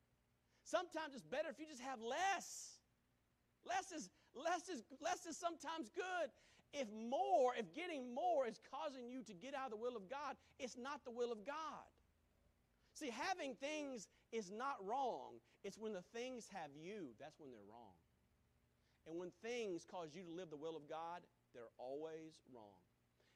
Sometimes 0.65 1.15
it's 1.15 1.25
better 1.25 1.49
if 1.51 1.59
you 1.59 1.67
just 1.67 1.83
have 1.83 2.01
less. 2.01 2.79
Less 3.67 3.93
is, 3.93 4.11
less 4.35 4.69
is, 4.69 4.83
less 5.01 5.27
is 5.27 5.37
sometimes 5.37 5.91
good. 5.95 6.31
If 6.73 6.89
more, 6.91 7.55
if 7.59 7.73
getting 7.75 8.15
more 8.15 8.47
is 8.47 8.59
causing 8.71 9.09
you 9.09 9.23
to 9.25 9.35
get 9.35 9.55
out 9.55 9.67
of 9.67 9.71
the 9.73 9.77
will 9.77 9.97
of 9.97 10.09
God, 10.09 10.37
it's 10.59 10.77
not 10.77 11.05
the 11.05 11.11
will 11.11 11.31
of 11.31 11.45
God. 11.45 11.87
See, 13.03 13.11
having 13.11 13.59
things 13.59 14.07
is 14.31 14.53
not 14.55 14.79
wrong. 14.79 15.43
It's 15.65 15.77
when 15.77 15.93
the 15.93 16.07
things 16.15 16.47
have 16.55 16.71
you, 16.79 17.19
that's 17.19 17.41
when 17.41 17.51
they're 17.51 17.67
wrong. 17.67 17.99
And 19.11 19.19
when 19.19 19.35
things 19.43 19.83
cause 19.83 20.15
you 20.15 20.23
to 20.23 20.31
live 20.31 20.51
the 20.51 20.57
will 20.57 20.77
of 20.77 20.89
God, 20.89 21.27
they're 21.53 21.75
always 21.79 22.39
wrong. 22.55 22.79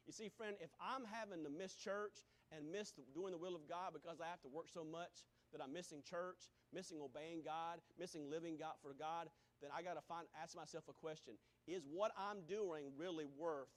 You 0.06 0.12
see, 0.12 0.30
friend, 0.30 0.54
if 0.62 0.70
I'm 0.78 1.02
having 1.02 1.42
to 1.42 1.50
miss 1.50 1.74
church 1.74 2.22
and 2.54 2.70
miss 2.70 2.94
doing 3.12 3.32
the 3.32 3.42
will 3.42 3.56
of 3.56 3.66
God 3.68 3.90
because 3.90 4.22
I 4.22 4.30
have 4.30 4.40
to 4.42 4.48
work 4.48 4.70
so 4.70 4.86
much 4.86 5.26
that 5.50 5.58
I'm 5.58 5.72
missing 5.72 5.98
church, 6.08 6.46
missing 6.72 7.02
obeying 7.02 7.42
God, 7.42 7.82
missing 7.98 8.30
living 8.30 8.54
God 8.54 8.78
for 8.82 8.94
God, 8.94 9.26
then 9.60 9.74
I 9.74 9.82
got 9.82 9.98
to 9.98 10.04
find 10.06 10.30
ask 10.40 10.54
myself 10.54 10.84
a 10.86 10.94
question: 10.94 11.34
Is 11.66 11.82
what 11.90 12.12
I'm 12.14 12.46
doing 12.46 12.94
really 12.96 13.26
worth 13.26 13.74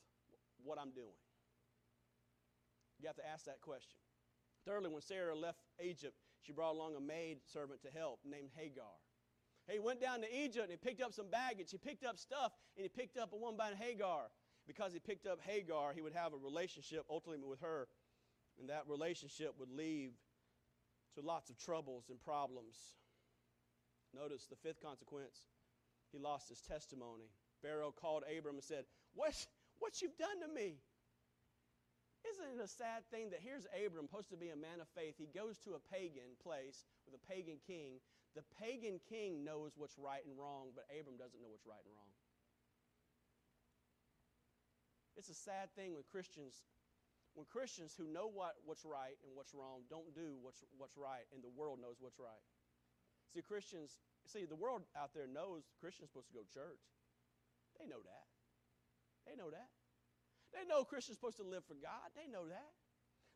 what 0.61 0.77
I'm 0.77 0.91
doing? 0.91 1.17
You 3.01 3.07
have 3.07 3.17
to 3.17 3.25
ask 3.25 3.45
that 3.45 3.61
question. 3.61 3.97
Thirdly, 4.69 4.91
when 4.91 5.01
Sarah 5.01 5.35
left 5.35 5.61
Egypt, 5.83 6.13
she 6.41 6.53
brought 6.53 6.75
along 6.75 6.95
a 6.95 7.01
maid 7.01 7.39
servant 7.51 7.81
to 7.81 7.89
help 7.89 8.19
named 8.23 8.49
Hagar. 8.55 8.85
He 9.67 9.79
went 9.79 9.99
down 9.99 10.21
to 10.21 10.27
Egypt 10.31 10.69
and 10.69 10.71
he 10.71 10.77
picked 10.77 11.01
up 11.01 11.11
some 11.11 11.27
baggage. 11.31 11.71
He 11.71 11.79
picked 11.79 12.05
up 12.05 12.19
stuff 12.19 12.51
and 12.77 12.83
he 12.83 12.89
picked 12.89 13.17
up 13.17 13.33
a 13.33 13.35
woman 13.35 13.57
by 13.57 13.71
Hagar. 13.73 14.29
Because 14.67 14.93
he 14.93 14.99
picked 14.99 15.25
up 15.25 15.39
Hagar, 15.41 15.93
he 15.93 16.01
would 16.01 16.13
have 16.13 16.33
a 16.33 16.37
relationship 16.37 17.03
ultimately 17.09 17.47
with 17.47 17.61
her, 17.61 17.87
and 18.59 18.69
that 18.69 18.83
relationship 18.87 19.55
would 19.57 19.71
lead 19.71 20.11
to 21.15 21.21
lots 21.25 21.49
of 21.49 21.57
troubles 21.57 22.05
and 22.11 22.21
problems. 22.21 22.77
Notice 24.13 24.45
the 24.45 24.55
fifth 24.55 24.81
consequence 24.83 25.47
he 26.11 26.19
lost 26.19 26.49
his 26.49 26.61
testimony. 26.61 27.31
Pharaoh 27.63 27.91
called 27.91 28.23
Abram 28.29 28.55
and 28.55 28.63
said, 28.63 28.85
What, 29.15 29.33
what 29.79 29.99
you've 30.03 30.17
done 30.17 30.41
to 30.47 30.53
me? 30.53 30.77
Isn't 32.27 32.59
it 32.59 32.59
a 32.59 32.67
sad 32.67 33.07
thing 33.07 33.31
that 33.31 33.39
here's 33.39 33.63
Abram, 33.71 34.11
supposed 34.11 34.29
to 34.35 34.39
be 34.39 34.51
a 34.51 34.59
man 34.59 34.83
of 34.83 34.91
faith? 34.91 35.15
He 35.15 35.31
goes 35.31 35.55
to 35.63 35.79
a 35.79 35.81
pagan 35.87 36.35
place 36.43 36.83
with 37.07 37.15
a 37.15 37.23
pagan 37.31 37.63
king. 37.63 38.03
The 38.35 38.43
pagan 38.59 38.99
king 39.07 39.47
knows 39.47 39.79
what's 39.79 39.95
right 39.95 40.21
and 40.27 40.35
wrong, 40.35 40.75
but 40.75 40.83
Abram 40.91 41.15
doesn't 41.15 41.39
know 41.39 41.49
what's 41.49 41.65
right 41.65 41.81
and 41.81 41.95
wrong. 41.95 42.13
It's 45.15 45.31
a 45.31 45.35
sad 45.35 45.71
thing 45.75 45.95
when 45.95 46.03
Christians, 46.11 46.63
when 47.35 47.47
Christians 47.47 47.95
who 47.95 48.07
know 48.07 48.27
what, 48.27 48.55
what's 48.63 48.83
right 48.83 49.19
and 49.23 49.31
what's 49.35 49.55
wrong 49.55 49.83
don't 49.87 50.11
do 50.15 50.39
what's, 50.43 50.63
what's 50.75 50.95
right, 50.95 51.27
and 51.35 51.43
the 51.43 51.51
world 51.51 51.79
knows 51.79 51.99
what's 51.99 52.19
right. 52.19 52.43
See, 53.33 53.43
Christians, 53.43 53.99
see, 54.27 54.45
the 54.45 54.59
world 54.59 54.83
out 54.95 55.11
there 55.15 55.27
knows 55.27 55.67
Christians 55.79 56.11
supposed 56.11 56.27
to 56.31 56.35
go 56.35 56.43
to 56.43 56.51
church. 56.51 56.83
They 57.79 57.87
know 57.87 57.99
that. 58.03 58.27
They 59.27 59.35
know 59.35 59.51
that. 59.51 59.69
They 60.59 60.67
know 60.67 60.83
Christians 60.83 61.15
supposed 61.15 61.39
to 61.39 61.47
live 61.47 61.63
for 61.63 61.79
God. 61.79 62.11
They 62.19 62.27
know 62.27 62.43
that. 62.51 62.75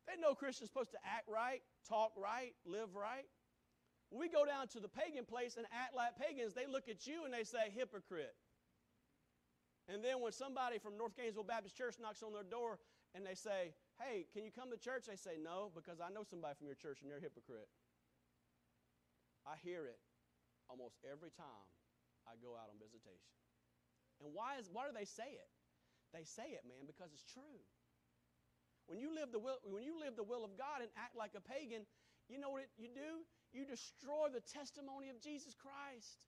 They 0.04 0.20
know 0.20 0.36
Christians 0.36 0.68
supposed 0.68 0.92
to 0.92 1.00
act 1.00 1.24
right, 1.24 1.64
talk 1.88 2.12
right, 2.20 2.52
live 2.68 2.92
right. 2.92 3.24
When 4.12 4.20
we 4.20 4.28
go 4.28 4.44
down 4.44 4.68
to 4.76 4.80
the 4.84 4.92
pagan 4.92 5.24
place 5.24 5.56
and 5.56 5.64
act 5.72 5.96
like 5.96 6.20
pagans, 6.20 6.52
they 6.52 6.68
look 6.68 6.92
at 6.92 7.08
you 7.08 7.24
and 7.24 7.32
they 7.32 7.48
say, 7.48 7.72
hypocrite. 7.72 8.36
And 9.88 10.04
then 10.04 10.20
when 10.20 10.36
somebody 10.36 10.76
from 10.76 11.00
North 11.00 11.16
Gainesville 11.16 11.48
Baptist 11.48 11.76
Church 11.76 11.96
knocks 11.96 12.20
on 12.20 12.36
their 12.36 12.44
door 12.44 12.76
and 13.16 13.24
they 13.24 13.34
say, 13.34 13.72
hey, 13.96 14.28
can 14.36 14.44
you 14.44 14.52
come 14.52 14.68
to 14.68 14.76
church? 14.76 15.08
They 15.08 15.16
say, 15.16 15.40
no, 15.40 15.72
because 15.72 16.04
I 16.04 16.12
know 16.12 16.28
somebody 16.28 16.60
from 16.60 16.68
your 16.68 16.76
church 16.76 17.00
and 17.00 17.08
they're 17.08 17.20
a 17.20 17.24
hypocrite. 17.24 17.72
I 19.48 19.56
hear 19.64 19.88
it 19.88 20.00
almost 20.68 21.00
every 21.04 21.32
time 21.32 21.64
I 22.28 22.36
go 22.44 22.52
out 22.56 22.68
on 22.68 22.76
visitation. 22.76 23.32
And 24.20 24.32
why, 24.36 24.60
is, 24.60 24.68
why 24.68 24.84
do 24.84 24.92
they 24.92 25.08
say 25.08 25.32
it? 25.32 25.48
They 26.14 26.22
say 26.22 26.54
it, 26.54 26.62
man, 26.62 26.86
because 26.86 27.10
it's 27.10 27.26
true. 27.26 27.58
When 28.86 29.02
you 29.02 29.10
live 29.10 29.34
the 29.34 29.42
will, 29.42 29.58
when 29.66 29.82
you 29.82 29.98
live 29.98 30.14
the 30.14 30.22
will 30.22 30.46
of 30.46 30.54
God 30.54 30.78
and 30.78 30.88
act 30.94 31.18
like 31.18 31.34
a 31.34 31.42
pagan, 31.42 31.82
you 32.30 32.38
know 32.38 32.54
what 32.54 32.70
you 32.78 32.86
do? 32.86 33.26
You 33.50 33.66
destroy 33.66 34.30
the 34.30 34.44
testimony 34.46 35.10
of 35.10 35.18
Jesus 35.18 35.58
Christ. 35.58 36.22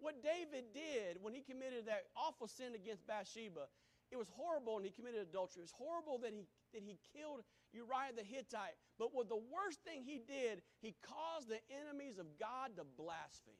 What 0.00 0.24
David 0.24 0.72
did 0.72 1.20
when 1.20 1.34
he 1.34 1.44
committed 1.44 1.86
that 1.86 2.10
awful 2.16 2.48
sin 2.48 2.74
against 2.74 3.06
Bathsheba, 3.06 3.68
it 4.10 4.16
was 4.16 4.28
horrible 4.32 4.76
and 4.76 4.86
he 4.86 4.92
committed 4.92 5.22
adultery. 5.22 5.62
It 5.62 5.70
was 5.70 5.78
horrible 5.78 6.18
that 6.22 6.32
he, 6.32 6.46
that 6.72 6.82
he 6.82 6.98
killed 7.14 7.42
Uriah 7.72 8.14
the 8.14 8.22
Hittite. 8.22 8.78
But 8.98 9.14
what 9.14 9.28
the 9.28 9.40
worst 9.50 9.82
thing 9.82 10.02
he 10.02 10.22
did, 10.22 10.62
he 10.80 10.94
caused 11.02 11.48
the 11.48 11.60
enemies 11.70 12.18
of 12.18 12.26
God 12.38 12.76
to 12.76 12.84
blaspheme. 12.84 13.58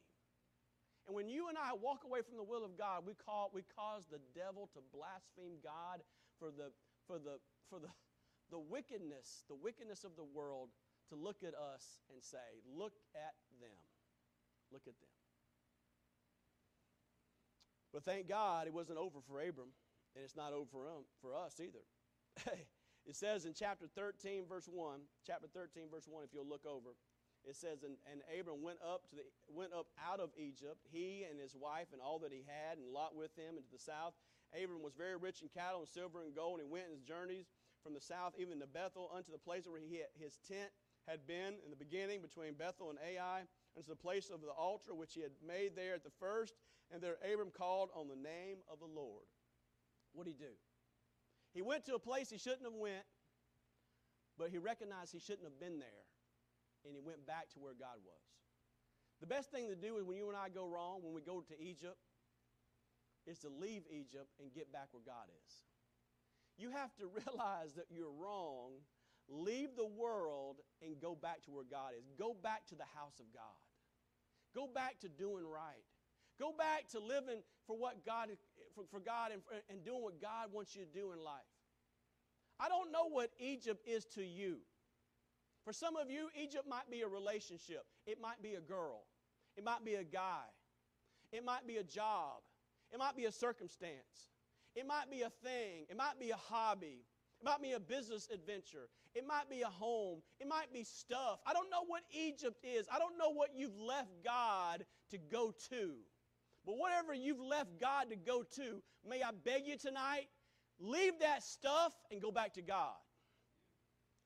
And 1.07 1.15
when 1.15 1.29
you 1.29 1.49
and 1.49 1.59
I 1.59 1.77
walk 1.77 2.05
away 2.05 2.21
from 2.23 2.37
the 2.37 2.45
will 2.45 2.65
of 2.65 2.79
God, 2.79 3.05
we, 3.05 3.13
call, 3.15 3.51
we 3.53 3.63
cause 3.77 4.07
the 4.11 4.21
devil 4.35 4.71
to 4.73 4.81
blaspheme 4.93 5.61
God 5.63 6.01
for 6.39 6.49
the, 6.49 6.73
for 7.07 7.19
the, 7.19 7.37
for 7.69 7.79
the, 7.79 7.93
the 8.51 8.59
wickedness, 8.59 9.45
the 9.49 9.55
wickedness 9.55 10.05
of 10.05 10.17
the 10.17 10.25
world 10.25 10.71
to 11.11 11.15
look 11.15 11.45
at 11.45 11.53
us 11.53 12.01
and 12.13 12.23
say, 12.23 12.63
look 12.65 12.95
at 13.15 13.37
them. 13.61 13.77
Look 14.73 14.89
at 14.89 14.97
them. 14.97 15.13
But 17.93 18.03
thank 18.03 18.29
God 18.29 18.67
it 18.67 18.73
wasn't 18.73 18.99
over 18.99 19.21
for 19.21 19.41
Abram, 19.41 19.71
and 20.17 20.25
it's 20.25 20.35
not 20.35 20.53
over 20.53 20.67
for, 20.73 20.87
him, 20.87 21.05
for 21.21 21.37
us 21.37 21.61
either. 21.61 21.85
it 23.07 23.15
says 23.15 23.45
in 23.45 23.53
chapter 23.55 23.87
13, 23.95 24.47
verse 24.49 24.67
1, 24.67 25.01
chapter 25.25 25.47
13, 25.55 25.85
verse 25.93 26.09
1, 26.09 26.25
if 26.25 26.31
you'll 26.33 26.49
look 26.49 26.67
over, 26.67 26.97
it 27.45 27.57
says, 27.57 27.85
and, 27.85 28.01
and 28.09 28.25
Abram 28.33 28.65
went 28.65 28.81
up 28.81 29.05
to 29.11 29.17
the 29.17 29.25
went 29.53 29.73
up 29.77 29.87
out 30.01 30.21
of 30.21 30.33
Egypt, 30.37 30.81
he 30.89 31.29
and 31.29 31.39
his 31.39 31.55
wife 31.55 31.93
and 31.93 32.01
all 32.01 32.19
that 32.21 32.33
he 32.33 32.43
had, 32.49 32.79
and 32.79 32.89
Lot 32.89 33.15
with 33.15 33.37
him 33.37 33.61
into 33.61 33.69
the 33.71 33.79
south. 33.79 34.17
Abram 34.57 34.83
was 34.83 34.95
very 34.95 35.17
rich 35.17 35.43
in 35.43 35.49
cattle 35.53 35.81
and 35.81 35.89
silver 35.89 36.25
and 36.25 36.35
gold, 36.35 36.61
and 36.61 36.69
he 36.69 36.73
went 36.73 36.89
in 36.89 36.97
his 36.97 37.05
journeys 37.05 37.53
from 37.83 37.93
the 37.93 38.01
south 38.01 38.33
even 38.41 38.61
to 38.61 38.67
Bethel 38.67 39.13
unto 39.13 39.31
the 39.31 39.39
place 39.39 39.69
where 39.69 39.81
he 39.81 40.01
had, 40.01 40.09
his 40.17 40.39
tent 40.49 40.73
had 41.07 41.27
been 41.27 41.61
in 41.61 41.69
the 41.69 41.77
beginning 41.77 42.23
between 42.23 42.55
Bethel 42.55 42.89
and 42.89 42.99
Ai, 43.05 43.45
unto 43.77 43.89
the 43.89 43.97
place 43.97 44.31
of 44.31 44.41
the 44.41 44.49
altar 44.49 44.95
which 44.95 45.13
he 45.13 45.21
had 45.21 45.37
made 45.45 45.77
there 45.77 45.93
at 45.95 46.05
the 46.05 46.15
first. 46.19 46.55
And 46.91 47.03
there 47.03 47.17
Abram 47.21 47.51
called 47.51 47.91
on 47.95 48.09
the 48.09 48.17
name 48.17 48.65
of 48.71 48.79
the 48.79 48.89
Lord. 48.89 49.29
What 50.13 50.25
did 50.25 50.37
he 50.39 50.45
do? 50.45 50.55
He 51.53 51.61
went 51.61 51.85
to 51.87 51.95
a 51.95 51.99
place 51.99 52.31
he 52.31 52.39
shouldn't 52.39 52.65
have 52.65 52.75
went, 52.75 53.05
but 54.39 54.51
he 54.51 54.59
recognized 54.59 55.13
he 55.13 55.19
shouldn't 55.19 55.45
have 55.45 55.61
been 55.61 55.79
there 55.79 56.04
and 56.85 56.95
he 56.95 57.01
went 57.01 57.27
back 57.27 57.51
to 57.55 57.59
where 57.59 57.75
God 57.75 57.99
was. 58.05 58.25
The 59.21 59.27
best 59.27 59.51
thing 59.51 59.69
to 59.69 59.77
do 59.77 59.97
is 59.97 60.05
when 60.05 60.17
you 60.17 60.29
and 60.29 60.37
I 60.37 60.49
go 60.49 60.67
wrong, 60.67 61.01
when 61.03 61.15
we 61.15 61.21
go 61.21 61.41
to 61.41 61.55
Egypt, 61.61 61.97
is 63.27 63.39
to 63.41 63.49
leave 63.49 63.83
Egypt 63.91 64.29
and 64.41 64.53
get 64.53 64.73
back 64.73 64.89
where 64.93 65.03
God 65.05 65.33
is. 65.33 65.53
You 66.59 66.71
have 66.71 66.95
to 66.97 67.09
realize 67.27 67.73
that 67.75 67.87
you're 67.91 68.13
wrong, 68.13 68.73
leave 69.29 69.77
the 69.77 69.87
world, 69.87 70.61
and 70.83 71.01
go 71.01 71.17
back 71.17 71.43
to 71.45 71.51
where 71.51 71.65
God 71.65 71.93
is. 71.99 72.05
Go 72.19 72.37
back 72.43 72.67
to 72.69 72.75
the 72.75 72.89
house 72.95 73.19
of 73.19 73.27
God. 73.33 73.59
Go 74.55 74.69
back 74.73 75.01
to 75.01 75.09
doing 75.09 75.45
right. 75.45 75.85
Go 76.39 76.53
back 76.57 76.89
to 76.91 77.01
living 77.01 77.43
for 77.67 77.77
what 77.77 78.05
God 78.05 78.29
for, 78.75 78.85
for 78.91 79.01
God 79.01 79.31
and, 79.33 79.41
and 79.71 79.85
doing 79.85 80.03
what 80.03 80.21
God 80.21 80.53
wants 80.53 80.75
you 80.75 80.85
to 80.85 80.91
do 80.91 81.13
in 81.13 81.23
life. 81.23 81.49
I 82.59 82.69
don't 82.69 82.93
know 82.93 83.09
what 83.09 83.31
Egypt 83.39 83.87
is 83.87 84.05
to 84.15 84.25
you. 84.25 84.59
For 85.65 85.73
some 85.73 85.97
of 85.97 86.11
you, 86.11 86.29
Egypt 86.41 86.67
might 86.69 86.91
be 86.91 87.01
a 87.01 87.09
relationship. 87.09 87.85
It 88.07 88.21
might 88.21 88.43
be 88.43 88.55
a 88.55 88.61
girl. 88.61 89.07
It 89.57 89.65
might 89.65 89.85
be 89.85 89.95
a 89.95 90.05
guy. 90.05 90.45
It 91.33 91.45
might 91.45 91.67
be 91.67 91.77
a 91.77 91.83
job. 91.83 92.43
It 92.93 92.99
might 92.99 93.17
be 93.17 93.25
a 93.25 93.33
circumstance. 93.33 94.29
It 94.75 94.87
might 94.87 95.11
be 95.11 95.23
a 95.23 95.31
thing. 95.31 95.87
It 95.89 95.97
might 95.97 96.19
be 96.21 96.31
a 96.31 96.37
hobby. 96.37 97.05
It 97.41 97.45
might 97.45 97.63
be 97.63 97.73
a 97.73 97.81
business 97.81 98.29
adventure. 98.33 98.89
It 99.15 99.27
might 99.27 99.49
be 99.49 99.63
a 99.63 99.69
home. 99.69 100.21
It 100.41 100.49
might 100.49 100.73
be 100.73 100.85
stuff. 100.85 101.41
I 101.47 101.53
don't 101.53 101.71
know 101.71 101.85
what 101.87 102.03
Egypt 102.13 102.59
is. 102.63 102.87
I 102.93 102.99
don't 102.99 103.17
know 103.17 103.31
what 103.31 103.51
you've 103.55 103.79
left 103.79 104.11
God 104.25 104.85
to 105.11 105.19
go 105.19 105.55
to. 105.71 105.95
But 106.67 106.77
whatever 106.79 107.15
you've 107.15 107.41
left 107.41 107.81
God 107.81 108.11
to 108.11 108.17
go 108.17 108.43
to, 108.57 108.83
may 109.09 109.23
I 109.23 109.31
beg 109.45 109.67
you 109.67 109.77
tonight, 109.77 110.29
leave 110.79 111.21
that 111.21 111.43
stuff 111.43 111.93
and 112.11 112.21
go 112.21 112.31
back 112.31 112.55
to 112.55 112.63
God. 112.63 112.95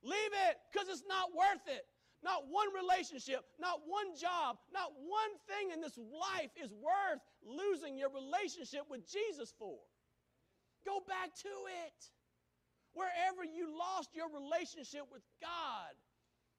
Leave 0.02 0.34
it 0.50 0.56
because 0.70 0.88
it's 0.88 1.06
not 1.08 1.34
worth 1.34 1.66
it. 1.66 1.84
Not 2.22 2.50
one 2.50 2.66
relationship, 2.74 3.46
not 3.62 3.86
one 3.86 4.18
job, 4.18 4.58
not 4.74 4.90
one 4.98 5.34
thing 5.46 5.70
in 5.70 5.80
this 5.80 5.94
life 5.98 6.50
is 6.58 6.74
worth 6.74 7.22
losing 7.46 7.94
your 7.96 8.10
relationship 8.10 8.90
with 8.90 9.06
Jesus 9.06 9.54
for. 9.54 9.78
Go 10.84 10.98
back 11.06 11.30
to 11.46 11.54
it. 11.86 11.98
Wherever 12.94 13.46
you 13.46 13.70
lost 13.70 14.10
your 14.18 14.26
relationship 14.34 15.06
with 15.12 15.22
God, 15.38 15.94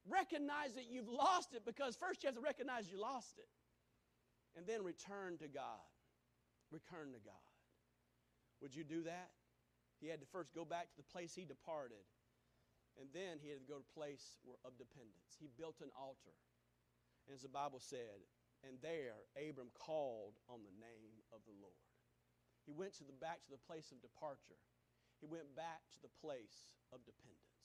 recognize 0.07 0.75
that 0.75 0.87
you've 0.87 1.11
lost 1.11 1.51
it 1.51 1.65
because 1.65 1.99
first 1.99 2.23
you 2.23 2.27
have 2.27 2.39
to 2.39 2.41
recognize 2.41 2.87
you 2.87 2.99
lost 2.99 3.35
it. 3.35 3.51
And 4.55 4.65
then 4.65 4.83
return 4.83 5.37
to 5.43 5.47
God. 5.51 5.83
Return 6.71 7.11
to 7.11 7.19
God. 7.19 7.51
Would 8.61 8.75
you 8.75 8.83
do 8.83 9.03
that? 9.03 9.31
He 9.99 10.07
had 10.07 10.21
to 10.21 10.27
first 10.31 10.55
go 10.55 10.63
back 10.63 10.87
to 10.91 10.97
the 10.97 11.03
place 11.11 11.35
he 11.35 11.43
departed 11.43 11.99
and 12.99 13.07
then 13.15 13.39
he 13.39 13.47
had 13.47 13.63
to 13.63 13.69
go 13.69 13.79
to 13.79 13.87
a 13.87 13.95
place 13.95 14.43
of 14.67 14.75
dependence. 14.75 15.39
He 15.39 15.47
built 15.47 15.79
an 15.79 15.89
altar. 15.95 16.35
And 17.25 17.31
as 17.31 17.47
the 17.47 17.51
Bible 17.51 17.79
said, 17.79 18.19
and 18.67 18.75
there 18.83 19.23
Abram 19.39 19.71
called 19.71 20.35
on 20.51 20.67
the 20.67 20.75
name 20.83 21.23
of 21.31 21.39
the 21.47 21.55
Lord. 21.55 21.79
He 22.67 22.75
went 22.75 22.91
to 22.99 23.07
the 23.07 23.15
back 23.15 23.39
to 23.47 23.51
the 23.55 23.65
place 23.65 23.89
of 23.95 24.03
departure. 24.03 24.59
He 25.23 25.27
went 25.27 25.47
back 25.55 25.87
to 25.95 25.99
the 26.03 26.11
place 26.19 26.75
of 26.91 27.01
dependence. 27.07 27.63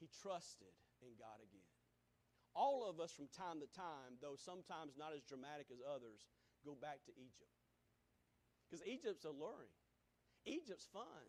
He 0.00 0.08
trusted 0.08 0.72
in 1.04 1.12
God 1.20 1.38
again. 1.44 1.72
All 2.52 2.84
of 2.84 3.00
us 3.00 3.12
from 3.12 3.32
time 3.32 3.60
to 3.64 3.68
time, 3.72 4.20
though 4.20 4.36
sometimes 4.36 4.96
not 4.96 5.16
as 5.16 5.24
dramatic 5.24 5.72
as 5.72 5.80
others, 5.80 6.28
go 6.64 6.76
back 6.76 7.00
to 7.08 7.12
Egypt. 7.16 7.52
Because 8.68 8.84
Egypt's 8.84 9.24
alluring. 9.24 9.72
Egypt's 10.44 10.88
fun. 10.92 11.24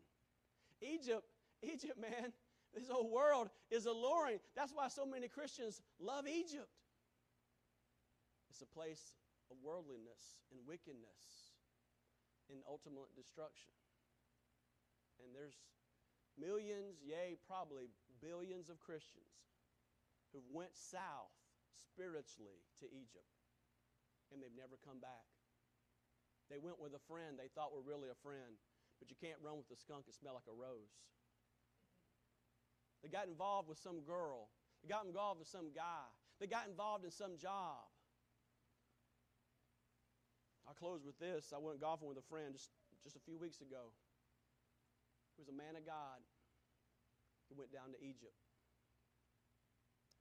Egypt, 0.81 1.23
Egypt, 1.63 1.95
man, 1.95 2.33
this 2.74 2.89
whole 2.89 3.09
world 3.09 3.49
is 3.69 3.86
alluring. 3.86 4.39
That's 4.55 4.74
why 4.74 4.88
so 4.88 5.05
many 5.05 5.28
Christians 5.28 5.82
love 5.99 6.28
Egypt. 6.28 6.69
It's 8.49 8.61
a 8.61 8.69
place 8.69 9.13
of 9.49 9.57
worldliness 9.61 10.41
and 10.51 10.59
wickedness 10.65 11.53
and 12.49 12.61
ultimate 12.69 13.09
destruction. 13.15 13.74
And 15.21 15.34
there's 15.34 15.57
millions, 16.38 17.01
yea, 17.05 17.38
probably 17.45 17.89
billions 18.21 18.69
of 18.69 18.82
Christians 18.82 19.30
who 20.34 20.41
went 20.49 20.74
south 20.74 21.34
spiritually 21.78 22.65
to 22.82 22.89
Egypt 22.89 23.30
and 24.34 24.41
they've 24.41 24.57
never 24.57 24.82
come 24.82 24.97
back. 24.97 25.30
They 26.49 26.57
went 26.57 26.82
with 26.82 26.97
a 26.97 27.03
friend 27.05 27.38
they 27.38 27.53
thought 27.53 27.69
were 27.69 27.86
really 27.86 28.09
a 28.09 28.17
friend, 28.26 28.57
but 28.97 29.13
you 29.13 29.17
can't 29.17 29.38
run 29.41 29.61
with 29.61 29.69
a 29.69 29.78
skunk 29.78 30.09
and 30.09 30.15
smell 30.17 30.34
like 30.34 30.49
a 30.49 30.57
rose. 30.57 30.93
They 33.03 33.11
got 33.11 33.27
involved 33.27 33.67
with 33.67 33.77
some 33.77 33.99
girl. 34.07 34.47
They 34.81 34.87
got 34.87 35.05
involved 35.05 35.43
with 35.43 35.51
some 35.51 35.75
guy. 35.75 36.07
They 36.39 36.47
got 36.47 36.71
involved 36.71 37.03
in 37.03 37.11
some 37.11 37.35
job. 37.35 37.83
I'll 40.63 40.79
close 40.79 41.03
with 41.03 41.19
this. 41.19 41.51
I 41.51 41.59
went 41.59 41.83
golfing 41.83 42.07
with 42.07 42.17
a 42.17 42.27
friend 42.31 42.55
just, 42.55 42.71
just 43.03 43.19
a 43.19 43.23
few 43.27 43.35
weeks 43.35 43.59
ago. 43.59 43.91
He 45.35 45.43
was 45.43 45.51
a 45.51 45.55
man 45.55 45.75
of 45.75 45.83
God. 45.83 46.23
He 47.51 47.55
went 47.59 47.75
down 47.75 47.91
to 47.91 47.99
Egypt. 47.99 48.39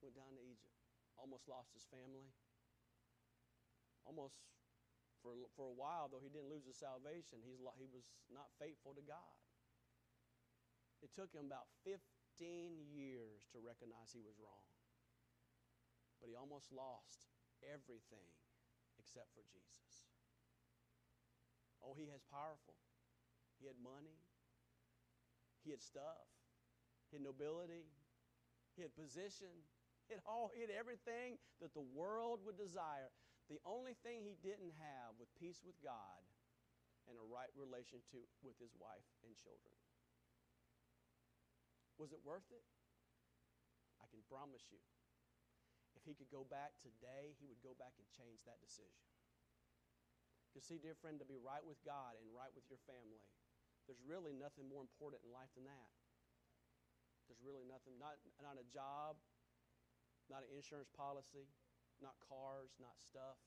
Went 0.02 0.18
down 0.18 0.34
to 0.34 0.42
Egypt. 0.42 0.74
Almost 1.14 1.46
lost 1.46 1.70
his 1.70 1.86
family. 1.86 2.26
Almost 4.02 4.34
for, 5.22 5.38
for 5.54 5.70
a 5.70 5.76
while, 5.78 6.10
though 6.10 6.18
he 6.18 6.26
didn't 6.26 6.50
lose 6.50 6.66
his 6.66 6.74
salvation, 6.74 7.38
he's, 7.46 7.62
he 7.78 7.86
was 7.86 8.02
not 8.26 8.50
faithful 8.58 8.98
to 8.98 9.04
God. 9.06 9.38
It 11.02 11.14
took 11.14 11.30
him 11.30 11.46
about 11.46 11.70
50 11.86 12.02
15 12.38 12.88
years 12.96 13.44
to 13.52 13.60
recognize 13.60 14.08
he 14.12 14.24
was 14.24 14.40
wrong. 14.40 14.68
But 16.20 16.30
he 16.30 16.38
almost 16.38 16.70
lost 16.72 17.28
everything 17.66 18.30
except 18.96 19.28
for 19.34 19.42
Jesus. 19.50 20.08
Oh, 21.82 21.98
he 21.98 22.06
has 22.14 22.22
powerful. 22.30 22.78
He 23.58 23.66
had 23.66 23.76
money. 23.82 24.22
He 25.66 25.74
had 25.74 25.82
stuff. 25.82 26.30
He 27.10 27.18
had 27.18 27.26
nobility. 27.26 27.90
He 28.78 28.86
had 28.86 28.94
position. 28.94 29.50
He 30.06 30.14
had, 30.14 30.22
all, 30.24 30.54
he 30.54 30.62
had 30.62 30.70
everything 30.70 31.36
that 31.60 31.74
the 31.74 31.84
world 31.92 32.40
would 32.46 32.56
desire. 32.56 33.10
The 33.50 33.58
only 33.66 33.98
thing 34.06 34.22
he 34.22 34.38
didn't 34.40 34.72
have 34.78 35.18
was 35.18 35.28
peace 35.36 35.60
with 35.66 35.76
God 35.82 36.22
and 37.10 37.18
a 37.18 37.26
right 37.26 37.50
relationship 37.58 38.30
with 38.46 38.54
his 38.62 38.72
wife 38.78 39.06
and 39.26 39.34
children. 39.34 39.74
Was 42.02 42.10
it 42.10 42.18
worth 42.26 42.50
it? 42.50 42.66
I 44.02 44.10
can 44.10 44.26
promise 44.26 44.66
you. 44.74 44.82
If 45.94 46.02
he 46.02 46.18
could 46.18 46.34
go 46.34 46.42
back 46.42 46.74
today, 46.82 47.38
he 47.38 47.46
would 47.46 47.62
go 47.62 47.78
back 47.78 47.94
and 47.94 48.10
change 48.10 48.42
that 48.42 48.58
decision. 48.58 49.06
Because, 50.50 50.66
see, 50.66 50.82
dear 50.82 50.98
friend, 50.98 51.22
to 51.22 51.28
be 51.30 51.38
right 51.38 51.62
with 51.62 51.78
God 51.86 52.18
and 52.18 52.26
right 52.34 52.50
with 52.58 52.66
your 52.66 52.82
family, 52.90 53.22
there's 53.86 54.02
really 54.02 54.34
nothing 54.34 54.66
more 54.66 54.82
important 54.82 55.22
in 55.22 55.30
life 55.30 55.54
than 55.54 55.62
that. 55.70 55.90
There's 57.30 57.38
really 57.38 57.62
nothing, 57.62 57.94
not, 58.02 58.18
not 58.42 58.58
a 58.58 58.66
job, 58.66 59.14
not 60.26 60.42
an 60.42 60.50
insurance 60.50 60.90
policy, 60.90 61.46
not 62.02 62.18
cars, 62.18 62.74
not 62.82 62.98
stuff. 62.98 63.38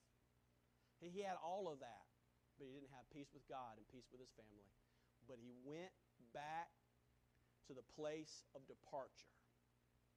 He, 1.03 1.11
he 1.11 1.27
had 1.27 1.35
all 1.43 1.67
of 1.67 1.83
that, 1.83 2.07
but 2.55 2.71
he 2.71 2.71
didn't 2.71 2.95
have 2.95 3.03
peace 3.11 3.35
with 3.35 3.43
God 3.51 3.75
and 3.75 3.83
peace 3.91 4.07
with 4.15 4.23
his 4.23 4.31
family. 4.39 4.71
But 5.27 5.43
he 5.43 5.51
went 5.67 5.91
back 6.31 6.71
to 7.67 7.73
the 7.73 7.85
place 7.95 8.45
of 8.53 8.65
departure. 8.69 9.33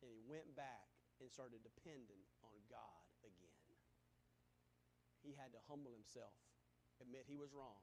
And 0.03 0.13
he 0.13 0.23
went 0.25 0.47
back 0.55 0.89
and 1.19 1.27
started 1.27 1.65
depending 1.65 2.23
on 2.45 2.55
God 2.71 3.03
again. 3.27 3.59
He 5.23 5.35
had 5.35 5.51
to 5.53 5.61
humble 5.67 5.91
himself, 5.91 6.35
admit 7.03 7.27
he 7.27 7.35
was 7.35 7.51
wrong, 7.51 7.83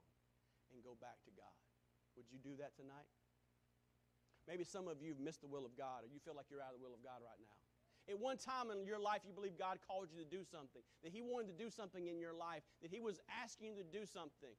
and 0.71 0.79
go 0.79 0.95
back 0.95 1.19
to 1.27 1.31
God. 1.35 1.59
Would 2.15 2.31
you 2.31 2.39
do 2.39 2.55
that 2.63 2.73
tonight? 2.79 3.11
Maybe 4.47 4.63
some 4.63 4.87
of 4.87 5.01
you 5.01 5.11
have 5.11 5.19
missed 5.19 5.43
the 5.43 5.51
will 5.51 5.67
of 5.67 5.75
God, 5.75 6.05
or 6.05 6.07
you 6.07 6.21
feel 6.23 6.37
like 6.37 6.47
you're 6.47 6.63
out 6.63 6.71
of 6.71 6.79
the 6.79 6.85
will 6.85 6.95
of 6.95 7.03
God 7.03 7.19
right 7.19 7.41
now. 7.43 7.59
At 8.05 8.21
one 8.21 8.37
time 8.37 8.69
in 8.69 8.85
your 8.85 9.01
life, 9.01 9.25
you 9.25 9.33
believe 9.33 9.57
God 9.57 9.81
called 9.81 10.13
you 10.13 10.21
to 10.21 10.29
do 10.29 10.45
something, 10.45 10.85
that 11.01 11.11
He 11.11 11.25
wanted 11.25 11.49
to 11.49 11.57
do 11.57 11.73
something 11.73 12.05
in 12.05 12.21
your 12.21 12.37
life, 12.37 12.61
that 12.85 12.93
He 12.93 13.01
was 13.01 13.19
asking 13.27 13.73
you 13.73 13.81
to 13.81 13.89
do 13.89 14.05
something. 14.05 14.53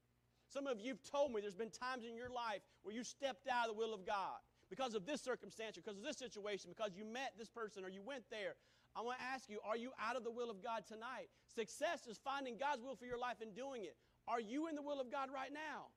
Some 0.50 0.66
of 0.66 0.82
you 0.82 0.98
have 0.98 1.02
told 1.06 1.32
me 1.32 1.40
there's 1.40 1.58
been 1.58 1.70
times 1.70 2.04
in 2.04 2.18
your 2.18 2.30
life 2.30 2.60
where 2.82 2.94
you 2.94 3.02
stepped 3.06 3.46
out 3.46 3.70
of 3.70 3.74
the 3.74 3.78
will 3.78 3.94
of 3.94 4.04
God 4.04 4.42
because 4.68 4.94
of 4.94 5.06
this 5.06 5.22
circumstance, 5.22 5.78
or 5.78 5.82
because 5.82 5.98
of 5.98 6.04
this 6.04 6.18
situation, 6.18 6.70
because 6.70 6.92
you 6.96 7.04
met 7.04 7.32
this 7.38 7.48
person 7.48 7.84
or 7.84 7.88
you 7.88 8.02
went 8.02 8.24
there. 8.30 8.54
I 8.96 9.02
want 9.02 9.18
to 9.20 9.24
ask 9.24 9.48
you, 9.48 9.60
are 9.60 9.76
you 9.76 9.92
out 10.00 10.16
of 10.16 10.24
the 10.24 10.32
will 10.32 10.50
of 10.50 10.64
God 10.64 10.88
tonight? 10.88 11.28
Success 11.54 12.06
is 12.08 12.18
finding 12.18 12.56
God's 12.56 12.82
will 12.82 12.96
for 12.96 13.04
your 13.04 13.18
life 13.20 13.44
and 13.44 13.54
doing 13.54 13.84
it. 13.84 13.94
Are 14.26 14.40
you 14.40 14.68
in 14.68 14.74
the 14.74 14.82
will 14.82 15.00
of 15.00 15.12
God 15.12 15.28
right 15.28 15.52
now? 15.52 15.92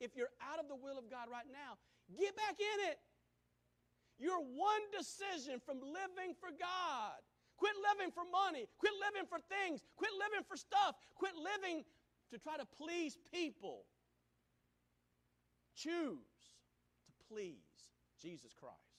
If 0.00 0.16
you're 0.16 0.32
out 0.42 0.58
of 0.58 0.66
the 0.66 0.74
will 0.74 0.98
of 0.98 1.06
God 1.10 1.28
right 1.30 1.46
now, 1.52 1.78
get 2.16 2.34
back 2.34 2.56
in 2.58 2.78
it. 2.90 2.98
You're 4.18 4.42
one 4.42 4.84
decision 4.90 5.60
from 5.60 5.78
living 5.78 6.34
for 6.40 6.50
God. 6.50 7.20
Quit 7.56 7.74
living 7.94 8.10
for 8.10 8.24
money. 8.26 8.66
Quit 8.78 8.92
living 8.98 9.28
for 9.28 9.38
things. 9.46 9.82
Quit 9.96 10.10
living 10.18 10.42
for 10.48 10.56
stuff. 10.56 10.96
Quit 11.14 11.34
living 11.36 11.84
to 12.30 12.38
try 12.38 12.56
to 12.56 12.66
please 12.66 13.18
people. 13.30 13.86
Choose 15.76 16.40
to 17.06 17.12
please 17.28 17.63
Jesus 18.24 18.56
Christ. 18.56 18.96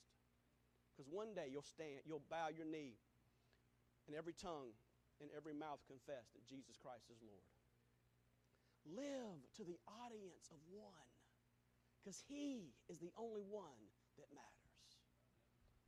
Because 0.93 1.09
one 1.09 1.33
day 1.33 1.49
you'll 1.49 1.65
stand, 1.65 2.05
you'll 2.05 2.23
bow 2.29 2.53
your 2.53 2.69
knee, 2.69 2.93
and 4.05 4.13
every 4.13 4.37
tongue 4.37 4.77
and 5.17 5.33
every 5.33 5.57
mouth 5.57 5.81
confess 5.89 6.29
that 6.37 6.45
Jesus 6.45 6.77
Christ 6.77 7.09
is 7.09 7.17
Lord. 7.25 7.49
Live 8.85 9.41
to 9.57 9.65
the 9.65 9.81
audience 10.05 10.53
of 10.53 10.61
one 10.69 11.09
because 11.97 12.21
He 12.29 12.69
is 12.85 13.01
the 13.01 13.09
only 13.17 13.41
one 13.41 13.81
that 14.21 14.29
matters. 14.29 14.55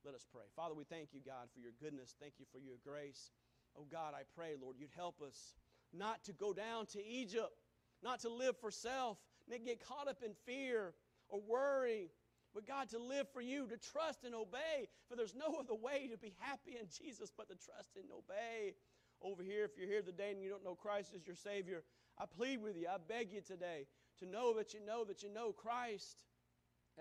Let 0.03 0.15
us 0.15 0.25
pray. 0.25 0.49
Father, 0.55 0.73
we 0.73 0.83
thank 0.83 1.13
you, 1.13 1.21
God, 1.21 1.47
for 1.53 1.59
your 1.59 1.77
goodness. 1.79 2.15
Thank 2.19 2.41
you 2.41 2.45
for 2.51 2.57
your 2.57 2.81
grace. 2.83 3.29
Oh, 3.77 3.85
God, 3.91 4.13
I 4.17 4.23
pray, 4.35 4.55
Lord, 4.59 4.77
you'd 4.79 4.95
help 4.97 5.21
us 5.21 5.53
not 5.93 6.23
to 6.25 6.33
go 6.33 6.53
down 6.53 6.87
to 6.87 7.05
Egypt, 7.05 7.53
not 8.01 8.19
to 8.21 8.29
live 8.29 8.57
for 8.57 8.71
self, 8.71 9.17
not 9.47 9.63
get 9.63 9.85
caught 9.85 10.07
up 10.07 10.23
in 10.25 10.31
fear 10.45 10.93
or 11.29 11.39
worry, 11.47 12.09
but 12.53 12.67
God, 12.67 12.89
to 12.89 12.99
live 12.99 13.27
for 13.33 13.41
you, 13.41 13.67
to 13.67 13.77
trust 13.77 14.23
and 14.23 14.33
obey. 14.33 14.89
For 15.09 15.15
there's 15.15 15.35
no 15.35 15.55
other 15.59 15.75
way 15.75 16.09
to 16.11 16.17
be 16.17 16.33
happy 16.39 16.77
in 16.79 16.87
Jesus 16.87 17.31
but 17.35 17.49
to 17.49 17.55
trust 17.55 17.95
and 17.95 18.05
obey. 18.11 18.73
Over 19.21 19.41
here, 19.41 19.65
if 19.65 19.71
you're 19.77 19.87
here 19.87 20.01
today 20.01 20.31
and 20.31 20.41
you 20.41 20.49
don't 20.49 20.63
know 20.63 20.75
Christ 20.75 21.13
as 21.15 21.25
your 21.25 21.35
Savior, 21.35 21.83
I 22.19 22.25
plead 22.25 22.61
with 22.61 22.77
you, 22.77 22.87
I 22.87 22.97
beg 22.97 23.31
you 23.31 23.41
today 23.41 23.87
to 24.19 24.25
know 24.25 24.53
that 24.55 24.73
you 24.73 24.79
know 24.85 25.03
that 25.05 25.23
you 25.23 25.33
know 25.33 25.51
Christ 25.51 26.23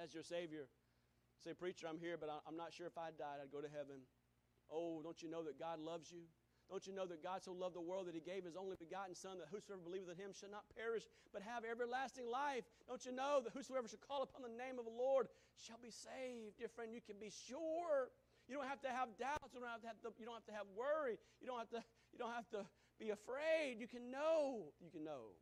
as 0.02 0.14
your 0.14 0.22
Savior. 0.22 0.68
Say, 1.44 1.52
Preacher, 1.52 1.86
I'm 1.88 1.98
here, 1.98 2.16
but 2.18 2.30
I'm 2.46 2.56
not 2.56 2.72
sure 2.72 2.86
if 2.86 2.96
I 2.96 3.10
died, 3.18 3.40
I'd 3.42 3.52
go 3.52 3.60
to 3.60 3.68
heaven. 3.68 4.00
Oh, 4.70 5.00
don't 5.02 5.22
you 5.22 5.30
know 5.30 5.44
that 5.44 5.58
God 5.58 5.78
loves 5.78 6.10
you? 6.10 6.22
Don't 6.66 6.82
you 6.86 6.92
know 6.92 7.06
that 7.06 7.22
God 7.22 7.46
so 7.46 7.54
loved 7.54 7.78
the 7.78 7.84
world 7.84 8.10
that 8.10 8.14
he 8.14 8.20
gave 8.20 8.42
his 8.42 8.58
only 8.58 8.74
begotten 8.74 9.14
Son, 9.14 9.38
that 9.38 9.46
whosoever 9.54 9.78
believeth 9.86 10.18
in 10.18 10.18
him 10.18 10.32
shall 10.34 10.50
not 10.50 10.66
perish, 10.74 11.06
but 11.30 11.42
have 11.46 11.62
everlasting 11.62 12.26
life? 12.26 12.66
Don't 12.90 13.02
you 13.06 13.14
know 13.14 13.38
that 13.38 13.54
whosoever 13.54 13.86
shall 13.86 14.02
call 14.02 14.26
upon 14.26 14.42
the 14.42 14.50
name 14.50 14.82
of 14.82 14.84
the 14.84 14.94
Lord 14.94 15.30
shall 15.54 15.78
be 15.78 15.94
saved? 15.94 16.58
Dear 16.58 16.66
friend, 16.74 16.90
you 16.90 16.98
can 16.98 17.22
be 17.22 17.30
sure. 17.30 18.10
You 18.50 18.58
don't 18.58 18.66
have 18.66 18.82
to 18.82 18.90
have 18.90 19.14
doubts. 19.14 19.54
You 19.54 19.62
don't 19.62 19.70
have 19.70 19.82
to 19.86 19.90
have, 19.90 20.02
to, 20.02 20.10
you 20.18 20.26
don't 20.26 20.38
have, 20.42 20.48
to 20.50 20.56
have 20.58 20.66
worry. 20.74 21.22
You 21.38 21.46
don't 21.46 21.62
have 21.62 21.70
to, 21.70 21.82
you 22.10 22.18
don't 22.18 22.34
have 22.34 22.50
to 22.50 22.66
be 22.98 23.14
afraid. 23.14 23.78
You 23.78 23.86
can 23.86 24.10
know. 24.10 24.74
You 24.82 24.90
can 24.90 25.06
know 25.06 25.38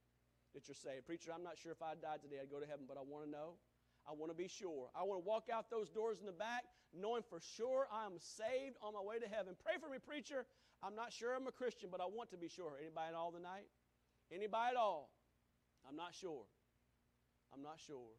that 0.53 0.69
you're 0.69 0.77
saved. 0.77 1.09
Preacher, 1.09 1.33
I'm 1.33 1.43
not 1.43 1.57
sure 1.57 1.73
if 1.73 1.81
I 1.81 1.97
died 1.97 2.21
today, 2.21 2.37
I'd 2.37 2.53
go 2.53 2.61
to 2.61 2.69
heaven, 2.69 2.85
but 2.85 3.01
I 3.01 3.05
want 3.05 3.25
to 3.25 3.31
know. 3.31 3.57
I 4.05 4.13
want 4.13 4.29
to 4.29 4.37
be 4.37 4.49
sure. 4.49 4.93
I 4.93 5.03
want 5.09 5.25
to 5.25 5.27
walk 5.27 5.49
out 5.49 5.73
those 5.73 5.89
doors 5.89 6.21
in 6.21 6.29
the 6.29 6.37
back 6.37 6.69
knowing 6.95 7.23
for 7.27 7.41
sure 7.41 7.89
I 7.91 8.07
am 8.07 8.19
saved 8.19 8.77
on 8.83 8.95
my 8.95 9.03
way 9.03 9.19
to 9.19 9.27
heaven. 9.27 9.55
Pray 9.65 9.75
for 9.81 9.91
me, 9.91 9.99
preacher. 9.99 10.47
I'm 10.85 10.95
not 10.95 11.13
sure 11.13 11.33
I'm 11.33 11.49
a 11.49 11.53
Christian, 11.53 11.89
but 11.91 12.03
I 12.03 12.05
want 12.05 12.29
to 12.33 12.37
be 12.37 12.49
sure. 12.49 12.77
Anybody 12.77 13.09
at 13.09 13.15
all 13.17 13.33
tonight? 13.33 13.65
Anybody 14.29 14.77
at 14.77 14.77
all? 14.77 15.09
I'm 15.89 15.97
not 15.97 16.13
sure. 16.13 16.45
I'm 17.53 17.63
not 17.63 17.81
sure. 17.81 18.13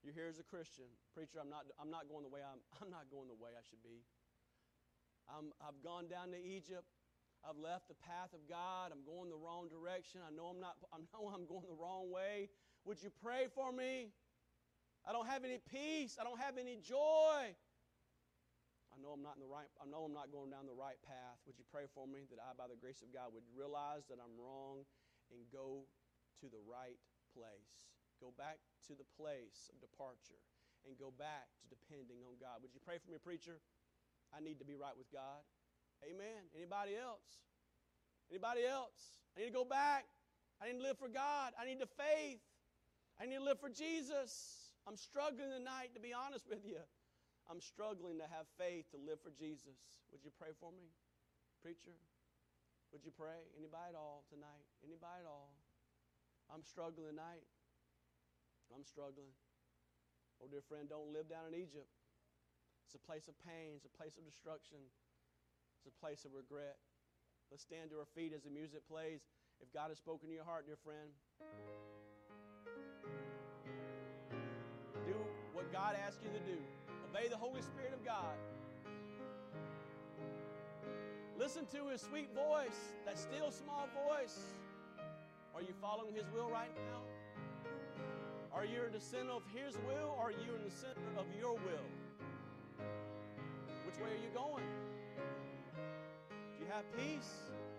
You're 0.00 0.16
here 0.16 0.28
as 0.28 0.40
a 0.40 0.42
Christian. 0.42 0.88
Preacher, 1.12 1.44
I'm 1.44 1.52
not, 1.52 1.68
I'm 1.76 1.90
not 1.90 2.08
going 2.08 2.24
the 2.24 2.32
way 2.32 2.40
I'm, 2.40 2.64
I'm 2.80 2.88
not 2.88 3.12
going 3.12 3.28
the 3.28 3.36
way 3.36 3.52
I 3.52 3.60
should 3.68 3.84
be. 3.84 4.00
I'm, 5.28 5.52
I've 5.60 5.76
gone 5.84 6.08
down 6.08 6.32
to 6.32 6.40
Egypt. 6.40 6.88
I've 7.44 7.60
left 7.60 7.88
the 7.88 7.98
path 8.00 8.32
of 8.32 8.48
God. 8.48 8.88
I'm 8.88 9.04
going 9.04 9.28
the 9.28 9.36
wrong 9.36 9.68
direction. 9.68 10.24
I 10.24 10.32
know 10.32 10.48
I'm 10.48 10.60
not, 10.60 10.80
I 10.92 11.04
know 11.12 11.28
I'm 11.28 11.44
going 11.44 11.68
the 11.68 11.76
wrong 11.76 12.08
way. 12.08 12.48
Would 12.88 13.02
you 13.04 13.12
pray 13.20 13.52
for 13.52 13.72
me? 13.72 14.12
I 15.04 15.12
don't 15.12 15.28
have 15.28 15.44
any 15.44 15.60
peace. 15.60 16.16
I 16.16 16.24
don't 16.24 16.40
have 16.40 16.56
any 16.56 16.80
joy. 16.80 17.52
I 18.94 19.02
know 19.02 19.10
I'm 19.10 19.26
not 19.26 19.34
in 19.34 19.42
the 19.42 19.50
right, 19.50 19.66
I 19.82 19.90
know 19.90 20.06
I'm 20.06 20.14
not 20.14 20.30
going 20.30 20.54
down 20.54 20.70
the 20.70 20.78
right 20.78 20.98
path. 21.02 21.42
Would 21.50 21.58
you 21.58 21.66
pray 21.66 21.90
for 21.90 22.06
me 22.06 22.30
that 22.30 22.38
I, 22.38 22.54
by 22.54 22.70
the 22.70 22.78
grace 22.78 23.02
of 23.02 23.10
God, 23.10 23.34
would 23.34 23.42
realize 23.50 24.06
that 24.06 24.22
I'm 24.22 24.38
wrong 24.38 24.86
and 25.34 25.42
go 25.50 25.82
to 26.38 26.46
the 26.46 26.62
right 26.62 27.02
place? 27.34 27.90
Go 28.22 28.30
back 28.38 28.62
to 28.86 28.94
the 28.94 29.06
place 29.18 29.66
of 29.66 29.82
departure 29.82 30.38
and 30.86 30.94
go 30.94 31.10
back 31.10 31.50
to 31.58 31.66
depending 31.66 32.22
on 32.22 32.38
God. 32.38 32.62
Would 32.62 32.70
you 32.70 32.78
pray 32.86 33.02
for 33.02 33.10
me, 33.10 33.18
preacher? 33.18 33.58
I 34.30 34.38
need 34.38 34.62
to 34.62 34.66
be 34.66 34.78
right 34.78 34.94
with 34.94 35.10
God. 35.10 35.42
Amen. 36.06 36.46
Anybody 36.54 36.94
else? 36.94 37.50
Anybody 38.30 38.62
else? 38.62 39.18
I 39.34 39.42
need 39.42 39.50
to 39.50 39.58
go 39.58 39.66
back. 39.66 40.06
I 40.62 40.70
need 40.70 40.78
to 40.78 40.86
live 40.86 41.02
for 41.02 41.10
God. 41.10 41.50
I 41.58 41.66
need 41.66 41.82
the 41.82 41.90
faith. 41.98 42.38
I 43.18 43.26
need 43.26 43.42
to 43.42 43.44
live 43.44 43.58
for 43.58 43.74
Jesus. 43.74 44.70
I'm 44.86 44.96
struggling 44.96 45.50
tonight, 45.50 45.90
to 45.94 46.00
be 46.00 46.14
honest 46.14 46.46
with 46.46 46.62
you. 46.62 46.78
I'm 47.44 47.60
struggling 47.60 48.16
to 48.18 48.28
have 48.28 48.48
faith 48.56 48.88
to 48.96 48.98
live 48.98 49.20
for 49.20 49.32
Jesus. 49.36 49.76
Would 50.12 50.24
you 50.24 50.32
pray 50.32 50.56
for 50.56 50.72
me? 50.72 50.88
Preacher, 51.60 51.96
would 52.92 53.04
you 53.04 53.12
pray? 53.12 53.44
Anybody 53.56 53.92
at 53.92 53.98
all 53.98 54.24
tonight? 54.32 54.64
Anybody 54.80 55.24
at 55.24 55.28
all? 55.28 55.52
I'm 56.48 56.64
struggling 56.64 57.08
tonight. 57.08 57.44
I'm 58.72 58.84
struggling. 58.84 59.32
Oh, 60.40 60.48
dear 60.48 60.64
friend, 60.64 60.88
don't 60.88 61.12
live 61.12 61.28
down 61.28 61.52
in 61.52 61.54
Egypt. 61.56 61.88
It's 62.84 62.96
a 62.96 63.02
place 63.02 63.28
of 63.28 63.36
pain, 63.44 63.76
it's 63.76 63.88
a 63.88 63.96
place 63.96 64.16
of 64.18 64.24
destruction, 64.24 64.78
it's 65.78 65.88
a 65.88 65.96
place 66.00 66.24
of 66.24 66.32
regret. 66.36 66.76
Let's 67.50 67.62
stand 67.62 67.90
to 67.90 67.98
our 68.00 68.10
feet 68.14 68.32
as 68.34 68.42
the 68.42 68.50
music 68.50 68.86
plays. 68.88 69.20
If 69.60 69.72
God 69.72 69.88
has 69.88 69.98
spoken 69.98 70.28
to 70.28 70.34
your 70.34 70.44
heart, 70.44 70.66
dear 70.66 70.80
friend, 70.82 71.10
do 75.06 75.16
what 75.52 75.72
God 75.72 75.96
asks 75.96 76.20
you 76.22 76.30
to 76.30 76.44
do. 76.44 76.83
Obey 77.14 77.28
the 77.28 77.36
Holy 77.36 77.62
Spirit 77.62 77.92
of 77.92 78.04
God. 78.04 78.34
Listen 81.38 81.64
to 81.66 81.88
His 81.88 82.00
sweet 82.00 82.28
voice, 82.34 82.94
that 83.06 83.16
still 83.16 83.52
small 83.52 83.88
voice. 84.08 84.38
Are 85.54 85.60
you 85.62 85.74
following 85.80 86.14
His 86.14 86.24
will 86.34 86.50
right 86.50 86.74
now? 86.74 87.02
Are 88.52 88.64
you 88.64 88.82
in 88.86 88.92
the 88.92 89.00
center 89.00 89.30
of 89.30 89.42
His 89.54 89.76
will 89.86 90.16
or 90.18 90.24
are 90.24 90.30
you 90.32 90.56
in 90.56 90.64
the 90.64 90.74
center 90.74 91.06
of 91.16 91.26
your 91.38 91.52
will? 91.52 91.88
Which 93.86 93.98
way 93.98 94.10
are 94.10 94.22
you 94.22 94.30
going? 94.34 94.66
Do 96.58 96.64
you 96.64 96.70
have 96.72 96.84
peace? 96.96 97.30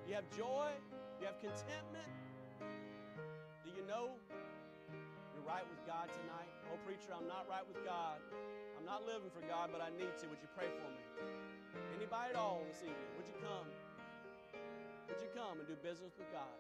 Do 0.06 0.10
you 0.10 0.16
have 0.16 0.30
joy? 0.38 0.72
Do 1.20 1.26
you 1.26 1.28
have 1.28 1.40
contentment? 1.42 2.08
Do 3.66 3.72
you 3.76 3.86
know 3.86 4.12
right 5.46 5.64
with 5.70 5.82
God 5.86 6.10
tonight? 6.10 6.50
Oh, 6.74 6.78
preacher, 6.84 7.14
I'm 7.14 7.30
not 7.30 7.46
right 7.46 7.64
with 7.64 7.78
God. 7.86 8.18
I'm 8.78 8.86
not 8.86 9.06
living 9.06 9.30
for 9.30 9.46
God, 9.46 9.70
but 9.70 9.80
I 9.80 9.94
need 9.94 10.12
to. 10.20 10.26
Would 10.28 10.42
you 10.42 10.50
pray 10.58 10.68
for 10.74 10.90
me? 10.90 11.06
Anybody 11.94 12.34
at 12.34 12.38
all 12.38 12.66
this 12.66 12.82
evening, 12.82 13.14
would 13.16 13.30
you 13.30 13.38
come? 13.40 13.70
Would 15.08 15.22
you 15.22 15.30
come 15.38 15.62
and 15.62 15.68
do 15.70 15.78
business 15.86 16.18
with 16.18 16.30
God? 16.34 16.58